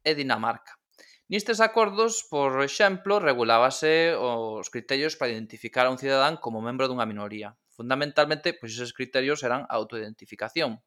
e 0.00 0.16
Dinamarca. 0.16 0.80
Nestes 1.26 1.58
acordos, 1.58 2.22
por 2.22 2.62
exemplo, 2.62 3.18
regulábase 3.18 4.14
os 4.14 4.70
criterios 4.70 5.18
para 5.18 5.34
identificar 5.34 5.82
a 5.86 5.90
un 5.90 5.98
cidadán 5.98 6.38
como 6.38 6.62
membro 6.62 6.86
dunha 6.86 7.02
minoría. 7.02 7.58
Fundamentalmente, 7.74 8.54
pois 8.54 8.78
eses 8.78 8.94
criterios 8.94 9.42
eran 9.42 9.66
a 9.66 9.74
autoidentificación. 9.74 10.78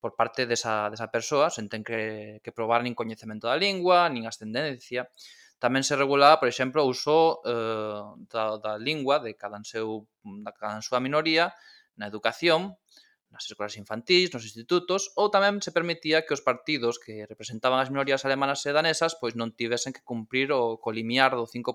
Por 0.00 0.16
parte 0.16 0.48
desa, 0.48 0.88
desa 0.88 1.12
persoa, 1.12 1.52
sen 1.52 1.68
ten 1.68 1.84
que, 1.84 2.40
que 2.40 2.56
probar 2.56 2.80
nin 2.80 2.96
coñecemento 2.96 3.44
da 3.44 3.60
lingua, 3.60 4.08
nin 4.08 4.24
ascendencia. 4.24 5.12
Tamén 5.60 5.84
se 5.84 5.92
regulaba, 5.92 6.40
por 6.40 6.48
exemplo, 6.48 6.80
o 6.80 6.88
uso 6.88 7.44
eh, 7.44 8.00
da, 8.32 8.56
da 8.56 8.80
lingua 8.80 9.20
de 9.20 9.36
cada, 9.36 9.60
seu, 9.60 10.08
da 10.40 10.56
cada 10.56 10.80
súa 10.80 11.04
minoría 11.04 11.52
na 12.00 12.08
educación, 12.08 12.80
nas 13.34 13.50
escolas 13.50 13.74
infantís, 13.74 14.30
nos 14.30 14.46
institutos, 14.46 15.10
ou 15.18 15.26
tamén 15.34 15.58
se 15.58 15.74
permitía 15.74 16.22
que 16.22 16.38
os 16.38 16.46
partidos 16.46 17.02
que 17.02 17.26
representaban 17.26 17.82
as 17.82 17.90
minorías 17.90 18.22
alemanas 18.22 18.62
e 18.62 18.70
danesas 18.70 19.18
pois 19.18 19.34
non 19.34 19.50
tivesen 19.58 19.90
que 19.90 20.06
cumprir 20.06 20.54
o 20.54 20.78
colimiar 20.78 21.34
do 21.34 21.50
5% 21.50 21.74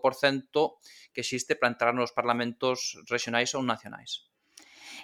que 1.11 1.19
existe 1.19 1.59
para 1.59 1.75
entrar 1.75 1.91
nos 1.91 2.15
parlamentos 2.15 2.95
regionais 3.11 3.51
ou 3.51 3.61
nacionais. 3.61 4.29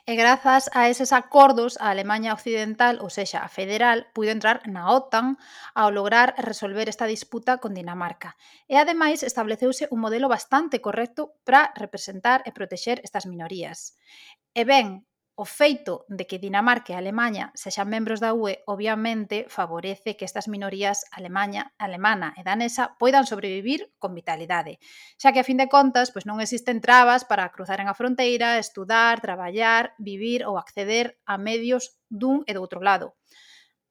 E 0.06 0.14
grazas 0.16 0.70
a 0.78 0.86
eses 0.94 1.10
acordos, 1.10 1.82
a 1.82 1.90
Alemanha 1.90 2.36
Occidental, 2.38 3.02
ou 3.02 3.10
sexa, 3.10 3.42
a 3.42 3.50
Federal, 3.50 4.06
puido 4.14 4.30
entrar 4.38 4.62
na 4.70 4.94
OTAN 4.94 5.42
ao 5.74 5.90
lograr 5.90 6.38
resolver 6.38 6.86
esta 6.86 7.10
disputa 7.10 7.58
con 7.58 7.74
Dinamarca. 7.74 8.38
E 8.70 8.78
ademais 8.78 9.26
estableceuse 9.26 9.90
un 9.90 10.06
modelo 10.06 10.30
bastante 10.30 10.78
correcto 10.78 11.34
para 11.42 11.74
representar 11.74 12.46
e 12.46 12.54
protexer 12.54 13.02
estas 13.02 13.26
minorías. 13.26 13.98
E 14.54 14.62
ben, 14.62 15.10
O 15.38 15.44
feito 15.44 16.06
de 16.08 16.24
que 16.28 16.40
Dinamarca 16.40 16.96
e 16.96 16.96
Alemaña 16.96 17.52
sexan 17.60 17.92
membros 17.92 18.24
da 18.24 18.32
UE 18.32 18.64
obviamente 18.72 19.44
favorece 19.52 20.16
que 20.16 20.24
estas 20.24 20.48
minorías 20.48 21.04
alemaña, 21.12 21.76
alemana 21.76 22.32
e 22.40 22.42
danesa 22.48 22.96
poidan 22.96 23.28
sobrevivir 23.28 23.92
con 24.00 24.16
vitalidade, 24.16 24.80
xa 25.20 25.36
que 25.36 25.44
a 25.44 25.48
fin 25.48 25.60
de 25.60 25.68
contas 25.68 26.16
pois 26.16 26.24
non 26.24 26.40
existen 26.40 26.80
trabas 26.80 27.28
para 27.28 27.52
cruzaren 27.52 27.92
a 27.92 27.98
fronteira, 28.00 28.56
estudar, 28.64 29.20
traballar, 29.20 29.92
vivir 30.00 30.48
ou 30.48 30.56
acceder 30.56 31.20
a 31.28 31.36
medios 31.36 32.00
dun 32.08 32.48
e 32.48 32.56
do 32.56 32.64
outro 32.64 32.80
lado. 32.80 33.20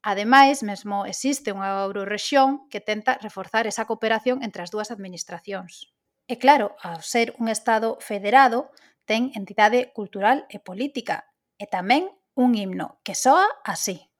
Ademais, 0.01 0.65
mesmo 0.65 1.05
existe 1.05 1.53
unha 1.53 1.69
eurorexión 1.85 2.73
que 2.73 2.81
tenta 2.81 3.21
reforzar 3.21 3.69
esa 3.69 3.85
cooperación 3.85 4.41
entre 4.41 4.65
as 4.65 4.73
dúas 4.73 4.89
administracións. 4.89 5.93
E 6.25 6.41
claro, 6.41 6.73
ao 6.81 7.05
ser 7.05 7.37
un 7.37 7.53
Estado 7.53 8.01
federado, 8.01 8.73
ten 9.05 9.29
entidade 9.37 9.93
cultural 9.93 10.49
e 10.49 10.57
política, 10.57 11.29
e 11.59 11.67
tamén 11.67 12.11
un 12.35 12.55
himno 12.55 13.01
que 13.07 13.15
soa 13.15 13.47
así. 13.65 14.14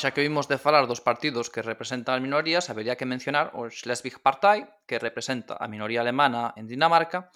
xa 0.00 0.16
que 0.16 0.24
vimos 0.24 0.48
de 0.48 0.56
falar 0.56 0.88
dos 0.88 1.04
partidos 1.04 1.52
que 1.52 1.60
representan 1.60 2.16
as 2.16 2.24
minorías, 2.24 2.72
habería 2.72 2.96
que 2.96 3.04
mencionar 3.04 3.52
o 3.52 3.68
Schleswig 3.68 4.24
Partei, 4.24 4.64
que 4.88 4.96
representa 4.96 5.60
a 5.60 5.68
minoría 5.68 6.00
alemana 6.00 6.56
en 6.56 6.64
Dinamarca, 6.64 7.28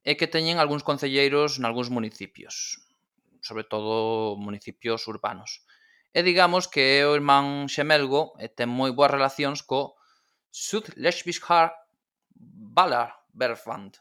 e 0.00 0.16
que 0.16 0.24
teñen 0.24 0.56
algúns 0.56 0.80
concelleiros 0.80 1.60
nalgúns 1.60 1.92
municipios, 1.92 2.80
sobre 3.44 3.68
todo 3.68 4.40
municipios 4.40 5.04
urbanos. 5.12 5.68
E 6.16 6.24
digamos 6.24 6.72
que 6.72 7.04
é 7.04 7.04
o 7.04 7.12
irmán 7.12 7.68
xemelgo 7.68 8.32
e 8.40 8.48
ten 8.48 8.72
moi 8.72 8.96
boas 8.96 9.12
relacións 9.12 9.60
co 9.60 10.00
Südlesbiger 10.48 11.76
Ballerverband, 12.32 14.00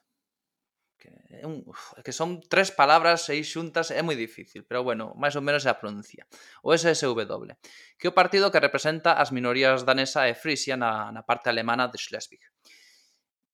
que, 1.00 1.10
é 1.32 1.48
un, 1.48 1.64
que 2.04 2.12
son 2.12 2.44
tres 2.46 2.70
palabras 2.76 3.32
aí 3.32 3.42
xuntas 3.42 3.90
é 3.90 4.04
moi 4.04 4.20
difícil, 4.20 4.68
pero 4.68 4.84
bueno, 4.84 5.16
máis 5.16 5.34
ou 5.40 5.42
menos 5.42 5.64
se 5.64 5.72
a 5.72 5.80
pronuncia. 5.80 6.28
O 6.62 6.76
SSW, 6.76 7.56
que 7.98 8.06
é 8.06 8.12
o 8.12 8.18
partido 8.18 8.52
que 8.52 8.60
representa 8.60 9.16
as 9.16 9.32
minorías 9.32 9.88
danesa 9.88 10.28
e 10.28 10.36
frisia 10.36 10.76
na, 10.76 11.10
na 11.16 11.24
parte 11.24 11.48
alemana 11.48 11.88
de 11.88 11.98
Schleswig. 11.98 12.44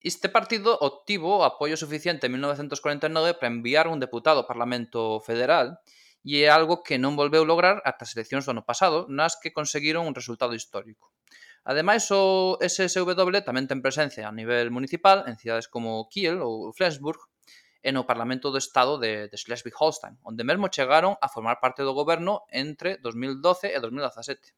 Este 0.02 0.30
partido 0.30 0.78
obtivo 0.82 1.46
apoio 1.46 1.78
suficiente 1.78 2.28
en 2.28 2.38
1949 2.38 3.38
para 3.38 3.50
enviar 3.50 3.88
un 3.88 4.02
deputado 4.02 4.42
ao 4.42 4.50
Parlamento 4.50 5.22
Federal 5.22 5.82
e 6.26 6.42
é 6.42 6.50
algo 6.50 6.82
que 6.82 6.98
non 6.98 7.14
volveu 7.14 7.46
lograr 7.46 7.86
ata 7.86 8.02
as 8.06 8.18
eleccións 8.18 8.50
do 8.50 8.54
ano 8.54 8.66
pasado, 8.66 9.06
nas 9.10 9.38
que 9.38 9.54
conseguiron 9.54 10.10
un 10.10 10.18
resultado 10.18 10.58
histórico. 10.58 11.14
Ademais, 11.66 12.06
o 12.14 12.58
SSW 12.62 13.42
tamén 13.42 13.66
ten 13.66 13.82
presencia 13.82 14.30
a 14.30 14.34
nivel 14.34 14.70
municipal 14.70 15.26
en 15.26 15.38
cidades 15.42 15.66
como 15.66 16.06
Kiel 16.14 16.42
ou 16.42 16.70
Flensburg, 16.78 17.18
e 17.86 17.94
no 17.94 18.10
Parlamento 18.10 18.50
do 18.50 18.58
Estado 18.58 18.98
de, 18.98 19.30
de 19.30 19.38
Schleswig-Holstein, 19.38 20.18
onde 20.26 20.42
mesmo 20.42 20.74
chegaron 20.74 21.14
a 21.22 21.30
formar 21.30 21.62
parte 21.62 21.86
do 21.86 21.94
goberno 21.94 22.42
entre 22.50 22.98
2012 22.98 23.70
e 23.70 23.78
2017. 23.78 24.58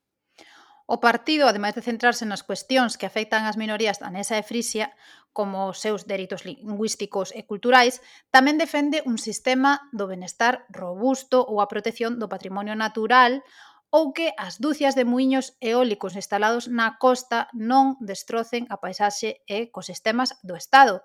O 0.87 1.03
partido, 1.03 1.51
ademais 1.51 1.75
de 1.75 1.83
centrarse 1.83 2.23
nas 2.23 2.47
cuestións 2.47 2.95
que 2.95 3.03
afectan 3.03 3.43
as 3.43 3.59
minorías 3.59 3.99
danesa 3.99 4.39
e 4.39 4.47
frisia, 4.47 4.95
como 5.35 5.67
os 5.67 5.83
seus 5.83 6.07
dereitos 6.07 6.47
lingüísticos 6.47 7.35
e 7.35 7.43
culturais, 7.43 7.99
tamén 8.31 8.55
defende 8.55 9.03
un 9.03 9.19
sistema 9.19 9.83
do 9.91 10.07
benestar 10.07 10.63
robusto 10.71 11.43
ou 11.43 11.59
a 11.59 11.67
protección 11.67 12.15
do 12.23 12.31
patrimonio 12.31 12.79
natural 12.79 13.43
ou 13.91 14.15
que 14.15 14.31
as 14.39 14.63
dúcias 14.63 14.95
de 14.95 15.03
muiños 15.03 15.55
eólicos 15.59 16.15
instalados 16.15 16.71
na 16.71 16.95
costa 16.95 17.51
non 17.51 17.99
destrocen 17.99 18.67
a 18.71 18.79
paisaxe 18.79 19.43
e 19.43 19.67
ecosistemas 19.67 20.35
do 20.43 20.55
Estado, 20.55 21.03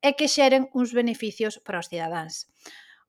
e 0.00 0.16
que 0.16 0.28
xeren 0.28 0.68
uns 0.72 0.90
beneficios 0.96 1.60
para 1.60 1.80
os 1.80 1.88
cidadáns. 1.88 2.48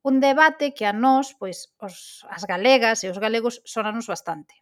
Un 0.04 0.20
debate 0.20 0.74
que 0.74 0.86
a 0.86 0.94
nós, 0.94 1.38
pois, 1.38 1.72
os, 1.78 2.26
as 2.28 2.44
galegas 2.44 3.04
e 3.04 3.08
os 3.10 3.22
galegos 3.22 3.62
sonanos 3.66 4.10
bastante. 4.10 4.62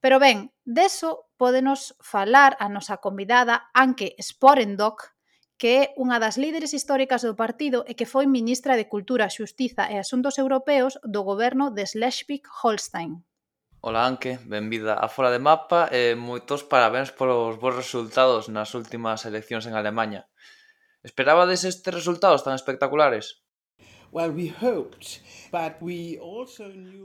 Pero 0.00 0.16
ben, 0.18 0.48
deso 0.64 1.28
podenos 1.36 1.92
falar 2.00 2.56
a 2.58 2.72
nosa 2.72 2.96
convidada 3.04 3.68
Anke 3.76 4.16
Sporendok, 4.16 5.12
que 5.60 5.68
é 5.76 5.84
unha 5.98 6.22
das 6.22 6.38
líderes 6.38 6.72
históricas 6.72 7.26
do 7.26 7.34
partido 7.34 7.82
e 7.84 7.92
que 7.98 8.08
foi 8.08 8.24
ministra 8.30 8.78
de 8.78 8.88
Cultura, 8.88 9.28
Xustiza 9.28 9.90
e 9.92 9.98
Asuntos 9.98 10.38
Europeos 10.38 10.96
do 11.02 11.20
goberno 11.26 11.74
de 11.74 11.84
Schleswig-Holstein. 11.84 13.26
Ola 13.82 14.06
Anke, 14.06 14.38
benvida 14.46 14.94
a 14.94 15.06
Fora 15.06 15.30
de 15.30 15.42
Mapa 15.42 15.90
e 15.92 16.14
moitos 16.14 16.66
parabéns 16.66 17.10
polos 17.14 17.58
vos 17.58 17.74
resultados 17.74 18.46
nas 18.48 18.74
últimas 18.74 19.22
eleccións 19.26 19.66
en 19.66 19.74
Alemanha. 19.74 20.30
Esperabades 21.02 21.64
estes 21.64 21.94
resultados 21.94 22.42
tan 22.44 22.54
espectaculares? 22.54 23.42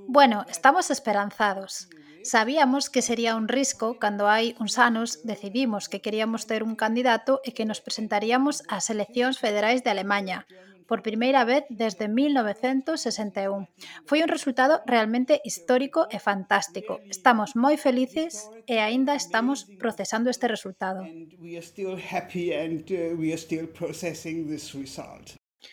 Bueno, 0.07 0.45
estamos 0.49 0.89
esperanzados. 0.89 1.89
Sabíamos 2.23 2.89
que 2.89 3.01
sería 3.01 3.35
un 3.35 3.47
risco 3.47 3.99
cando 3.99 4.31
hai 4.31 4.55
uns 4.63 4.79
anos 4.79 5.19
decidimos 5.27 5.91
que 5.91 5.99
queríamos 5.99 6.47
ter 6.47 6.63
un 6.63 6.79
candidato 6.79 7.43
e 7.43 7.51
que 7.51 7.67
nos 7.67 7.83
presentaríamos 7.83 8.63
ás 8.71 8.87
eleccións 8.87 9.35
federais 9.43 9.83
de 9.83 9.91
Alemanha, 9.91 10.47
por 10.87 11.01
primeira 11.01 11.45
vez 11.45 11.63
desde 11.69 12.07
1961. 12.07 13.67
Foi 14.05 14.19
un 14.21 14.29
resultado 14.29 14.81
realmente 14.85 15.41
histórico 15.43 16.07
e 16.11 16.19
fantástico. 16.19 16.99
Estamos 17.09 17.55
moi 17.55 17.75
felices 17.79 18.51
e 18.67 18.79
aínda 18.79 19.15
estamos 19.15 19.65
procesando 19.79 20.29
este 20.29 20.47
resultado. 20.47 21.03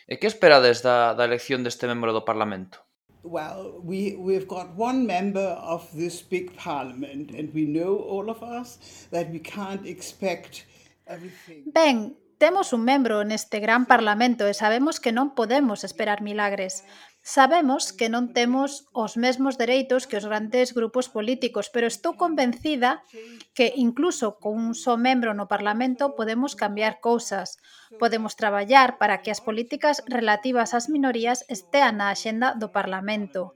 E 0.07 0.15
que 0.15 0.27
esperades 0.27 0.79
da, 0.81 1.13
da 1.13 1.23
elección 1.27 1.63
deste 1.63 1.85
membro 1.87 2.15
do 2.15 2.23
Parlamento? 2.23 2.87
well, 3.23 3.79
we, 3.83 4.15
we've 4.17 4.47
got 4.47 4.75
one 4.75 5.05
member 5.05 5.39
of 5.61 5.87
this 5.95 6.21
big 6.21 6.55
parliament, 6.55 7.31
and 7.31 7.53
we 7.53 7.65
know 7.65 7.97
all 7.97 8.29
of 8.29 8.41
us 8.41 9.07
that 9.11 9.29
we 9.31 9.39
can't 9.39 9.85
expect 9.85 10.65
everything. 11.07 11.63
Ben, 11.67 12.15
Temos 12.41 12.73
un 12.73 12.81
membro 12.81 13.21
neste 13.21 13.61
gran 13.61 13.85
parlamento 13.85 14.49
e 14.49 14.57
sabemos 14.57 14.97
que 14.97 15.13
non 15.13 15.37
podemos 15.37 15.85
esperar 15.85 16.25
milagres. 16.25 16.81
Sabemos 17.21 17.93
que 17.93 18.09
non 18.09 18.33
temos 18.33 18.89
os 18.97 19.13
mesmos 19.13 19.61
dereitos 19.61 20.09
que 20.09 20.17
os 20.17 20.25
grandes 20.25 20.73
grupos 20.73 21.05
políticos, 21.05 21.69
pero 21.69 21.85
estou 21.85 22.17
convencida 22.17 23.05
que 23.53 23.69
incluso 23.77 24.41
con 24.41 24.57
un 24.57 24.73
só 24.73 24.97
membro 24.97 25.37
no 25.37 25.45
Parlamento 25.45 26.17
podemos 26.17 26.57
cambiar 26.57 26.97
cousas. 26.97 27.61
Podemos 28.01 28.33
traballar 28.33 28.97
para 28.97 29.21
que 29.21 29.29
as 29.29 29.37
políticas 29.37 30.01
relativas 30.09 30.73
ás 30.73 30.89
minorías 30.89 31.45
estean 31.45 32.01
na 32.01 32.09
axenda 32.09 32.57
do 32.57 32.73
Parlamento. 32.73 33.53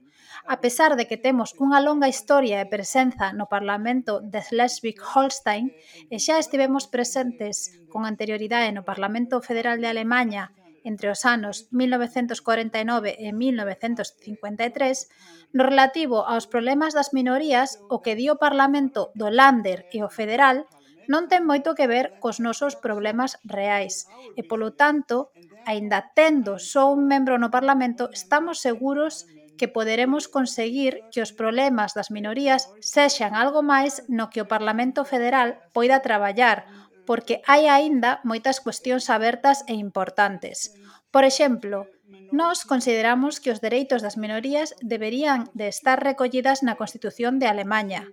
A 0.48 0.60
pesar 0.60 0.94
de 0.94 1.08
que 1.08 1.18
temos 1.18 1.58
unha 1.58 1.82
longa 1.82 2.06
historia 2.06 2.62
e 2.62 2.70
presenza 2.70 3.34
no 3.34 3.50
Parlamento 3.50 4.22
de 4.22 4.38
Schleswig-Holstein 4.46 5.74
e 6.06 6.16
xa 6.22 6.38
estivemos 6.38 6.86
presentes 6.86 7.74
con 7.90 8.06
anterioridade 8.06 8.70
no 8.70 8.86
Parlamento 8.86 9.42
Federal 9.42 9.82
de 9.82 9.90
Alemanha 9.90 10.54
entre 10.86 11.10
os 11.10 11.26
anos 11.26 11.66
1949 11.74 13.18
e 13.18 13.34
1953 13.34 15.50
no 15.50 15.66
relativo 15.66 16.22
aos 16.22 16.46
problemas 16.46 16.94
das 16.94 17.10
minorías 17.10 17.82
o 17.90 17.98
que 17.98 18.14
dio 18.14 18.38
o 18.38 18.42
Parlamento 18.46 19.10
do 19.18 19.34
Lander 19.34 19.90
e 19.90 20.06
o 20.06 20.08
Federal 20.08 20.70
non 21.10 21.26
ten 21.26 21.42
moito 21.42 21.74
que 21.74 21.90
ver 21.90 22.22
cos 22.22 22.38
nosos 22.38 22.78
problemas 22.78 23.42
reais. 23.42 24.06
E, 24.38 24.46
polo 24.46 24.74
tanto, 24.74 25.30
aínda 25.66 26.14
tendo 26.14 26.62
só 26.62 26.90
un 26.90 27.06
membro 27.06 27.38
no 27.38 27.50
Parlamento, 27.50 28.10
estamos 28.14 28.62
seguros 28.62 29.26
que 29.58 29.68
poderemos 29.68 30.28
conseguir 30.28 31.02
que 31.10 31.20
os 31.24 31.32
problemas 31.32 31.92
das 31.96 32.12
minorías 32.12 32.68
sexan 32.80 33.34
algo 33.34 33.60
máis 33.64 34.04
no 34.06 34.28
que 34.30 34.44
o 34.44 34.50
Parlamento 34.50 35.02
Federal 35.08 35.58
poida 35.74 36.04
traballar, 36.04 36.68
porque 37.08 37.42
hai 37.48 37.66
aínda 37.66 38.20
moitas 38.22 38.62
cuestións 38.62 39.08
abertas 39.08 39.64
e 39.66 39.74
importantes. 39.74 40.76
Por 41.10 41.24
exemplo, 41.24 41.88
Nós 42.32 42.64
consideramos 42.64 43.38
que 43.40 43.50
os 43.50 43.60
dereitos 43.60 44.02
das 44.02 44.16
minorías 44.16 44.74
deberían 44.82 45.50
de 45.54 45.68
estar 45.68 46.02
recollidas 46.02 46.62
na 46.62 46.74
Constitución 46.74 47.38
de 47.38 47.46
Alemanha. 47.46 48.10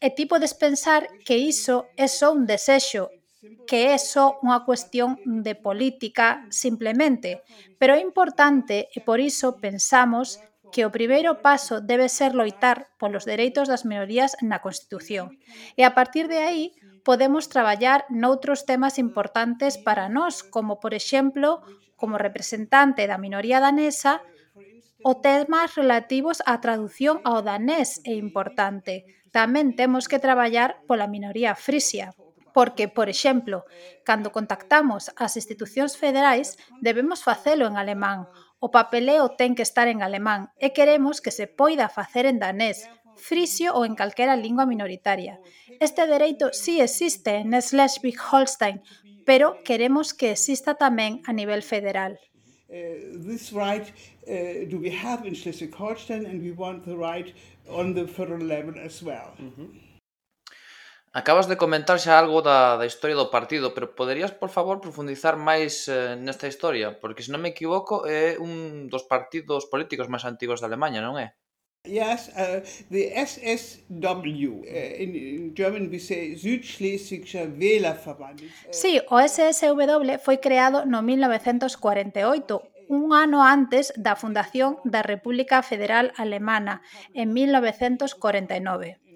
E 0.00 0.08
ti 0.14 0.24
podes 0.28 0.54
pensar 0.54 1.08
que 1.24 1.40
iso 1.40 1.88
é 1.96 2.06
só 2.06 2.30
un 2.32 2.44
desexo, 2.44 3.10
que 3.66 3.90
é 3.90 3.98
só 3.98 4.38
unha 4.44 4.62
cuestión 4.68 5.18
de 5.24 5.56
política 5.56 6.44
simplemente, 6.52 7.42
pero 7.80 7.96
é 7.96 8.00
importante 8.00 8.88
e 8.92 8.98
por 9.00 9.18
iso 9.18 9.58
pensamos 9.58 10.38
que 10.72 10.84
o 10.84 10.92
primeiro 10.92 11.40
paso 11.40 11.80
debe 11.80 12.08
ser 12.08 12.34
loitar 12.34 12.92
polos 13.00 13.24
dereitos 13.24 13.68
das 13.68 13.84
minorías 13.88 14.36
na 14.44 14.60
Constitución. 14.60 15.38
E 15.76 15.84
a 15.84 15.94
partir 15.96 16.28
de 16.28 16.44
aí 16.44 16.64
podemos 17.02 17.48
traballar 17.48 18.04
noutros 18.12 18.68
temas 18.68 19.00
importantes 19.00 19.80
para 19.80 20.12
nós, 20.12 20.44
como 20.44 20.76
por 20.76 20.92
exemplo, 20.92 21.64
como 21.96 22.20
representante 22.20 23.08
da 23.08 23.18
minoría 23.18 23.58
danesa, 23.58 24.20
o 25.02 25.18
temas 25.22 25.78
relativos 25.78 26.42
á 26.44 26.58
traducción 26.58 27.22
ao 27.22 27.40
danés 27.40 28.02
é 28.04 28.14
importante. 28.18 29.06
Tamén 29.30 29.78
temos 29.78 30.10
que 30.10 30.18
traballar 30.18 30.82
pola 30.90 31.06
minoría 31.06 31.54
frisia, 31.54 32.12
porque, 32.50 32.90
por 32.90 33.06
exemplo, 33.06 33.62
cando 34.02 34.34
contactamos 34.34 35.14
as 35.14 35.38
institucións 35.38 35.94
federais, 35.94 36.58
debemos 36.82 37.22
facelo 37.22 37.70
en 37.70 37.78
alemán, 37.78 38.26
O 38.60 38.70
papeleo 38.70 39.38
ten 39.38 39.54
que 39.54 39.62
estar 39.62 39.86
en 39.86 40.02
alemán 40.02 40.50
e 40.58 40.74
queremos 40.74 41.22
que 41.22 41.30
se 41.30 41.46
poida 41.46 41.86
facer 41.86 42.26
en 42.26 42.42
danés, 42.42 42.90
frisio 43.14 43.74
ou 43.74 43.86
en 43.86 43.94
calquera 43.94 44.34
lingua 44.34 44.66
minoritaria. 44.66 45.38
Este 45.78 46.06
dereito 46.06 46.50
sí 46.50 46.80
existe 46.82 47.38
en 47.42 47.54
Schleswig-Holstein, 47.54 48.82
pero 49.22 49.62
queremos 49.62 50.14
que 50.14 50.34
exista 50.34 50.74
tamén 50.74 51.22
a 51.30 51.32
nivel 51.32 51.62
federal. 51.62 52.18
Uh, 52.68 53.16
this 53.24 53.54
right 53.54 53.86
uh, 54.26 54.66
do 54.68 54.76
we 54.82 54.90
have 54.90 55.22
in 55.22 55.34
Schleswig-Holstein 55.38 56.26
and 56.26 56.42
we 56.42 56.50
want 56.50 56.84
the 56.84 56.98
right 56.98 57.30
on 57.70 57.94
the 57.94 58.06
federal 58.06 58.42
level 58.42 58.74
as 58.78 59.02
well. 59.02 59.38
Mm 59.38 59.52
-hmm. 59.54 59.87
Acabas 61.12 61.48
de 61.48 61.56
comentar 61.56 61.96
xa 61.96 62.20
algo 62.20 62.44
da, 62.44 62.76
da 62.76 62.84
historia 62.84 63.16
do 63.16 63.32
partido, 63.32 63.72
pero 63.72 63.96
poderías, 63.96 64.32
por 64.32 64.50
favor, 64.52 64.84
profundizar 64.84 65.40
máis 65.40 65.88
eh, 65.88 66.20
nesta 66.20 66.44
historia? 66.44 67.00
Porque, 67.00 67.24
se 67.24 67.32
non 67.32 67.40
me 67.40 67.56
equivoco, 67.56 68.04
é 68.04 68.36
un 68.36 68.86
dos 68.92 69.08
partidos 69.08 69.64
políticos 69.72 70.12
máis 70.12 70.28
antigos 70.28 70.60
da 70.60 70.68
Alemanha, 70.68 71.00
non 71.00 71.16
é? 71.16 71.32
Yes, 71.88 72.28
uh, 72.36 72.60
the 72.92 73.16
SSW. 73.16 74.60
Uh, 74.60 74.68
eh, 74.68 75.02
in, 75.02 75.16
in 75.16 75.54
German 75.56 75.88
we 75.88 75.98
say 75.98 76.36
Südschlesischer 76.36 77.48
Wählerverband. 77.56 78.44
Uh, 78.44 78.68
sí, 78.68 79.00
o 79.08 79.16
SSW 79.16 80.20
foi 80.20 80.36
creado 80.44 80.84
no 80.84 81.00
1948, 81.00 82.60
un 82.92 83.16
ano 83.16 83.40
antes 83.40 83.96
da 83.96 84.12
fundación 84.12 84.76
da 84.84 85.00
República 85.00 85.64
Federal 85.64 86.12
Alemana, 86.20 86.84
en 87.16 87.32
1949. 87.32 89.07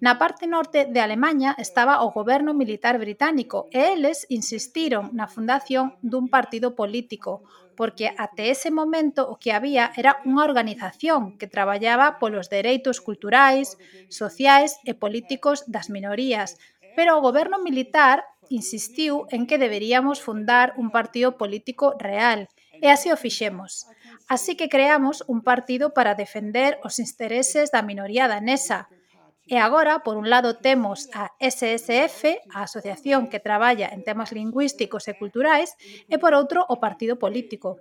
Na 0.00 0.18
parte 0.18 0.46
norte 0.46 0.86
de 0.86 1.00
Alemanha 1.00 1.54
estaba 1.58 2.02
o 2.02 2.10
goberno 2.10 2.54
militar 2.54 2.98
británico 2.98 3.68
e 3.70 3.94
eles 3.94 4.26
insistiron 4.28 5.14
na 5.14 5.30
fundación 5.30 5.94
dun 6.02 6.26
partido 6.26 6.74
político, 6.74 7.46
porque 7.78 8.10
até 8.18 8.50
ese 8.50 8.70
momento 8.70 9.26
o 9.30 9.38
que 9.38 9.54
había 9.54 9.94
era 9.94 10.18
unha 10.26 10.42
organización 10.42 11.38
que 11.38 11.50
traballaba 11.50 12.18
polos 12.18 12.50
dereitos 12.50 12.98
culturais, 12.98 13.78
sociais 14.10 14.78
e 14.82 14.98
políticos 14.98 15.62
das 15.70 15.90
minorías, 15.90 16.58
pero 16.98 17.18
o 17.18 17.24
goberno 17.24 17.62
militar 17.62 18.26
insistiu 18.50 19.26
en 19.30 19.46
que 19.48 19.58
deberíamos 19.58 20.20
fundar 20.20 20.74
un 20.76 20.90
partido 20.90 21.38
político 21.40 21.94
real, 21.98 22.50
e 22.82 22.90
así 22.90 23.08
o 23.08 23.16
fixemos. 23.16 23.86
Así 24.28 24.56
que 24.56 24.68
creamos 24.68 25.24
un 25.26 25.40
partido 25.40 25.94
para 25.94 26.14
defender 26.14 26.78
os 26.84 26.98
intereses 26.98 27.70
da 27.70 27.80
minoría 27.80 28.28
danesa, 28.28 28.90
E 29.46 29.60
agora, 29.60 30.00
por 30.00 30.16
un 30.16 30.32
lado, 30.32 30.56
temos 30.56 31.12
a 31.12 31.36
SSF, 31.36 32.40
a 32.56 32.64
asociación 32.64 33.28
que 33.28 33.44
traballa 33.44 33.92
en 33.92 34.00
temas 34.00 34.32
lingüísticos 34.32 35.04
e 35.04 35.12
culturais, 35.20 35.76
e 36.08 36.16
por 36.16 36.32
outro, 36.32 36.64
o 36.64 36.80
partido 36.80 37.20
político. 37.20 37.76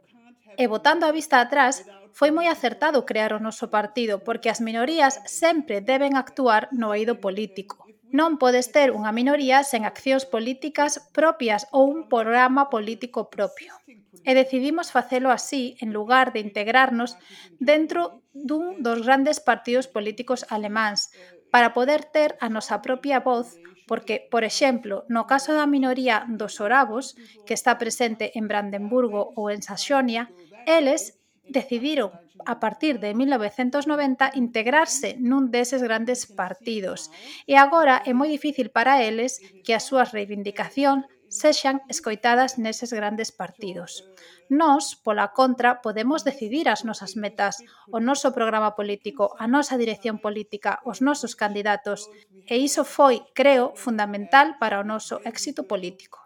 E 0.60 0.68
botando 0.68 1.08
a 1.08 1.16
vista 1.16 1.40
atrás, 1.40 1.88
foi 2.12 2.30
moi 2.36 2.52
acertado 2.52 3.08
crear 3.08 3.32
o 3.34 3.42
noso 3.42 3.72
partido 3.72 4.22
porque 4.22 4.52
as 4.52 4.60
minorías 4.60 5.24
sempre 5.26 5.80
deben 5.82 6.20
actuar 6.20 6.68
no 6.76 6.92
eido 6.92 7.18
político. 7.24 7.88
Non 8.14 8.38
podes 8.38 8.70
ter 8.70 8.94
unha 8.94 9.10
minoría 9.10 9.66
sen 9.66 9.90
accións 9.90 10.30
políticas 10.30 11.02
propias 11.18 11.66
ou 11.74 11.90
un 11.90 12.06
programa 12.06 12.70
político 12.70 13.34
propio. 13.34 13.74
E 14.22 14.32
decidimos 14.38 14.94
facelo 14.94 15.34
así 15.34 15.74
en 15.82 15.90
lugar 15.90 16.30
de 16.30 16.46
integrarnos 16.46 17.18
dentro 17.58 18.22
dun 18.36 18.86
dos 18.86 19.02
grandes 19.02 19.42
partidos 19.42 19.90
políticos 19.90 20.46
alemáns, 20.54 21.10
para 21.54 21.78
poder 21.78 22.02
ter 22.10 22.34
a 22.42 22.50
nosa 22.50 22.82
propia 22.82 23.22
voz 23.22 23.62
porque, 23.86 24.26
por 24.32 24.44
exemplo, 24.44 25.06
no 25.06 25.30
caso 25.30 25.54
da 25.54 25.70
minoría 25.70 26.26
dos 26.26 26.58
orabos, 26.58 27.14
que 27.46 27.54
está 27.54 27.78
presente 27.78 28.34
en 28.34 28.50
Brandenburgo 28.50 29.38
ou 29.38 29.54
en 29.54 29.62
Saxonia, 29.62 30.34
eles 30.66 31.22
decidiron 31.46 32.10
a 32.50 32.58
partir 32.58 32.98
de 32.98 33.14
1990 33.14 34.34
integrarse 34.34 35.14
nun 35.20 35.54
deses 35.54 35.86
grandes 35.86 36.26
partidos. 36.26 37.14
E 37.46 37.54
agora 37.60 38.02
é 38.02 38.18
moi 38.18 38.34
difícil 38.34 38.74
para 38.74 39.06
eles 39.06 39.38
que 39.62 39.78
as 39.78 39.86
súas 39.86 40.10
reivindicacións 40.10 41.06
sexan 41.34 41.82
escoitadas 41.90 42.62
neses 42.62 42.94
grandes 42.94 43.34
partidos. 43.34 44.06
Nós, 44.54 44.94
pola 44.94 45.34
contra, 45.34 45.82
podemos 45.82 46.22
decidir 46.22 46.70
as 46.70 46.86
nosas 46.86 47.18
metas, 47.18 47.58
o 47.90 47.98
noso 47.98 48.30
programa 48.38 48.78
político, 48.78 49.34
a 49.42 49.50
nosa 49.50 49.74
dirección 49.82 50.22
política, 50.22 50.78
os 50.86 51.02
nosos 51.02 51.34
candidatos, 51.34 52.06
e 52.46 52.62
iso 52.62 52.86
foi, 52.86 53.26
creo, 53.34 53.74
fundamental 53.74 54.62
para 54.62 54.78
o 54.78 54.86
noso 54.86 55.18
éxito 55.26 55.66
político. 55.66 56.22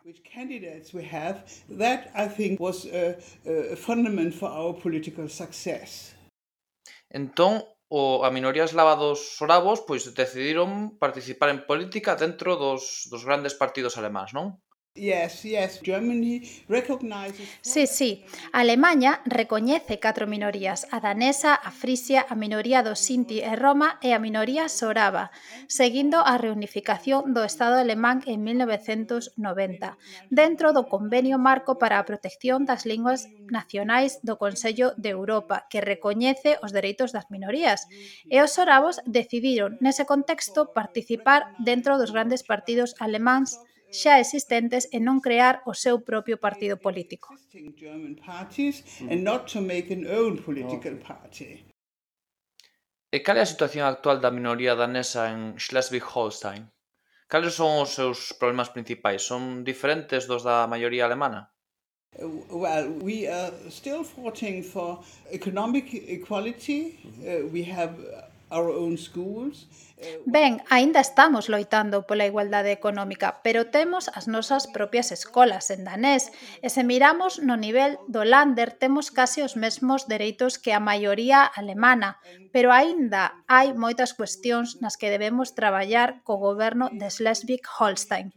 Entón, 7.08 7.64
o, 7.88 8.28
a 8.28 8.30
minoría 8.32 8.68
eslava 8.68 9.00
dos 9.00 9.40
Soravos 9.40 9.80
pois 9.88 10.04
decidiron 10.12 11.00
participar 11.00 11.50
en 11.56 11.64
política 11.64 12.20
dentro 12.20 12.60
dos, 12.60 13.08
dos 13.08 13.24
grandes 13.24 13.56
partidos 13.56 13.96
alemáns, 13.96 14.36
non? 14.36 14.60
Yes, 14.98 15.44
yes. 15.44 15.80
Germany 15.84 16.42
recognizes... 16.68 17.48
Sí, 17.62 17.86
sí. 17.86 18.26
Alemanha 18.52 19.22
recoñece 19.26 20.00
catro 20.00 20.26
minorías, 20.26 20.88
a 20.92 21.00
danesa, 21.00 21.54
a 21.54 21.72
frisia, 21.72 22.26
a 22.28 22.36
minoría 22.36 22.82
dos 22.82 23.00
Sinti 23.00 23.40
e 23.40 23.56
Roma 23.56 24.00
e 24.02 24.18
a 24.18 24.20
minoría 24.20 24.66
soraba, 24.74 25.30
seguindo 25.70 26.26
a 26.26 26.42
reunificación 26.42 27.38
do 27.38 27.46
Estado 27.46 27.78
alemán 27.78 28.26
en 28.26 28.42
1990, 28.42 29.38
dentro 30.34 30.74
do 30.74 30.90
Convenio 30.90 31.38
Marco 31.38 31.78
para 31.78 32.02
a 32.02 32.06
Protección 32.10 32.66
das 32.66 32.90
Linguas 32.90 33.30
Nacionais 33.54 34.18
do 34.26 34.42
Consello 34.42 34.98
de 34.98 35.14
Europa, 35.14 35.70
que 35.70 35.86
recoñece 35.86 36.58
os 36.66 36.74
dereitos 36.74 37.14
das 37.14 37.30
minorías. 37.30 37.86
E 38.34 38.42
os 38.42 38.58
soravos 38.58 38.98
decidiron, 39.06 39.78
nese 39.78 40.10
contexto, 40.10 40.74
participar 40.74 41.54
dentro 41.62 42.02
dos 42.02 42.10
grandes 42.10 42.42
partidos 42.42 42.98
alemáns 42.98 43.62
xa 43.92 44.20
existentes 44.20 44.88
e 44.92 45.00
non 45.00 45.20
crear 45.24 45.64
o 45.66 45.74
seu 45.74 46.04
propio 46.04 46.38
partido 46.38 46.76
político. 46.78 47.34
E 53.08 53.18
cal 53.24 53.38
é 53.40 53.44
a 53.44 53.52
situación 53.54 53.86
actual 53.88 54.18
da 54.20 54.32
minoría 54.32 54.76
danesa 54.76 55.32
en 55.32 55.56
Schleswig-Holstein? 55.56 56.68
Cales 57.28 57.56
son 57.60 57.84
os 57.84 57.92
seus 57.96 58.32
problemas 58.40 58.70
principais? 58.76 59.22
Son 59.24 59.64
diferentes 59.64 60.28
dos 60.28 60.44
da 60.44 60.68
maioría 60.68 61.04
alemana? 61.06 61.52
Uh, 62.16 62.28
well, 62.50 62.88
we 63.04 63.28
are 63.28 63.52
still 63.70 64.04
fighting 64.04 64.64
for 64.64 65.04
economic 65.32 65.94
equality. 65.94 67.00
Uh, 67.20 67.48
we 67.52 67.64
have 67.64 68.00
Ben, 70.26 70.62
aínda 70.70 71.02
estamos 71.02 71.50
loitando 71.50 72.06
pola 72.08 72.30
igualdade 72.30 72.72
económica, 72.72 73.42
pero 73.44 73.68
temos 73.74 74.08
as 74.14 74.30
nosas 74.30 74.70
propias 74.70 75.12
escolas 75.12 75.68
en 75.74 75.84
danés, 75.84 76.32
e 76.62 76.70
se 76.70 76.86
miramos 76.86 77.42
no 77.42 77.58
nivel 77.58 77.98
do 78.08 78.24
Lander 78.24 78.72
temos 78.72 79.10
case 79.12 79.42
os 79.42 79.58
mesmos 79.58 80.08
dereitos 80.08 80.62
que 80.62 80.72
a 80.72 80.80
maioría 80.80 81.44
alemana, 81.44 82.22
pero 82.54 82.70
aínda 82.72 83.42
hai 83.52 83.74
moitas 83.74 84.14
cuestións 84.14 84.80
nas 84.80 84.96
que 84.96 85.12
debemos 85.12 85.52
traballar 85.58 86.22
co 86.24 86.38
goberno 86.38 86.94
de 86.94 87.10
Schleswig-Holstein 87.10 88.32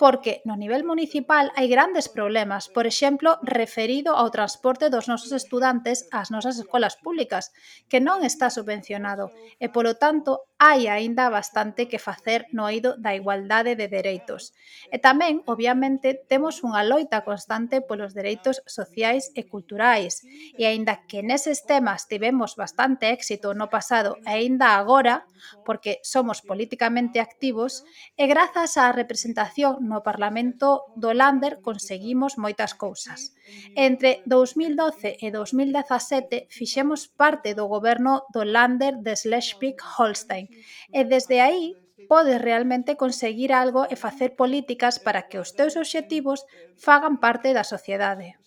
porque 0.00 0.40
no 0.48 0.56
nivel 0.56 0.86
municipal 0.86 1.52
hai 1.58 1.68
grandes 1.68 2.08
problemas, 2.08 2.70
por 2.72 2.86
exemplo, 2.86 3.36
referido 3.44 4.16
ao 4.16 4.32
transporte 4.32 4.88
dos 4.88 5.10
nosos 5.10 5.34
estudantes 5.36 6.08
ás 6.14 6.32
nosas 6.32 6.56
escolas 6.56 6.96
públicas, 6.96 7.52
que 7.90 8.00
non 8.00 8.24
está 8.24 8.48
subvencionado, 8.48 9.28
e 9.60 9.68
polo 9.68 10.00
tanto 10.00 10.47
hai 10.58 10.90
aínda 10.90 11.30
bastante 11.30 11.86
que 11.86 12.02
facer 12.02 12.50
no 12.50 12.66
eido 12.66 12.98
da 12.98 13.14
igualdade 13.14 13.78
de 13.78 13.86
dereitos. 13.86 14.58
E 14.90 14.98
tamén, 14.98 15.46
obviamente, 15.46 16.18
temos 16.26 16.66
unha 16.66 16.82
loita 16.82 17.22
constante 17.22 17.78
polos 17.78 18.10
dereitos 18.10 18.58
sociais 18.66 19.30
e 19.38 19.46
culturais, 19.46 20.26
e 20.58 20.66
aínda 20.66 21.06
que 21.06 21.22
neses 21.22 21.62
temas 21.62 22.10
tivemos 22.10 22.58
bastante 22.58 23.14
éxito 23.14 23.54
no 23.54 23.70
pasado 23.70 24.18
e 24.26 24.34
aínda 24.34 24.74
agora, 24.74 25.30
porque 25.62 26.02
somos 26.02 26.42
políticamente 26.42 27.22
activos, 27.22 27.86
e 28.18 28.26
grazas 28.26 28.74
á 28.74 28.90
representación 28.90 29.86
no 29.86 30.02
Parlamento 30.02 30.90
do 30.98 31.14
Lander 31.14 31.62
conseguimos 31.62 32.34
moitas 32.34 32.74
cousas. 32.74 33.30
Entre 33.78 34.26
2012 34.26 35.22
e 35.22 35.30
2017 35.30 36.50
fixemos 36.50 37.06
parte 37.06 37.54
do 37.54 37.70
goberno 37.70 38.26
do 38.34 38.42
Lander 38.42 38.98
de 38.98 39.14
Schleswig-Holstein, 39.14 40.47
E 40.92 41.04
desde 41.04 41.40
aí 41.40 41.76
podes 42.08 42.40
realmente 42.40 42.96
conseguir 42.96 43.52
algo 43.52 43.86
e 43.90 43.96
facer 43.96 44.36
políticas 44.36 44.98
para 44.98 45.26
que 45.28 45.38
os 45.38 45.52
teus 45.52 45.74
obxectivos 45.76 46.46
fagan 46.76 47.18
parte 47.18 47.52
da 47.52 47.64
sociedade. 47.64 48.38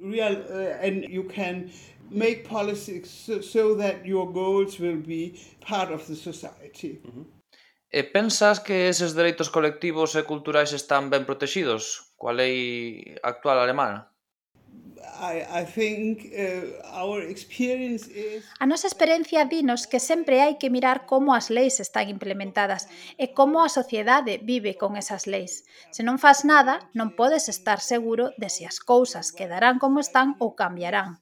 Real, 0.00 0.34
uh, 0.48 0.86
and 0.86 1.06
you 1.08 1.24
can 1.26 1.70
make 2.10 2.42
policies 2.48 3.06
so, 3.06 3.42
so 3.42 3.74
that 3.76 4.06
your 4.06 4.26
goals 4.32 4.78
will 4.80 4.98
be 4.98 5.34
part 5.60 5.90
of 5.92 6.06
the 6.06 6.14
society. 6.14 7.02
E 7.92 8.02
pensas 8.04 8.62
que 8.62 8.86
eses 8.86 9.14
dereitos 9.14 9.50
colectivos 9.50 10.14
e 10.14 10.22
culturais 10.22 10.70
están 10.70 11.10
ben 11.10 11.26
protegidos 11.26 12.14
coa 12.14 12.30
lei 12.30 13.18
actual 13.22 13.58
alemana? 13.58 14.09
A 18.58 18.66
nosa 18.68 18.86
experiencia 18.88 19.44
dinos 19.44 19.86
que 19.86 20.00
sempre 20.00 20.40
hai 20.44 20.60
que 20.60 20.68
mirar 20.68 21.08
como 21.08 21.32
as 21.32 21.48
leis 21.48 21.80
están 21.80 22.08
implementadas 22.08 22.88
e 23.16 23.32
como 23.32 23.64
a 23.64 23.72
sociedade 23.72 24.40
vive 24.44 24.76
con 24.76 24.96
esas 25.00 25.24
leis. 25.24 25.64
Se 25.92 26.04
non 26.04 26.20
faz 26.20 26.44
nada, 26.44 26.88
non 26.92 27.16
podes 27.16 27.48
estar 27.48 27.80
seguro 27.80 28.32
de 28.36 28.48
se 28.52 28.68
as 28.68 28.80
cousas 28.80 29.32
quedarán 29.32 29.80
como 29.80 30.00
están 30.04 30.36
ou 30.42 30.52
cambiarán. 30.52 31.20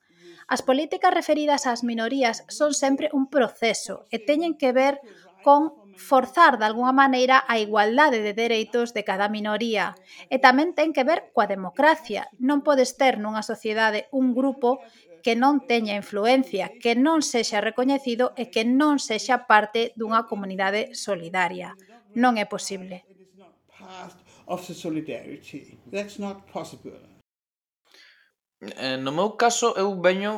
As 0.49 0.65
políticas 0.65 1.13
referidas 1.13 1.69
ás 1.69 1.85
minorías 1.85 2.43
son 2.49 2.73
sempre 2.73 3.13
un 3.13 3.29
proceso 3.29 4.09
e 4.15 4.17
teñen 4.19 4.57
que 4.57 4.73
ver 4.73 4.99
con 5.47 5.88
forzar 5.99 6.57
de 6.57 6.65
algunha 6.65 6.95
maneira 6.95 7.43
a 7.51 7.59
igualdade 7.59 8.23
de 8.23 8.33
dereitos 8.33 8.95
de 8.95 9.03
cada 9.03 9.27
minoría 9.27 9.99
e 10.31 10.39
tamén 10.39 10.71
ten 10.79 10.95
que 10.95 11.03
ver 11.03 11.35
coa 11.35 11.51
democracia. 11.51 12.31
Non 12.39 12.63
podes 12.63 12.95
ter 12.95 13.19
nunha 13.19 13.43
sociedade 13.43 14.07
un 14.15 14.31
grupo 14.31 14.79
que 15.27 15.35
non 15.35 15.67
teña 15.67 15.99
influencia, 15.99 16.71
que 16.79 16.95
non 16.95 17.27
sexa 17.27 17.59
recoñecido 17.59 18.31
e 18.39 18.49
que 18.55 18.63
non 18.63 19.03
sexa 19.03 19.51
parte 19.51 19.91
dunha 19.99 20.25
comunidade 20.31 20.95
solidaria. 20.95 21.75
Non 22.15 22.39
é 22.39 22.47
posible. 22.47 23.03
Of 24.49 24.65
the 24.65 24.73
solidarity. 24.73 25.77
That's 25.91 26.17
not 26.17 26.49
possible. 26.49 27.18
Eh, 28.61 28.97
no 28.99 29.13
meu 29.19 29.29
caso, 29.43 29.67
eu 29.83 29.89
veño 30.03 30.33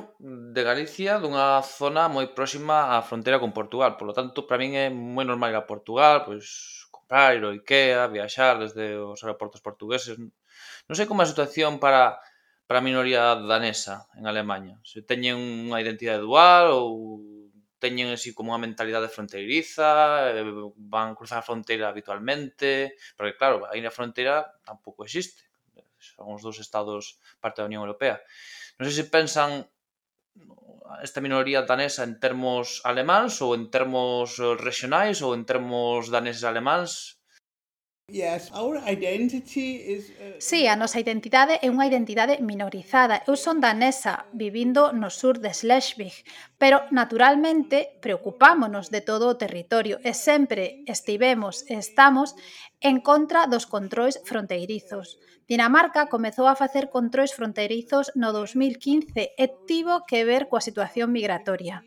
de 0.54 0.60
Galicia, 0.70 1.12
dunha 1.22 1.46
zona 1.78 2.04
moi 2.16 2.26
próxima 2.36 2.76
á 2.92 3.00
fronteira 3.08 3.40
con 3.42 3.56
Portugal, 3.58 3.96
Por 3.96 4.06
lo 4.08 4.14
tanto, 4.18 4.44
para 4.46 4.60
min 4.60 4.72
é 4.76 4.86
moi 4.92 5.24
normal 5.24 5.50
ir 5.56 5.58
a 5.60 5.64
Portugal, 5.72 6.16
pois 6.28 6.46
comprar, 6.94 7.32
ir 7.36 7.42
ao 7.48 7.56
Ikea, 7.56 8.12
viaxar 8.12 8.54
desde 8.60 8.84
os 9.00 9.24
aeroportos 9.24 9.64
portugueses. 9.64 10.14
Non 10.20 10.96
sei 10.98 11.06
como 11.08 11.22
é 11.22 11.24
a 11.24 11.32
situación 11.32 11.72
para 11.84 12.20
para 12.68 12.78
a 12.84 12.86
minoría 12.88 13.22
danesa 13.50 13.96
en 14.18 14.24
Alemanha. 14.32 14.76
Se 14.90 15.00
teñen 15.10 15.36
unha 15.66 15.80
identidade 15.84 16.20
dual 16.20 16.66
ou 16.76 16.86
teñen 17.80 18.12
así 18.12 18.30
como 18.36 18.52
unha 18.52 18.60
mentalidade 18.66 19.08
fronteiriza, 19.16 19.88
eh, 20.36 20.44
van 20.92 21.16
cruzar 21.16 21.40
a 21.40 21.46
fronteira 21.48 21.88
habitualmente, 21.88 22.94
porque 23.16 23.34
claro, 23.40 23.64
aí 23.72 23.80
na 23.80 23.90
fronteira 23.98 24.44
tampouco 24.68 25.08
existe 25.08 25.49
algúns 26.20 26.44
dos 26.44 26.60
estados 26.60 27.18
parte 27.40 27.64
da 27.64 27.68
Unión 27.68 27.82
Europea. 27.82 28.20
Non 28.76 28.86
sei 28.86 28.96
se 29.00 29.10
pensan 29.10 29.66
esta 31.02 31.20
minoría 31.20 31.64
danesa 31.64 32.04
en 32.04 32.20
termos 32.20 32.84
alemáns 32.84 33.40
ou 33.40 33.56
en 33.56 33.72
termos 33.72 34.36
regionais 34.60 35.24
ou 35.24 35.32
en 35.32 35.48
termos 35.48 36.12
daneses 36.12 36.44
alemáns 36.44 37.19
Sí, 40.38 40.66
a 40.66 40.74
nosa 40.74 40.98
identidade 40.98 41.58
é 41.62 41.68
unha 41.70 41.86
identidade 41.86 42.38
minorizada. 42.42 43.22
Eu 43.26 43.36
son 43.36 43.58
danesa, 43.62 44.26
vivindo 44.34 44.90
no 44.92 45.11
sur 45.11 45.38
de 45.38 45.52
Schleswig, 45.54 46.14
pero 46.58 46.86
naturalmente 46.90 47.98
preocupámonos 48.00 48.90
de 48.90 49.00
todo 49.00 49.30
o 49.30 49.38
territorio 49.38 49.98
e 50.02 50.12
sempre 50.14 50.82
estivemos 50.86 51.66
e 51.70 51.78
estamos 51.78 52.34
en 52.80 53.00
contra 53.00 53.46
dos 53.46 53.66
controis 53.66 54.18
fronteirizos. 54.24 55.20
Dinamarca 55.50 56.06
comezou 56.06 56.46
a 56.46 56.54
facer 56.54 56.94
controis 56.94 57.34
fronteirizos 57.34 58.14
no 58.14 58.30
2015 58.30 59.34
e 59.34 59.46
tivo 59.66 60.06
que 60.06 60.22
ver 60.22 60.46
coa 60.46 60.62
situación 60.62 61.11
migratoria 61.11 61.82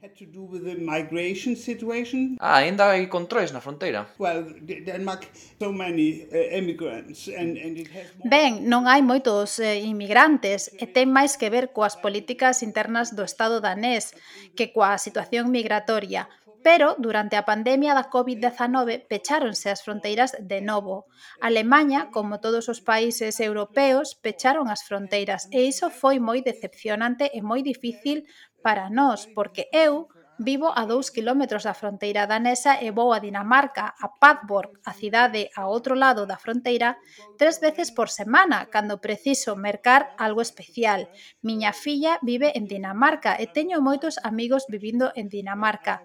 had 0.00 0.16
to 0.16 0.24
do 0.24 0.42
with 0.42 0.64
the 0.64 0.76
migration 0.80 1.54
situation. 1.54 2.38
Ah, 2.40 2.64
ainda 2.64 2.88
hai 2.88 3.04
controles 3.06 3.52
na 3.52 3.60
fronteira. 3.60 4.08
Well, 4.16 4.48
Denmark 4.64 5.28
so 5.60 5.72
many 5.72 6.24
uh, 6.32 6.56
immigrants 6.56 7.28
and 7.28 7.60
and 7.60 7.76
it 7.76 7.92
has 7.92 8.08
more... 8.16 8.24
Ben, 8.32 8.64
non 8.64 8.88
hai 8.88 9.04
moitos 9.04 9.60
eh, 9.60 9.84
inmigrantes 9.84 10.72
e 10.72 10.88
ten 10.88 11.12
máis 11.12 11.36
que 11.36 11.52
ver 11.52 11.76
coas 11.76 12.00
políticas 12.00 12.64
internas 12.64 13.12
do 13.12 13.28
estado 13.28 13.60
danés 13.60 14.16
que 14.56 14.72
coa 14.72 14.96
situación 14.96 15.52
migratoria. 15.52 16.32
Pero 16.62 16.96
durante 16.98 17.36
a 17.36 17.46
pandemia 17.48 17.96
da 17.96 18.12
COVID-19 18.12 19.08
pecháronse 19.08 19.72
as 19.72 19.80
fronteiras 19.80 20.36
de 20.36 20.60
novo. 20.60 21.08
Alemanha, 21.40 22.12
como 22.12 22.40
todos 22.40 22.68
os 22.68 22.84
países 22.84 23.40
europeos, 23.40 24.12
pecharon 24.14 24.68
as 24.68 24.84
fronteiras 24.84 25.48
e 25.48 25.64
iso 25.64 25.88
foi 25.88 26.20
moi 26.20 26.44
decepcionante 26.44 27.32
e 27.32 27.40
moi 27.40 27.64
difícil 27.64 28.28
para 28.60 28.92
nós, 28.92 29.24
porque 29.32 29.72
eu 29.72 30.12
Vivo 30.40 30.72
a 30.72 30.88
dous 30.88 31.12
quilómetros 31.12 31.68
da 31.68 31.76
fronteira 31.76 32.24
danesa 32.24 32.80
e 32.80 32.88
vou 32.88 33.12
a 33.12 33.20
Dinamarca, 33.20 33.92
a 33.92 34.08
Padborg, 34.16 34.80
a 34.88 34.96
cidade 34.96 35.52
a 35.52 35.68
outro 35.68 35.92
lado 35.92 36.24
da 36.24 36.40
fronteira, 36.40 36.96
tres 37.36 37.60
veces 37.60 37.92
por 37.92 38.08
semana, 38.08 38.72
cando 38.72 39.04
preciso 39.04 39.52
mercar 39.52 40.16
algo 40.16 40.40
especial. 40.40 41.12
Miña 41.44 41.76
filla 41.76 42.16
vive 42.24 42.56
en 42.56 42.64
Dinamarca 42.72 43.36
e 43.36 43.52
teño 43.52 43.84
moitos 43.84 44.16
amigos 44.24 44.64
vivindo 44.64 45.12
en 45.12 45.28
Dinamarca. 45.28 46.00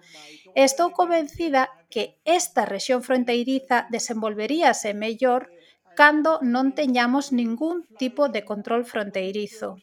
E 0.52 0.68
estou 0.68 0.92
convencida 0.92 1.72
que 1.88 2.20
esta 2.28 2.68
rexión 2.68 3.00
fronteiriza 3.00 3.88
desenvolveríase 3.88 4.92
mellor 4.92 5.48
cando 5.96 6.44
non 6.44 6.76
teñamos 6.76 7.32
ningún 7.32 7.88
tipo 7.96 8.28
de 8.28 8.44
control 8.44 8.84
fronteirizo. 8.84 9.80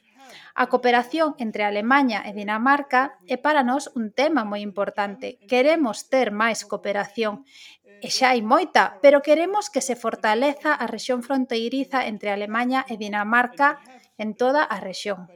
A 0.54 0.70
cooperación 0.72 1.34
entre 1.42 1.64
Alemanha 1.64 2.22
e 2.28 2.32
Dinamarca 2.32 3.18
é 3.26 3.38
para 3.42 3.66
nós 3.66 3.90
un 4.00 4.14
tema 4.14 4.42
moi 4.46 4.62
importante. 4.62 5.42
Queremos 5.50 6.10
ter 6.14 6.30
máis 6.30 6.62
cooperación 6.64 7.44
e 8.06 8.08
xa 8.12 8.36
hai 8.36 8.42
moita, 8.44 9.00
pero 9.04 9.24
queremos 9.24 9.72
que 9.74 9.82
se 9.88 9.96
fortaleza 9.96 10.72
a 10.76 10.86
rexión 10.86 11.24
fronteiriza 11.24 12.06
entre 12.12 12.30
Alemanha 12.36 12.86
e 12.92 13.00
Dinamarca 13.00 13.80
en 14.20 14.36
toda 14.36 14.62
a 14.64 14.78
rexión. 14.80 15.28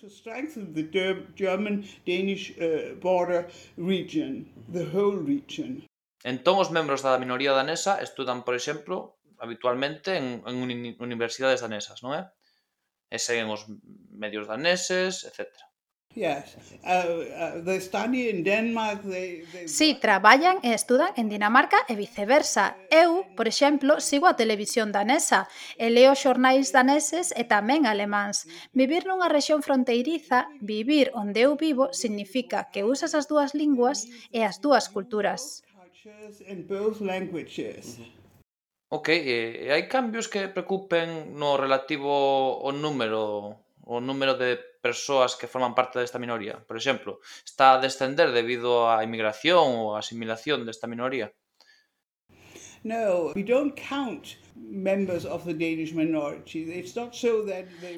to 0.00 0.08
strengthen 0.10 0.74
the 0.74 0.84
German-Danish 1.36 2.58
uh, 2.58 2.94
border 3.00 3.48
region, 3.76 4.46
the 4.72 4.84
whole 4.92 5.16
region. 5.16 5.86
Entón, 6.24 6.58
os 6.58 6.70
membros 6.74 7.00
da 7.06 7.18
minoría 7.18 7.54
danesa 7.54 8.02
estudan, 8.02 8.42
por 8.42 8.54
exemplo, 8.58 9.18
habitualmente 9.38 10.18
en, 10.18 10.42
en 10.46 10.56
universidades 10.98 11.62
danesas, 11.62 12.02
non 12.02 12.12
é? 12.18 12.26
e 13.10 13.16
seguen 13.18 13.48
os 13.48 13.64
medios 14.12 14.46
daneses, 14.46 15.24
etcétera. 15.24 15.68
Yes. 16.14 16.56
Uh, 16.82 16.88
uh, 16.88 17.64
they 17.64 17.80
study 17.80 18.28
in 18.28 18.42
Denmark, 18.42 19.02
they, 19.02 19.44
they... 19.52 19.68
Sí, 19.68 19.94
traballan 19.94 20.58
e 20.64 20.74
estudan 20.74 21.12
en 21.16 21.28
Dinamarca 21.28 21.78
e 21.86 21.94
viceversa. 21.94 22.74
Eu, 22.90 23.22
por 23.36 23.46
exemplo, 23.46 24.00
sigo 24.00 24.26
a 24.26 24.34
televisión 24.34 24.90
danesa 24.90 25.46
e 25.78 25.92
leo 25.94 26.16
xornais 26.18 26.74
daneses 26.74 27.30
e 27.36 27.46
tamén 27.46 27.86
alemáns. 27.86 28.50
Vivir 28.74 29.06
nunha 29.06 29.30
rexión 29.30 29.62
fronteiriza, 29.62 30.50
vivir 30.58 31.14
onde 31.14 31.46
eu 31.46 31.54
vivo, 31.54 31.92
significa 31.94 32.66
que 32.72 32.82
usas 32.82 33.14
as 33.14 33.30
dúas 33.30 33.54
linguas 33.54 34.08
e 34.34 34.42
as 34.42 34.58
dúas 34.58 34.90
culturas. 34.90 35.62
In 36.48 36.66
both 36.66 36.98
languages. 37.04 38.00
Mm 38.00 38.04
-hmm. 38.04 38.17
Ok, 38.88 39.08
e, 39.12 39.64
e 39.64 39.72
hai 39.72 39.84
cambios 39.84 40.32
que 40.32 40.48
preocupen 40.48 41.36
no 41.36 41.60
relativo 41.60 42.08
ao 42.64 42.72
número 42.72 43.60
o 43.84 44.00
número 44.00 44.32
de 44.36 44.56
persoas 44.80 45.36
que 45.36 45.48
forman 45.48 45.76
parte 45.76 46.00
desta 46.00 46.16
minoría? 46.16 46.60
Por 46.64 46.76
exemplo, 46.80 47.20
está 47.44 47.76
a 47.76 47.80
descender 47.84 48.32
debido 48.32 48.88
á 48.88 49.04
inmigración 49.04 49.76
ou 49.76 49.86
a 49.92 50.00
asimilación 50.00 50.64
desta 50.64 50.88
minoría? 50.88 51.32
No, 52.80 53.36
we 53.36 53.44
don't 53.44 53.76
count 53.76 54.40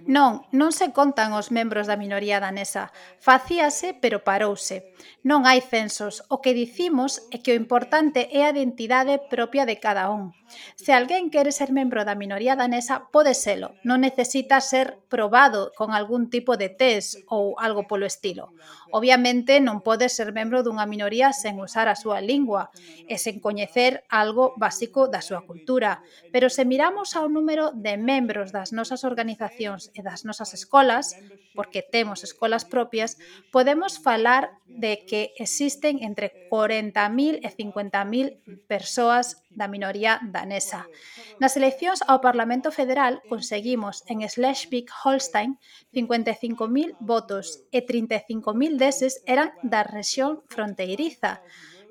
Non, 0.07 0.47
non 0.53 0.71
se 0.71 0.93
contan 0.93 1.33
os 1.33 1.49
membros 1.49 1.89
da 1.89 1.97
minoría 1.97 2.39
danesa. 2.39 2.93
Facíase, 3.19 3.97
pero 3.97 4.23
parouse. 4.23 4.93
Non 5.25 5.49
hai 5.49 5.65
censos. 5.65 6.23
O 6.29 6.39
que 6.45 6.53
dicimos 6.53 7.25
é 7.33 7.41
que 7.41 7.53
o 7.53 7.59
importante 7.59 8.29
é 8.31 8.45
a 8.45 8.53
identidade 8.53 9.19
propia 9.33 9.65
de 9.65 9.81
cada 9.81 10.13
un. 10.13 10.37
Se 10.75 10.93
alguén 10.93 11.31
quere 11.31 11.55
ser 11.55 11.71
membro 11.71 12.03
da 12.03 12.19
minoría 12.19 12.59
danesa, 12.59 13.07
pode 13.15 13.39
selo. 13.39 13.79
Non 13.87 14.03
necesita 14.03 14.59
ser 14.61 14.99
probado 15.07 15.71
con 15.79 15.95
algún 15.95 16.29
tipo 16.29 16.59
de 16.59 16.69
test 16.69 17.23
ou 17.31 17.55
algo 17.57 17.87
polo 17.87 18.05
estilo. 18.05 18.51
Obviamente, 18.91 19.63
non 19.63 19.87
pode 19.87 20.11
ser 20.11 20.35
membro 20.35 20.67
dunha 20.67 20.91
minoría 20.91 21.31
sen 21.31 21.63
usar 21.63 21.87
a 21.87 21.95
súa 21.95 22.19
lingua 22.19 22.75
e 23.07 23.15
sen 23.23 23.39
coñecer 23.39 24.03
algo 24.11 24.59
básico 24.59 25.07
da 25.07 25.23
súa 25.23 25.47
cultura, 25.47 26.03
pero 26.35 26.50
Se 26.51 26.67
miramos 26.67 27.15
ao 27.15 27.31
número 27.31 27.71
de 27.71 27.95
membros 27.95 28.51
das 28.51 28.75
nosas 28.75 29.07
organizacións 29.07 29.95
e 29.95 30.03
das 30.03 30.27
nosas 30.27 30.51
escolas, 30.51 31.15
porque 31.55 31.81
temos 31.81 32.27
escolas 32.27 32.67
propias, 32.67 33.17
podemos 33.55 34.03
falar 34.03 34.59
de 34.67 35.07
que 35.07 35.31
existen 35.39 36.03
entre 36.03 36.51
40.000 36.51 37.39
e 37.41 37.49
50.000 37.55 38.67
persoas 38.67 39.47
da 39.55 39.71
minoría 39.71 40.19
danesa. 40.27 40.91
Nas 41.39 41.55
eleccións 41.55 42.03
ao 42.11 42.19
Parlamento 42.19 42.75
Federal 42.75 43.23
conseguimos 43.31 44.03
en 44.11 44.27
Schleswig-Holstein 44.27 45.57
55.000 45.95 46.99
votos 46.99 47.63
e 47.71 47.87
35.000 47.87 48.75
deses 48.75 49.23
eran 49.25 49.55
da 49.63 49.87
rexión 49.87 50.43
fronteiriza. 50.51 51.43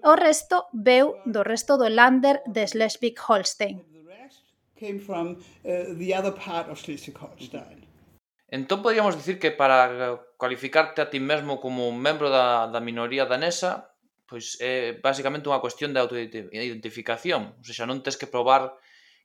O 0.03 0.16
resto 0.16 0.72
veu 0.72 1.20
do 1.28 1.43
resto 1.43 1.76
do 1.76 1.91
lander 1.91 2.39
de 2.47 2.64
Schleswig-Holstein 2.64 3.89
came 4.80 5.00
from 5.00 5.36
uh, 5.68 5.92
the 6.02 6.16
other 6.16 6.32
part 6.32 6.72
of 6.72 6.80
Schleswig-Holstein. 6.80 7.84
Mm-hmm. 7.84 7.90
Entón 8.50 8.82
podríamos 8.82 9.16
dicir 9.16 9.38
que 9.38 9.52
para 9.52 9.78
eh, 9.86 10.18
cualificarte 10.38 11.02
a 11.02 11.10
ti 11.10 11.20
mesmo 11.20 11.62
como 11.62 11.88
un 11.88 12.02
membro 12.02 12.30
da, 12.30 12.66
da 12.66 12.80
minoría 12.82 13.30
danesa, 13.30 13.94
pois 14.26 14.58
é 14.58 14.98
basicamente 14.98 15.50
unha 15.50 15.62
cuestión 15.62 15.94
de 15.94 16.02
autoidentificación, 16.02 17.54
ou 17.62 17.66
seja, 17.66 17.86
non 17.86 18.02
tens 18.02 18.18
que 18.18 18.30
probar 18.30 18.74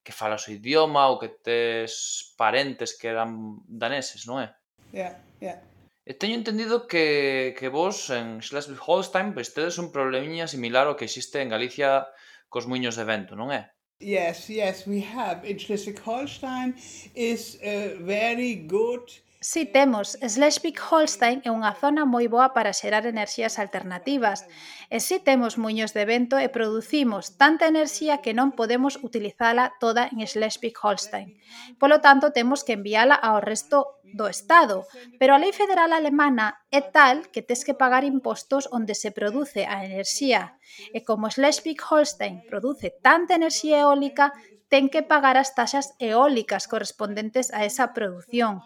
que 0.04 0.12
falas 0.12 0.44
o 0.44 0.52
idioma 0.52 1.08
ou 1.08 1.16
que 1.16 1.32
tes 1.32 2.32
parentes 2.36 2.92
que 2.92 3.08
eran 3.08 3.64
daneses, 3.64 4.28
non 4.28 4.44
é? 4.44 4.52
Yeah, 4.92 5.16
yeah. 5.40 5.58
E 6.04 6.12
teño 6.12 6.36
entendido 6.36 6.84
que, 6.84 7.56
que 7.56 7.72
vos 7.72 8.12
en 8.12 8.44
Schleswig-Holstein 8.44 9.32
pois 9.32 9.56
tedes 9.56 9.80
un 9.80 9.88
problemiña 9.88 10.44
similar 10.44 10.84
ao 10.84 11.00
que 11.00 11.08
existe 11.08 11.40
en 11.40 11.48
Galicia 11.48 12.12
cos 12.52 12.68
muiños 12.68 13.00
de 13.00 13.08
vento, 13.08 13.32
non 13.32 13.48
é? 13.48 13.72
Yes, 14.00 14.50
yes, 14.50 14.86
we 14.86 15.00
have. 15.00 15.44
In 15.44 15.58
Schleswig-Holstein 15.58 16.74
is 17.14 17.58
a 17.62 17.96
very 18.00 18.54
good. 18.54 19.12
Si 19.46 19.66
temos, 19.66 20.16
Schleswig-Holstein 20.24 21.44
é 21.44 21.52
unha 21.52 21.76
zona 21.76 22.08
moi 22.08 22.32
boa 22.32 22.56
para 22.56 22.72
xerar 22.72 23.04
enerxías 23.04 23.60
alternativas, 23.60 24.48
e 24.88 25.04
si 25.04 25.20
temos 25.20 25.60
muños 25.60 25.92
de 25.92 26.08
vento 26.08 26.40
e 26.40 26.48
producimos 26.48 27.36
tanta 27.36 27.68
enerxía 27.68 28.24
que 28.24 28.32
non 28.32 28.56
podemos 28.56 28.96
utilizala 29.04 29.76
toda 29.84 30.08
en 30.08 30.24
Schleswig-Holstein. 30.24 31.36
Polo 31.76 32.00
tanto, 32.00 32.32
temos 32.32 32.64
que 32.64 32.72
enviala 32.72 33.12
ao 33.12 33.44
resto 33.44 34.00
do 34.16 34.32
Estado, 34.32 34.88
pero 35.20 35.36
a 35.36 35.42
lei 35.44 35.52
federal 35.52 35.92
alemana 35.92 36.64
é 36.72 36.80
tal 36.80 37.28
que 37.28 37.44
tes 37.44 37.68
que 37.68 37.76
pagar 37.76 38.00
impostos 38.00 38.64
onde 38.72 38.96
se 38.96 39.12
produce 39.12 39.68
a 39.68 39.84
enerxía, 39.84 40.56
e 40.96 41.04
como 41.04 41.28
Schleswig-Holstein 41.28 42.48
produce 42.48 42.96
tanta 43.04 43.36
enerxía 43.36 43.84
eólica, 43.84 44.32
ten 44.72 44.88
que 44.88 45.04
pagar 45.04 45.36
as 45.36 45.52
taxas 45.52 45.92
eólicas 46.00 46.64
correspondentes 46.64 47.52
a 47.52 47.68
esa 47.68 47.92
produción 47.92 48.64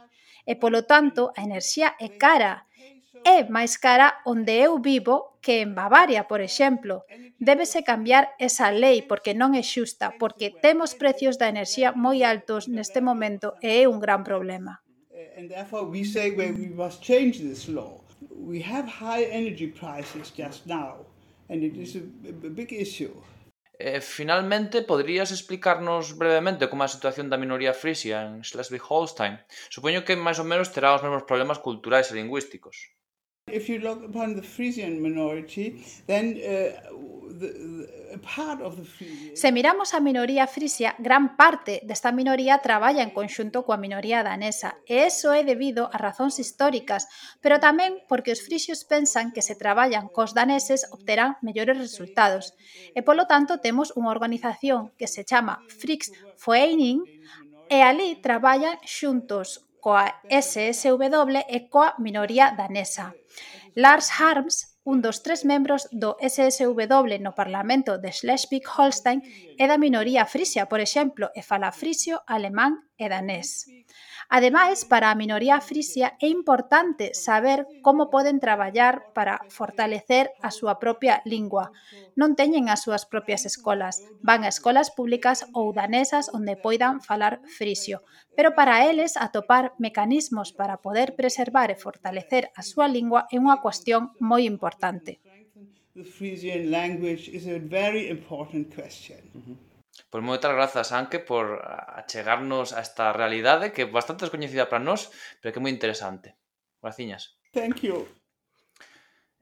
e 0.48 0.56
polo 0.56 0.88
tanto 0.88 1.28
a 1.36 1.44
enerxía 1.44 1.92
é 2.00 2.08
cara. 2.16 2.64
É 3.20 3.44
máis 3.52 3.76
cara 3.76 4.24
onde 4.24 4.56
eu 4.64 4.80
vivo 4.80 5.36
que 5.44 5.60
en 5.60 5.76
Bavaria, 5.76 6.24
por 6.24 6.40
exemplo. 6.40 7.04
Débese 7.36 7.84
cambiar 7.84 8.32
esa 8.40 8.72
lei 8.72 9.04
porque 9.04 9.36
non 9.36 9.52
é 9.52 9.60
xusta, 9.60 10.16
porque 10.16 10.48
temos 10.64 10.96
precios 10.96 11.36
da 11.36 11.52
enerxía 11.52 11.92
moi 11.92 12.24
altos 12.24 12.64
neste 12.72 13.04
momento 13.04 13.60
e 13.60 13.84
é 13.84 13.90
un 13.92 14.00
gran 14.00 14.24
problema. 14.24 14.80
And 15.36 15.52
therefore 15.52 15.84
we 15.84 16.02
say 16.02 16.32
well, 16.32 16.56
we 16.56 16.72
must 16.72 17.04
change 17.04 17.44
this 17.44 17.68
law. 17.68 18.00
We 18.32 18.64
have 18.64 18.88
high 18.88 19.28
energy 19.28 19.68
prices 19.68 20.32
just 20.32 20.64
now 20.64 21.04
and 21.52 21.62
it 21.62 21.76
is 21.76 21.94
a, 21.94 22.02
a 22.46 22.50
big 22.50 22.72
issue. 22.72 23.12
E, 23.78 24.00
finalmente, 24.00 24.82
poderías 24.90 25.30
explicarnos 25.30 26.04
brevemente 26.22 26.68
como 26.68 26.82
é 26.82 26.86
a 26.86 26.94
situación 26.96 27.26
da 27.28 27.40
minoría 27.42 27.78
frisia 27.82 28.16
en 28.26 28.42
Schleswig-Holstein? 28.48 29.34
Supoño 29.74 30.04
que 30.06 30.18
máis 30.26 30.38
ou 30.42 30.50
menos 30.50 30.72
terá 30.74 30.88
os 30.96 31.02
mesmos 31.04 31.26
problemas 31.30 31.62
culturais 31.66 32.06
e 32.10 32.16
lingüísticos. 32.18 32.76
If 33.52 33.68
you 33.68 33.78
look 33.78 34.04
upon 34.04 34.34
the 34.34 34.42
Frisian 34.42 35.00
minority, 35.00 35.84
then 36.06 36.38
uh, 36.42 36.98
Se 39.34 39.52
miramos 39.52 39.94
a 39.94 40.00
minoría 40.00 40.46
frisia, 40.46 40.94
gran 40.98 41.36
parte 41.36 41.80
desta 41.84 42.10
minoría 42.10 42.58
traballa 42.58 43.02
en 43.02 43.14
conxunto 43.14 43.62
coa 43.62 43.78
minoría 43.78 44.26
danesa, 44.26 44.80
e 44.88 45.06
eso 45.06 45.30
é 45.30 45.44
debido 45.46 45.86
a 45.94 45.96
razóns 46.00 46.40
históricas, 46.42 47.06
pero 47.38 47.62
tamén 47.62 48.02
porque 48.10 48.34
os 48.34 48.42
frisios 48.42 48.82
pensan 48.82 49.30
que 49.30 49.44
se 49.44 49.54
traballan 49.54 50.10
cos 50.10 50.34
daneses 50.34 50.88
obterán 50.90 51.38
mellores 51.46 51.78
resultados, 51.78 52.56
e 52.96 53.00
polo 53.06 53.30
tanto 53.30 53.62
temos 53.62 53.94
unha 53.94 54.10
organización 54.10 54.90
que 54.98 55.06
se 55.06 55.22
chama 55.22 55.62
Frix 55.70 56.10
Foeining, 56.40 57.04
e 57.68 57.84
ali 57.84 58.16
traballan 58.18 58.80
xuntos 58.82 59.67
coa 59.80 60.22
SSW 60.28 61.46
e 61.48 61.68
coa 61.72 61.94
minoría 61.98 62.54
danesa. 62.56 63.14
Lars 63.74 64.10
Harms, 64.18 64.78
un 64.82 65.02
dos 65.04 65.22
tres 65.22 65.44
membros 65.44 65.86
do 65.92 66.16
SSW 66.18 67.20
no 67.20 67.36
Parlamento 67.36 67.98
de 67.98 68.10
Schleswig-Holstein 68.10 69.20
é 69.60 69.64
da 69.68 69.78
minoría 69.78 70.24
frisia, 70.24 70.66
por 70.66 70.80
exemplo, 70.80 71.30
e 71.36 71.42
fala 71.44 71.70
frisio, 71.70 72.24
alemán 72.26 72.88
e 72.96 73.06
danés. 73.06 73.68
Ademais, 74.30 74.84
para 74.84 75.10
a 75.10 75.14
minoría 75.14 75.56
frisia 75.64 76.12
é 76.20 76.28
importante 76.28 77.16
saber 77.16 77.64
como 77.80 78.10
poden 78.12 78.44
traballar 78.44 79.08
para 79.16 79.40
fortalecer 79.48 80.28
a 80.44 80.52
súa 80.52 80.76
propia 80.76 81.24
lingua. 81.24 81.72
Non 82.12 82.36
teñen 82.36 82.68
as 82.68 82.84
súas 82.84 83.08
propias 83.08 83.48
escolas, 83.48 84.04
van 84.20 84.44
a 84.44 84.52
escolas 84.52 84.92
públicas 84.92 85.48
ou 85.56 85.72
danesas 85.72 86.28
onde 86.28 86.60
poidan 86.60 87.00
falar 87.00 87.40
frisio, 87.48 88.04
pero 88.36 88.52
para 88.52 88.84
eles 88.84 89.16
atopar 89.16 89.72
mecanismos 89.80 90.52
para 90.52 90.76
poder 90.84 91.16
preservar 91.16 91.72
e 91.72 91.80
fortalecer 91.80 92.52
a 92.52 92.60
súa 92.60 92.84
lingua 92.84 93.24
é 93.32 93.40
unha 93.40 93.64
cuestión 93.64 94.12
moi 94.20 94.44
importante. 94.44 95.24
The 95.96 96.04
Frisian 96.04 96.68
language 96.68 97.32
is 97.32 97.48
a 97.48 97.56
very 97.56 98.12
important 98.12 98.68
question. 98.76 99.24
Mm 99.32 99.40
-hmm. 99.40 99.67
Pois 100.08 100.24
moitas 100.24 100.56
grazas, 100.56 100.88
Anke, 100.96 101.20
por 101.20 101.60
achegarnos 101.60 102.72
a 102.72 102.80
esta 102.80 103.12
realidade 103.12 103.76
que 103.76 103.84
é 103.84 103.86
bastante 103.86 104.24
descoñecida 104.24 104.64
para 104.64 104.80
nós, 104.80 105.12
pero 105.44 105.52
que 105.52 105.60
é 105.60 105.64
moi 105.64 105.72
interesante. 105.72 106.32
Graciñas. 106.80 107.36
Thank 107.52 107.84
you. 107.84 108.08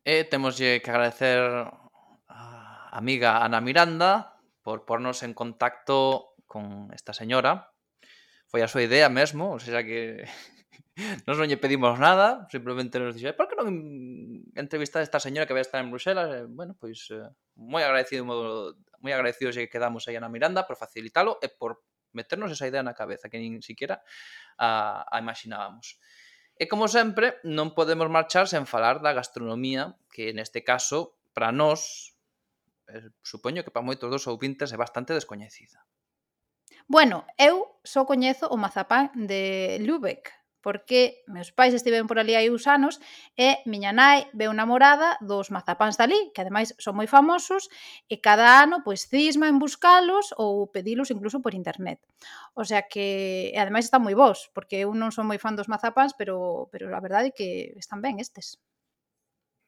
E 0.02 0.26
temoslle 0.26 0.82
que 0.82 0.90
agradecer 0.90 1.38
a 2.26 2.42
amiga 2.90 3.46
Ana 3.46 3.62
Miranda 3.62 4.38
por 4.66 4.82
pornos 4.82 5.22
en 5.22 5.38
contacto 5.38 6.34
con 6.50 6.90
esta 6.90 7.14
señora. 7.14 7.70
Foi 8.50 8.62
a 8.62 8.70
súa 8.70 8.82
idea 8.82 9.06
mesmo, 9.06 9.54
ou 9.54 9.62
seja 9.62 9.86
que 9.86 10.26
nos 11.26 11.38
non 11.38 11.46
lle 11.46 11.62
pedimos 11.62 11.94
nada, 12.02 12.50
simplemente 12.50 12.98
nos 12.98 13.14
dixo, 13.14 13.30
eh, 13.30 13.38
por 13.38 13.46
que 13.46 13.54
non 13.54 13.70
entrevistar 14.58 15.02
a 15.02 15.06
esta 15.06 15.22
señora 15.22 15.46
que 15.46 15.54
vai 15.54 15.62
estar 15.62 15.78
en 15.78 15.94
Bruxelas? 15.94 16.26
E, 16.34 16.38
bueno, 16.50 16.74
pois, 16.74 17.06
eh, 17.14 17.30
moi 17.54 17.86
agradecido 17.86 18.26
moi 19.04 19.12
agradecidos 19.12 19.56
de 19.56 19.66
que 19.66 19.72
quedamos 19.72 20.06
aí 20.06 20.16
a 20.16 20.22
Ana 20.22 20.32
Miranda 20.32 20.64
por 20.64 20.76
facilitalo 20.76 21.38
e 21.42 21.48
por 21.52 21.84
meternos 22.16 22.48
esa 22.52 22.68
idea 22.68 22.80
na 22.82 22.96
cabeza 22.96 23.28
que 23.28 23.36
nin 23.36 23.60
siquiera 23.60 24.00
a, 24.56 25.04
a 25.04 25.16
imaginábamos. 25.20 26.00
E 26.56 26.64
como 26.64 26.88
sempre, 26.88 27.36
non 27.44 27.76
podemos 27.76 28.08
marchar 28.08 28.48
sen 28.48 28.64
falar 28.64 29.04
da 29.04 29.12
gastronomía, 29.12 29.92
que 30.08 30.32
neste 30.32 30.64
caso, 30.64 31.20
para 31.36 31.52
nós, 31.52 32.16
eh, 32.88 33.12
supoño 33.20 33.60
que 33.60 33.68
para 33.74 33.84
moitos 33.84 34.08
dos 34.08 34.24
ouvintes 34.24 34.72
é 34.72 34.80
bastante 34.80 35.12
descoñecida. 35.12 35.84
Bueno, 36.88 37.28
eu 37.36 37.76
só 37.84 38.08
coñezo 38.08 38.48
o 38.48 38.56
mazapán 38.56 39.12
de 39.28 39.76
Lübeck, 39.84 40.32
porque 40.64 41.22
meus 41.26 41.52
pais 41.52 41.74
estiven 41.74 42.06
por 42.06 42.18
ali 42.18 42.34
hai 42.34 42.50
uns 42.50 42.66
anos 42.66 42.98
e 43.38 43.62
miña 43.70 43.94
nai 43.94 44.26
veu 44.34 44.50
namorada 44.52 45.16
dos 45.22 45.54
mazapáns 45.54 45.96
dali, 45.96 46.18
que 46.34 46.42
ademais 46.42 46.74
son 46.78 46.98
moi 46.98 47.06
famosos, 47.06 47.70
e 48.10 48.18
cada 48.18 48.60
ano 48.62 48.82
pois 48.82 49.06
cisma 49.06 49.46
en 49.46 49.58
buscalos 49.62 50.34
ou 50.36 50.66
pedilos 50.68 51.14
incluso 51.14 51.38
por 51.38 51.54
internet. 51.54 52.02
O 52.54 52.64
sea 52.64 52.86
que, 52.86 53.50
e 53.54 53.58
ademais 53.58 53.86
están 53.86 54.02
moi 54.02 54.14
bons, 54.18 54.50
porque 54.56 54.82
eu 54.82 54.90
non 54.96 55.14
son 55.14 55.30
moi 55.30 55.38
fan 55.38 55.54
dos 55.54 55.70
mazapáns, 55.70 56.12
pero, 56.18 56.66
pero 56.72 56.90
a 56.90 57.00
verdade 57.00 57.30
é 57.30 57.36
que 57.36 57.48
están 57.78 58.02
ben 58.02 58.18
estes. 58.18 58.58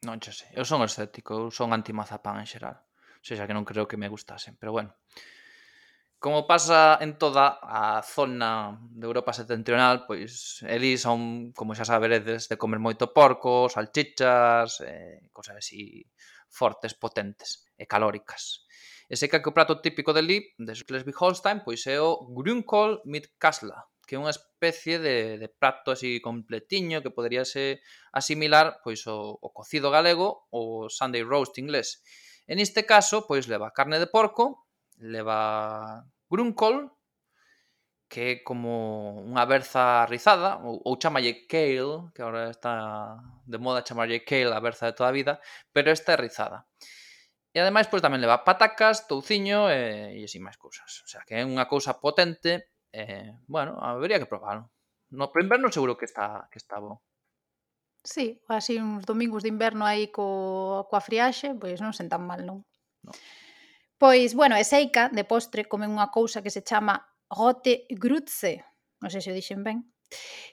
Non 0.06 0.22
che 0.22 0.30
sei, 0.30 0.50
eu 0.54 0.62
son 0.62 0.82
escéptico, 0.86 1.34
eu 1.34 1.50
son 1.50 1.74
anti 1.74 1.90
mazapán 1.90 2.38
en 2.38 2.46
xeral. 2.46 2.78
O 3.18 3.24
sea, 3.26 3.46
que 3.46 3.56
non 3.56 3.66
creo 3.66 3.90
que 3.90 3.98
me 3.98 4.08
gustasen, 4.08 4.54
pero 4.56 4.70
bueno. 4.70 4.94
Como 6.18 6.48
pasa 6.48 6.98
en 7.00 7.16
toda 7.16 7.62
a 7.62 8.02
zona 8.02 8.82
de 8.90 9.06
Europa 9.06 9.32
setentrional, 9.32 10.02
pois 10.02 10.58
eles 10.66 11.06
son, 11.06 11.54
como 11.54 11.78
xa 11.78 11.86
saberedes, 11.86 12.50
de 12.50 12.58
comer 12.58 12.82
moito 12.82 13.14
porco, 13.14 13.70
salchichas, 13.70 14.82
eh, 14.82 15.30
cosas 15.30 15.62
así 15.62 16.10
fortes, 16.50 16.98
potentes 16.98 17.70
e 17.78 17.86
calóricas. 17.86 18.66
E 19.06 19.14
sei 19.14 19.30
que 19.30 19.38
o 19.38 19.54
prato 19.54 19.78
típico 19.78 20.10
de 20.10 20.26
Lip, 20.26 20.58
de 20.58 20.74
Schleswig-Holstein, 20.74 21.62
pois 21.62 21.86
é 21.86 22.02
o 22.02 22.26
Grünkohl 22.34 22.98
mit 23.06 23.38
Kassler, 23.38 23.86
que 24.02 24.18
é 24.18 24.20
unha 24.20 24.34
especie 24.34 24.98
de, 24.98 25.38
de 25.38 25.46
prato 25.46 25.94
así 25.94 26.18
completiño 26.18 26.98
que 26.98 27.14
poderíase 27.14 27.78
asimilar 28.10 28.82
pois 28.82 29.06
o, 29.06 29.38
o 29.38 29.48
cocido 29.54 29.94
galego 29.94 30.50
ou 30.50 30.82
o 30.82 30.90
Sunday 30.90 31.22
roast 31.22 31.62
inglés. 31.62 32.02
En 32.50 32.58
este 32.58 32.82
caso, 32.82 33.22
pois 33.22 33.46
leva 33.46 33.70
carne 33.70 34.02
de 34.02 34.10
porco, 34.10 34.67
leva 35.00 36.04
Gruncol, 36.30 36.90
que 38.08 38.20
é 38.20 38.34
como 38.40 39.20
unha 39.20 39.44
berza 39.44 40.08
rizada, 40.08 40.56
ou, 40.64 40.80
ou 40.80 40.96
chamalle 40.96 41.44
kale, 41.44 42.08
que 42.16 42.24
agora 42.24 42.48
está 42.48 43.20
de 43.44 43.58
moda 43.60 43.84
chamarlle 43.84 44.24
kale 44.24 44.52
a 44.52 44.64
berza 44.64 44.88
de 44.88 44.96
toda 44.96 45.12
a 45.12 45.16
vida, 45.16 45.40
pero 45.72 45.92
esta 45.92 46.16
é 46.16 46.16
rizada. 46.16 46.64
E 47.52 47.60
ademais, 47.60 47.88
pois 47.88 48.00
tamén 48.00 48.24
leva 48.24 48.44
patacas, 48.48 49.04
touciño 49.08 49.68
e, 49.68 50.16
e 50.16 50.24
así 50.24 50.40
máis 50.40 50.56
cousas. 50.56 50.88
O 51.04 51.08
sea, 51.08 51.20
que 51.28 51.36
é 51.36 51.44
unha 51.44 51.68
cousa 51.68 52.00
potente, 52.00 52.72
e, 52.92 53.36
bueno, 53.44 53.76
habería 53.76 54.20
que 54.20 54.28
probalo. 54.28 54.72
No 55.12 55.28
pro 55.32 55.44
inverno 55.44 55.72
seguro 55.72 55.96
que 55.96 56.08
está 56.08 56.48
que 56.52 56.60
está 56.60 56.80
bo. 56.80 57.04
Sí, 58.04 58.40
así 58.48 58.80
uns 58.80 59.04
domingos 59.04 59.44
de 59.44 59.52
inverno 59.52 59.84
aí 59.84 60.08
co, 60.08 60.88
coa 60.88 61.04
friaxe, 61.04 61.52
pois 61.60 61.80
non 61.84 61.92
sentan 61.92 62.24
mal, 62.24 62.40
non? 62.40 62.64
Non. 63.04 63.12
Pois, 64.00 64.34
bueno, 64.34 64.54
e 64.56 64.62
seica, 64.62 65.10
de 65.10 65.24
postre, 65.26 65.66
comen 65.66 65.90
unha 65.90 66.06
cousa 66.14 66.38
que 66.44 66.54
se 66.54 66.62
chama 66.62 66.94
rote 67.34 67.82
grutze, 67.90 68.62
non 69.02 69.10
sei 69.10 69.18
se 69.18 69.30
o 69.34 69.38
dixen 69.38 69.66
ben, 69.66 69.78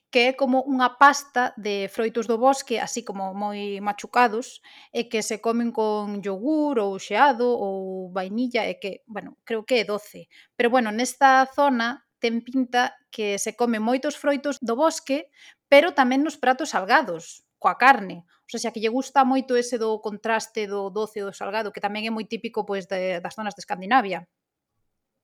que 0.10 0.22
é 0.30 0.34
como 0.34 0.66
unha 0.66 0.98
pasta 0.98 1.54
de 1.54 1.86
froitos 1.94 2.26
do 2.26 2.42
bosque, 2.42 2.82
así 2.82 3.06
como 3.06 3.38
moi 3.38 3.78
machucados, 3.86 4.66
e 4.90 5.06
que 5.12 5.22
se 5.22 5.38
comen 5.46 5.70
con 5.70 6.26
yogur 6.26 6.82
ou 6.82 6.98
xeado 6.98 7.46
ou 7.54 8.10
vainilla, 8.18 8.66
e 8.66 8.82
que, 8.82 9.06
bueno, 9.06 9.38
creo 9.46 9.62
que 9.62 9.82
é 9.82 9.86
doce. 9.86 10.26
Pero 10.58 10.74
bueno, 10.74 10.90
nesta 10.90 11.46
zona 11.54 12.02
ten 12.18 12.42
pinta 12.42 12.98
que 13.14 13.38
se 13.38 13.54
come 13.54 13.78
moitos 13.78 14.18
froitos 14.18 14.58
do 14.62 14.74
bosque, 14.74 15.30
pero 15.70 15.94
tamén 15.94 16.26
nos 16.26 16.42
pratos 16.42 16.74
salgados 16.74 17.46
coa 17.66 17.82
carne. 17.82 18.30
O 18.46 18.62
sea, 18.62 18.70
que 18.70 18.78
lle 18.78 18.94
gusta 18.94 19.26
moito 19.26 19.58
ese 19.58 19.82
do 19.82 19.98
contraste 20.06 20.70
do 20.70 20.94
doce 20.94 21.18
e 21.18 21.26
do 21.26 21.34
salgado, 21.34 21.74
que 21.74 21.82
tamén 21.82 22.06
é 22.06 22.12
moi 22.14 22.30
típico 22.30 22.62
pois 22.62 22.86
de, 22.86 23.18
das 23.18 23.34
zonas 23.34 23.58
de 23.58 23.66
Escandinavia. 23.66 24.30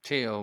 Sí, 0.01 0.25
ou 0.25 0.41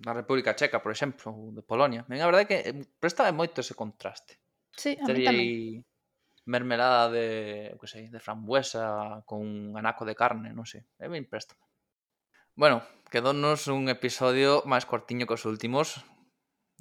na 0.00 0.16
República 0.16 0.56
Checa, 0.56 0.80
por 0.80 0.88
exemplo, 0.88 1.28
ou 1.28 1.52
de 1.52 1.60
Polonia. 1.60 2.08
Ben, 2.08 2.24
a 2.24 2.28
verdade 2.32 2.44
é 2.44 2.48
que 2.48 2.58
eh, 2.64 2.76
prestaba 2.96 3.28
moito 3.36 3.60
ese 3.60 3.76
contraste. 3.76 4.40
Sí, 4.72 4.96
a 4.96 5.04
mí 5.12 5.20
tamén. 5.28 5.84
mermelada 6.48 7.12
de, 7.12 7.76
que 7.80 7.88
sei, 7.88 8.08
de 8.08 8.20
frambuesa 8.20 9.20
con 9.28 9.44
un 9.44 9.76
anaco 9.76 10.08
de 10.08 10.16
carne, 10.16 10.56
non 10.56 10.64
sei. 10.64 10.88
É 10.96 11.12
ben 11.12 11.28
préstamo. 11.28 11.60
Bueno, 12.56 12.80
quedónos 13.12 13.68
un 13.68 13.92
episodio 13.92 14.64
máis 14.64 14.88
cortiño 14.88 15.28
que 15.28 15.36
os 15.36 15.44
últimos, 15.44 16.00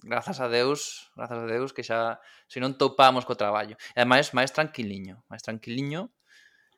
grazas 0.04 0.40
a 0.40 0.52
Deus, 0.52 1.10
grazas 1.16 1.40
a 1.44 1.48
Deus 1.48 1.72
que 1.72 1.84
xa 1.84 2.20
se 2.52 2.60
non 2.60 2.76
topamos 2.76 3.24
co 3.24 3.40
traballo. 3.40 3.80
E 3.96 4.04
ademais 4.04 4.36
máis 4.36 4.52
tranquiliño, 4.52 5.24
máis 5.32 5.42
tranquiliño 5.42 6.12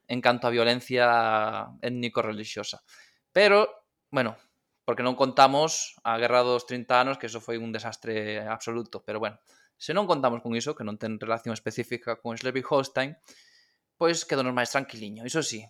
en 0.08 0.22
canto 0.22 0.46
a 0.46 0.54
violencia 0.54 1.74
étnico-relixiosa. 1.82 2.86
Pero, 3.34 3.90
bueno, 4.14 4.38
porque 4.86 5.02
non 5.02 5.18
contamos 5.18 5.98
a 6.06 6.22
Guerra 6.22 6.46
dos 6.46 6.70
30 6.70 7.02
anos, 7.02 7.18
que 7.18 7.26
eso 7.26 7.42
foi 7.42 7.58
un 7.58 7.74
desastre 7.74 8.46
absoluto, 8.46 9.02
pero 9.02 9.18
bueno, 9.18 9.42
se 9.76 9.98
non 9.98 10.06
contamos 10.06 10.46
con 10.46 10.54
iso, 10.54 10.78
que 10.78 10.86
non 10.86 11.02
ten 11.02 11.18
relación 11.18 11.58
específica 11.58 12.22
con 12.22 12.38
Schleswig-Holstein, 12.38 13.18
pois 13.98 14.24
quedonos 14.24 14.54
máis 14.54 14.70
tranquiliño. 14.70 15.26
Iso 15.26 15.42
sí, 15.42 15.66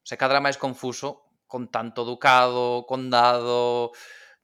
se 0.00 0.16
cadra 0.16 0.40
máis 0.40 0.56
confuso 0.56 1.28
con 1.44 1.68
tanto 1.68 2.08
ducado, 2.08 2.88
condado, 2.88 3.92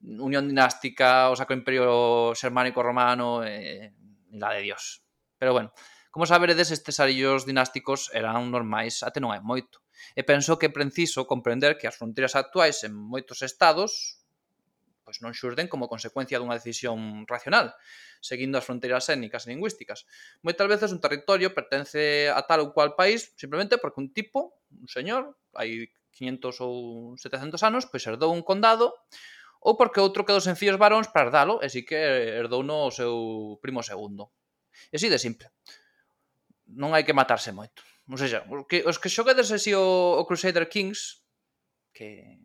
unión 0.03 0.49
dinástica, 0.49 1.31
o 1.31 1.37
Sacro 1.37 1.57
Imperio 1.57 2.33
Xermánico 2.35 2.83
Romano, 2.83 3.45
eh, 3.45 3.93
la 4.33 4.53
de 4.55 4.63
Dios. 4.63 5.03
Pero 5.39 5.53
bueno, 5.53 5.73
como 6.11 6.27
saberedes, 6.27 6.71
estes 6.71 7.01
arillos 7.01 7.47
dinásticos 7.47 8.11
eran 8.13 8.51
normais 8.51 9.05
até 9.07 9.21
non 9.21 9.31
hai 9.31 9.45
moito. 9.45 9.85
E 10.17 10.25
penso 10.25 10.57
que 10.59 10.67
é 10.67 10.73
preciso 10.73 11.29
comprender 11.29 11.77
que 11.77 11.87
as 11.87 11.95
fronteiras 11.95 12.35
actuais 12.35 12.83
en 12.83 12.97
moitos 12.97 13.45
estados 13.45 14.21
pois 15.11 15.27
non 15.27 15.35
xurden 15.35 15.67
como 15.67 15.91
consecuencia 15.91 16.39
dunha 16.39 16.55
decisión 16.55 17.27
racional, 17.27 17.75
seguindo 18.23 18.55
as 18.55 18.63
fronteiras 18.63 19.11
étnicas 19.11 19.43
e 19.43 19.51
lingüísticas. 19.51 20.07
Moitas 20.47 20.71
veces 20.71 20.95
un 20.95 21.03
territorio 21.03 21.51
pertence 21.51 22.31
a 22.31 22.47
tal 22.47 22.63
ou 22.63 22.71
cual 22.71 22.95
país 22.95 23.35
simplemente 23.35 23.75
porque 23.83 23.99
un 23.99 24.15
tipo, 24.15 24.55
un 24.71 24.87
señor, 24.87 25.35
hai 25.59 25.91
500 26.15 26.63
ou 26.63 26.75
700 27.19 27.59
anos, 27.67 27.91
pois 27.91 28.07
herdou 28.07 28.31
un 28.31 28.47
condado, 28.47 28.95
ou 29.61 29.77
porque 29.77 30.01
outro 30.01 30.25
quedou 30.25 30.41
sen 30.41 30.57
fillos 30.57 30.81
varóns 30.81 31.13
para 31.13 31.29
herdalo, 31.29 31.61
e 31.61 31.69
si 31.69 31.85
que 31.85 31.97
herdou 31.97 32.65
no 32.65 32.89
o 32.89 32.95
seu 32.95 33.15
primo 33.61 33.85
segundo. 33.85 34.33
E 34.89 34.97
si 34.97 35.13
de 35.13 35.21
simple. 35.21 35.53
Non 36.65 36.97
hai 36.97 37.05
que 37.05 37.17
matarse 37.17 37.53
moito. 37.53 37.85
Non 38.09 38.17
sei 38.17 38.33
xa, 38.33 38.43
os 38.49 38.65
que, 38.67 38.81
os 38.83 38.97
que 38.97 39.13
xoguedes 39.13 39.53
así 39.53 39.77
o, 39.77 40.17
o 40.17 40.25
Crusader 40.25 40.67
Kings, 40.73 41.23
que, 41.93 42.41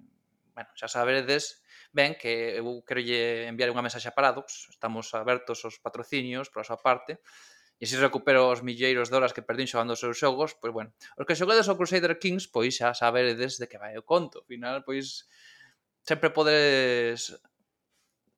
bueno, 0.53 0.69
xa 0.75 0.91
saberedes, 0.91 1.63
ben 1.95 2.19
que 2.19 2.59
eu 2.59 2.83
querolle 2.83 3.47
enviar 3.47 3.71
unha 3.71 3.81
mensaxe 3.81 4.11
a 4.11 4.17
Paradox, 4.17 4.67
estamos 4.67 5.15
abertos 5.15 5.63
aos 5.63 5.79
patrocinios 5.79 6.51
pola 6.51 6.67
súa 6.67 6.83
parte, 6.83 7.23
e 7.79 7.83
se 7.87 7.95
recupero 7.99 8.51
os 8.51 8.63
milleiros 8.63 9.07
de 9.07 9.15
horas 9.15 9.31
que 9.31 9.43
perdín 9.43 9.67
xogando 9.67 9.95
os 9.95 10.03
seus 10.03 10.19
xogos, 10.19 10.55
pois 10.59 10.75
bueno, 10.75 10.91
os 11.15 11.23
que 11.23 11.35
xoguedes 11.39 11.67
o 11.71 11.79
Crusader 11.79 12.19
Kings, 12.19 12.51
pois 12.51 12.75
xa 12.75 12.91
saberedes 12.91 13.55
de 13.55 13.67
que 13.71 13.79
vai 13.79 13.95
o 13.95 14.03
conto. 14.03 14.43
Ao 14.43 14.47
final, 14.47 14.83
pois, 14.83 15.27
sempre 16.05 16.29
podes 16.29 17.35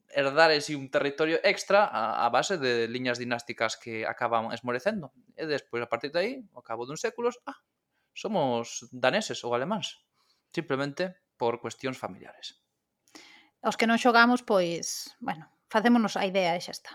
herdar 0.09 0.51
así 0.51 0.73
un 0.73 0.89
territorio 0.89 1.37
extra 1.43 1.85
a, 1.85 2.25
a 2.25 2.29
base 2.31 2.57
de 2.57 2.87
liñas 2.87 3.19
dinásticas 3.19 3.77
que 3.77 4.07
acaban 4.07 4.55
esmorecendo. 4.55 5.11
E 5.35 5.45
despois, 5.45 5.83
a 5.83 5.91
partir 5.91 6.09
de 6.15 6.19
aí, 6.19 6.33
ao 6.55 6.63
cabo 6.63 6.87
dun 6.87 6.97
séculos, 6.97 7.37
ah, 7.45 7.59
somos 8.15 8.87
daneses 8.89 9.43
ou 9.43 9.53
alemáns. 9.53 10.01
Simplemente 10.49 11.13
por 11.37 11.61
cuestións 11.61 11.99
familiares. 11.99 12.57
Os 13.61 13.75
que 13.75 13.85
non 13.85 14.01
xogamos, 14.01 14.41
pois, 14.41 15.13
bueno, 15.19 15.45
facémonos 15.69 16.15
a 16.15 16.25
idea 16.25 16.55
e 16.55 16.63
xa 16.63 16.73
está. 16.73 16.91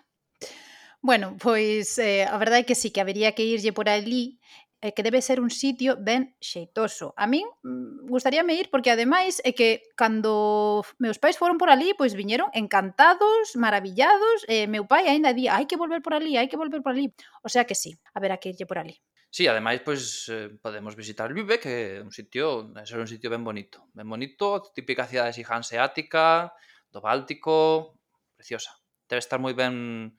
Bueno, 1.03 1.35
pois 1.39 1.99
eh, 1.99 2.25
a 2.27 2.39
verdade 2.39 2.63
é 2.63 2.67
que 2.67 2.79
sí, 2.79 2.95
que 2.95 3.03
habería 3.03 3.35
que 3.35 3.47
irlle 3.47 3.75
por 3.75 3.91
ali 3.91 4.39
e 4.83 4.91
que 4.91 5.07
debe 5.07 5.23
ser 5.23 5.39
un 5.39 5.49
sitio 5.49 5.95
ben 5.95 6.35
xeitoso. 6.43 7.15
A 7.15 7.31
min 7.31 7.47
mm, 7.63 8.11
gustaríame 8.11 8.59
ir 8.59 8.67
porque 8.67 8.91
ademais 8.91 9.39
é 9.47 9.55
que 9.55 9.87
cando 9.95 10.83
meus 10.99 11.23
pais 11.23 11.39
foron 11.39 11.55
por 11.55 11.71
ali, 11.71 11.95
pois 11.95 12.19
viñeron 12.19 12.51
encantados, 12.51 13.55
maravillados, 13.55 14.43
e 14.51 14.67
meu 14.67 14.83
pai 14.91 15.07
aínda 15.07 15.31
di, 15.31 15.47
hai 15.47 15.71
que 15.71 15.79
volver 15.79 16.03
por 16.03 16.19
ali, 16.19 16.35
hai 16.35 16.51
que 16.51 16.59
volver 16.59 16.83
por 16.83 16.99
ali. 16.99 17.15
O 17.47 17.49
sea 17.49 17.63
que 17.63 17.79
sí, 17.79 17.95
a 18.11 18.19
ver 18.19 18.35
a 18.35 18.43
que 18.43 18.51
lle 18.51 18.67
por 18.67 18.83
ali. 18.83 18.99
Sí, 19.33 19.49
ademais, 19.49 19.81
pois, 19.81 20.29
eh, 20.29 20.51
podemos 20.61 20.93
visitar 20.93 21.33
Lübeck, 21.33 21.63
que 21.65 21.75
é 21.97 22.03
un 22.05 22.13
sitio, 22.13 22.69
é 22.77 22.85
ser 22.85 23.01
un 23.01 23.09
sitio 23.09 23.33
ben 23.33 23.41
bonito. 23.41 23.89
Ben 23.97 24.05
bonito, 24.05 24.61
típica 24.77 25.09
cidade 25.09 25.33
así 25.33 25.41
hanseática, 25.41 26.53
do 26.93 27.01
Báltico, 27.01 27.97
preciosa. 28.37 28.77
Debe 29.09 29.25
estar 29.25 29.41
moi 29.41 29.55
ben 29.57 30.13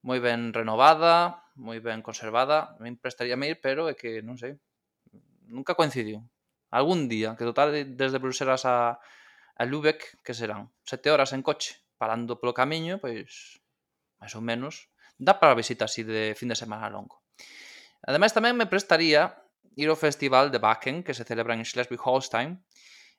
moi 0.00 0.22
ben 0.22 0.54
renovada, 0.54 1.42
moi 1.56 1.80
ben 1.80 2.04
conservada, 2.04 2.76
me 2.78 2.92
prestaría 2.96 3.36
ir, 3.48 3.58
pero 3.64 3.88
é 3.88 3.96
que, 3.96 4.20
non 4.20 4.36
sei, 4.36 4.60
nunca 5.48 5.74
coincidiu. 5.74 6.20
Algún 6.70 7.08
día, 7.08 7.34
que 7.34 7.48
total 7.48 7.72
desde 7.96 8.20
Bruselas 8.20 8.68
a, 8.68 9.00
a 9.56 9.62
Lübeck, 9.64 10.20
que 10.20 10.36
serán 10.36 10.70
sete 10.84 11.08
horas 11.08 11.32
en 11.32 11.40
coche, 11.40 11.80
parando 11.96 12.36
polo 12.36 12.52
camiño, 12.52 13.00
pois, 13.00 13.60
máis 14.20 14.32
ou 14.36 14.44
menos, 14.44 14.92
dá 15.16 15.40
para 15.40 15.56
visita 15.56 15.88
así 15.88 16.04
de 16.04 16.36
fin 16.36 16.52
de 16.52 16.60
semana 16.60 16.92
longo. 16.92 17.24
Ademais, 18.04 18.36
tamén 18.36 18.54
me 18.54 18.68
prestaría 18.68 19.40
ir 19.76 19.88
ao 19.88 19.96
festival 19.96 20.52
de 20.52 20.60
Wacken, 20.60 21.00
que 21.00 21.16
se 21.16 21.24
celebra 21.24 21.56
en 21.56 21.64
Schleswig-Holstein, 21.64 22.60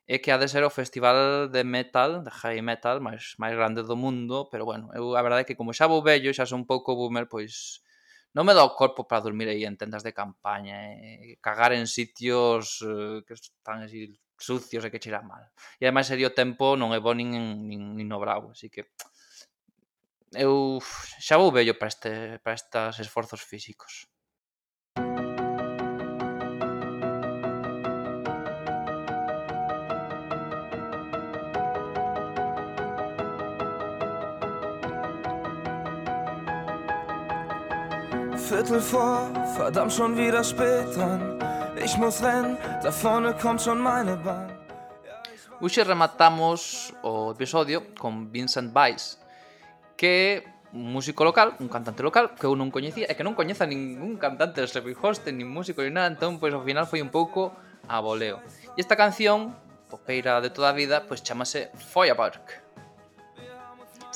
e 0.07 0.23
que 0.23 0.31
ha 0.31 0.39
de 0.39 0.47
ser 0.47 0.63
o 0.63 0.71
festival 0.71 1.51
de 1.51 1.67
metal, 1.67 2.23
de 2.23 2.31
heavy 2.31 2.63
metal, 2.63 3.03
máis 3.03 3.35
máis 3.41 3.57
grande 3.57 3.83
do 3.83 3.99
mundo, 3.99 4.47
pero 4.47 4.63
bueno, 4.63 4.88
eu 4.95 5.19
a 5.19 5.21
verdade 5.25 5.43
é 5.43 5.47
que 5.47 5.59
como 5.59 5.75
xa 5.75 5.89
vou 5.91 5.99
vello, 5.99 6.31
xa 6.31 6.47
son 6.47 6.63
un 6.63 6.67
pouco 6.69 6.95
boomer, 6.95 7.27
pois 7.27 7.83
non 8.36 8.43
me 8.47 8.55
dá 8.55 8.63
o 8.63 8.75
corpo 8.75 9.07
para 9.07 9.23
dormir 9.23 9.47
aí 9.49 9.63
en 9.63 9.78
tendas 9.80 10.03
de 10.03 10.11
campaña, 10.11 10.93
eh, 10.97 11.38
cagar 11.39 11.71
en 11.73 11.88
sitios 11.88 12.84
eh, 12.84 13.23
que 13.25 13.34
están 13.34 13.84
así 13.84 14.15
sucios 14.38 14.86
e 14.86 14.91
que 14.91 15.01
cheiran 15.01 15.25
mal. 15.25 15.43
E 15.82 15.88
ademais 15.88 16.07
sería 16.07 16.30
o 16.30 16.38
tempo 16.38 16.78
non 16.78 16.93
é 16.93 16.99
bo 17.01 17.13
nin, 17.17 17.34
nin, 17.34 17.82
nin 17.97 18.07
no 18.07 18.21
bravo, 18.21 18.53
así 18.53 18.69
que 18.69 18.86
eu 20.36 20.80
xa 21.23 21.39
vou 21.39 21.51
vello 21.51 21.73
para, 21.80 21.89
este, 21.89 22.39
para 22.43 22.57
estes 22.59 22.99
esforzos 22.99 23.41
físicos. 23.41 24.07
Viertel 38.38 38.79
vor, 38.79 39.31
verdammt 39.55 39.91
schon 39.91 40.15
wieder 40.15 40.43
spät 40.43 40.95
dran. 40.95 41.39
Ich 41.83 41.97
muss 41.97 42.21
rennen, 42.21 42.57
da 42.83 42.91
vorne 42.91 43.33
kommt 43.33 43.61
schon 43.61 43.79
meine 43.79 44.15
Bahn. 44.15 44.51
Hoxe 45.59 45.88
rematamos 45.88 46.93
o 47.01 47.31
episodio 47.31 47.81
con 47.97 48.31
Vincent 48.31 48.73
Weiss, 48.75 49.19
que 49.97 50.43
un 50.71 50.93
músico 50.93 51.23
local, 51.23 51.55
un 51.59 51.67
cantante 51.67 52.03
local 52.03 52.35
que 52.35 52.45
eu 52.45 52.53
non 52.55 52.69
coñecía 52.69 53.09
e 53.09 53.17
que 53.17 53.25
non 53.25 53.33
coñeza 53.33 53.65
ningún 53.65 54.21
cantante 54.21 54.61
de 54.61 54.69
Slippery 54.69 54.93
Holstein, 55.01 55.33
nin 55.33 55.49
músico, 55.49 55.81
ni 55.81 55.89
nada, 55.89 56.05
entón, 56.05 56.38
pois, 56.38 56.53
ao 56.53 56.61
final 56.61 56.85
foi 56.85 57.01
un 57.01 57.09
pouco 57.09 57.57
a 57.89 57.97
voleo. 58.05 58.38
E 58.77 58.79
esta 58.85 58.93
canción, 58.93 59.57
popeira 59.89 60.38
de 60.45 60.53
toda 60.53 60.69
a 60.69 60.77
vida, 60.77 61.09
pois 61.09 61.25
chamase 61.25 61.73
Feuerwerk 61.73 62.66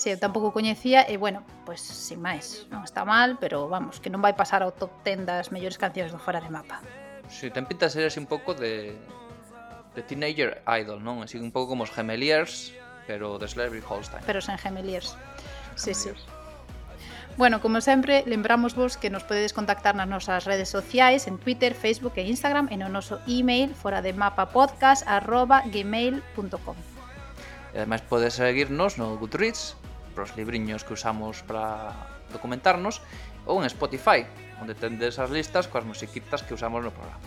se 0.02 0.10
eu 0.10 0.18
tampouco 0.18 0.50
coñecía 0.50 1.06
e 1.06 1.22
bueno, 1.22 1.46
pois 1.62 1.78
pues, 1.78 2.10
sin 2.10 2.26
máis, 2.26 2.66
non 2.74 2.82
está 2.82 3.06
mal, 3.06 3.38
pero 3.38 3.70
vamos, 3.70 4.02
que 4.02 4.10
non 4.10 4.18
vai 4.18 4.34
pasar 4.34 4.66
ao 4.66 4.74
top 4.74 4.90
10 5.06 5.30
das 5.30 5.54
mellores 5.54 5.78
cancións 5.78 6.10
do 6.10 6.18
fora 6.18 6.42
de 6.42 6.50
mapa. 6.50 6.82
Si, 7.30 7.46
sí, 7.46 7.54
ten 7.54 7.70
pinta 7.70 7.86
de 7.86 7.94
ser 7.94 8.10
así 8.10 8.18
un 8.18 8.26
pouco 8.26 8.58
de 8.58 8.98
de 9.94 10.02
Teenager 10.02 10.66
Idol, 10.66 11.06
non? 11.06 11.22
Así 11.22 11.38
un 11.38 11.54
pouco 11.54 11.78
como 11.78 11.86
os 11.86 11.94
Gemeliers, 11.94 12.74
pero 13.06 13.38
de 13.38 13.46
Celebrity 13.46 13.86
Holstein. 13.86 14.26
Pero 14.26 14.42
sen 14.42 14.58
Gemeliers. 14.58 15.14
Gemeliers. 15.14 15.78
Sí, 15.78 15.94
sí. 15.94 16.10
Bueno, 17.38 17.62
como 17.62 17.80
sempre, 17.80 18.24
lembramos 18.26 18.76
vos 18.76 18.98
que 18.98 19.10
nos 19.10 19.24
podedes 19.24 19.54
contactar 19.54 19.96
nas 19.96 20.08
nosas 20.10 20.50
redes 20.50 20.70
sociais, 20.70 21.30
en 21.30 21.38
Twitter, 21.38 21.78
Facebook 21.78 22.18
e 22.18 22.28
Instagram, 22.28 22.74
e 22.74 22.76
no 22.76 22.90
noso 22.90 23.22
email 23.30 23.72
fora 23.78 24.02
de 24.02 24.18
mapapodcast 24.18 25.06
arroba 25.06 25.62
gmail.com. 25.70 26.78
E 27.72 27.78
ademais 27.80 28.04
podes 28.04 28.36
seguirnos 28.36 29.00
no 29.00 29.16
Goodreads, 29.16 29.80
pros 30.12 30.36
libriños 30.36 30.84
que 30.84 30.94
usamos 30.94 31.42
para 31.44 31.96
documentarnos, 32.32 33.02
ou 33.46 33.60
en 33.60 33.68
Spotify, 33.68 34.28
onde 34.62 34.76
tendes 34.76 35.18
as 35.18 35.32
listas 35.32 35.68
coas 35.68 35.84
musiquitas 35.84 36.44
que 36.46 36.54
usamos 36.54 36.84
no 36.84 36.92
programa. 36.94 37.20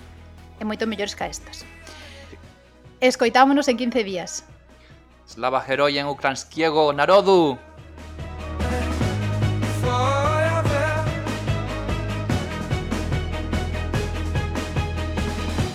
E 0.61 0.64
moito 0.64 0.87
mellores 0.87 1.18
ca 1.18 1.26
estas. 1.26 1.66
Escoitámonos 3.01 3.66
en 3.68 3.76
15 3.76 4.05
días. 4.05 4.45
Slava 5.26 5.61
Heroyen 5.66 6.07
Ukranskiego 6.07 6.93
Narodu! 6.93 7.59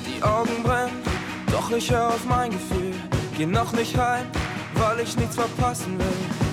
Die 0.05 0.23
Augen 0.23 0.63
brennen, 0.63 1.03
doch 1.51 1.71
ich 1.71 1.91
hör 1.91 2.07
auf 2.07 2.25
mein 2.25 2.51
Gefühl. 2.51 2.95
Geh 3.35 3.45
noch 3.45 3.73
nicht 3.73 3.97
heim, 3.97 4.27
weil 4.75 4.99
ich 5.01 5.17
nichts 5.17 5.35
verpassen 5.35 5.97
will. 5.97 6.48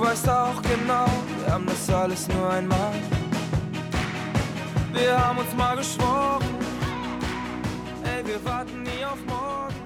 Du 0.00 0.06
weißt 0.06 0.30
auch 0.30 0.62
genau, 0.62 1.04
wir 1.44 1.52
haben 1.52 1.66
das 1.66 1.90
alles 1.90 2.26
nur 2.28 2.48
einmal. 2.48 2.94
Wir 4.94 5.26
haben 5.26 5.36
uns 5.36 5.54
mal 5.54 5.76
geschworen, 5.76 6.42
ey, 8.04 8.26
wir 8.26 8.42
warten 8.46 8.82
nie 8.82 9.04
auf 9.04 9.18
morgen. 9.26 9.79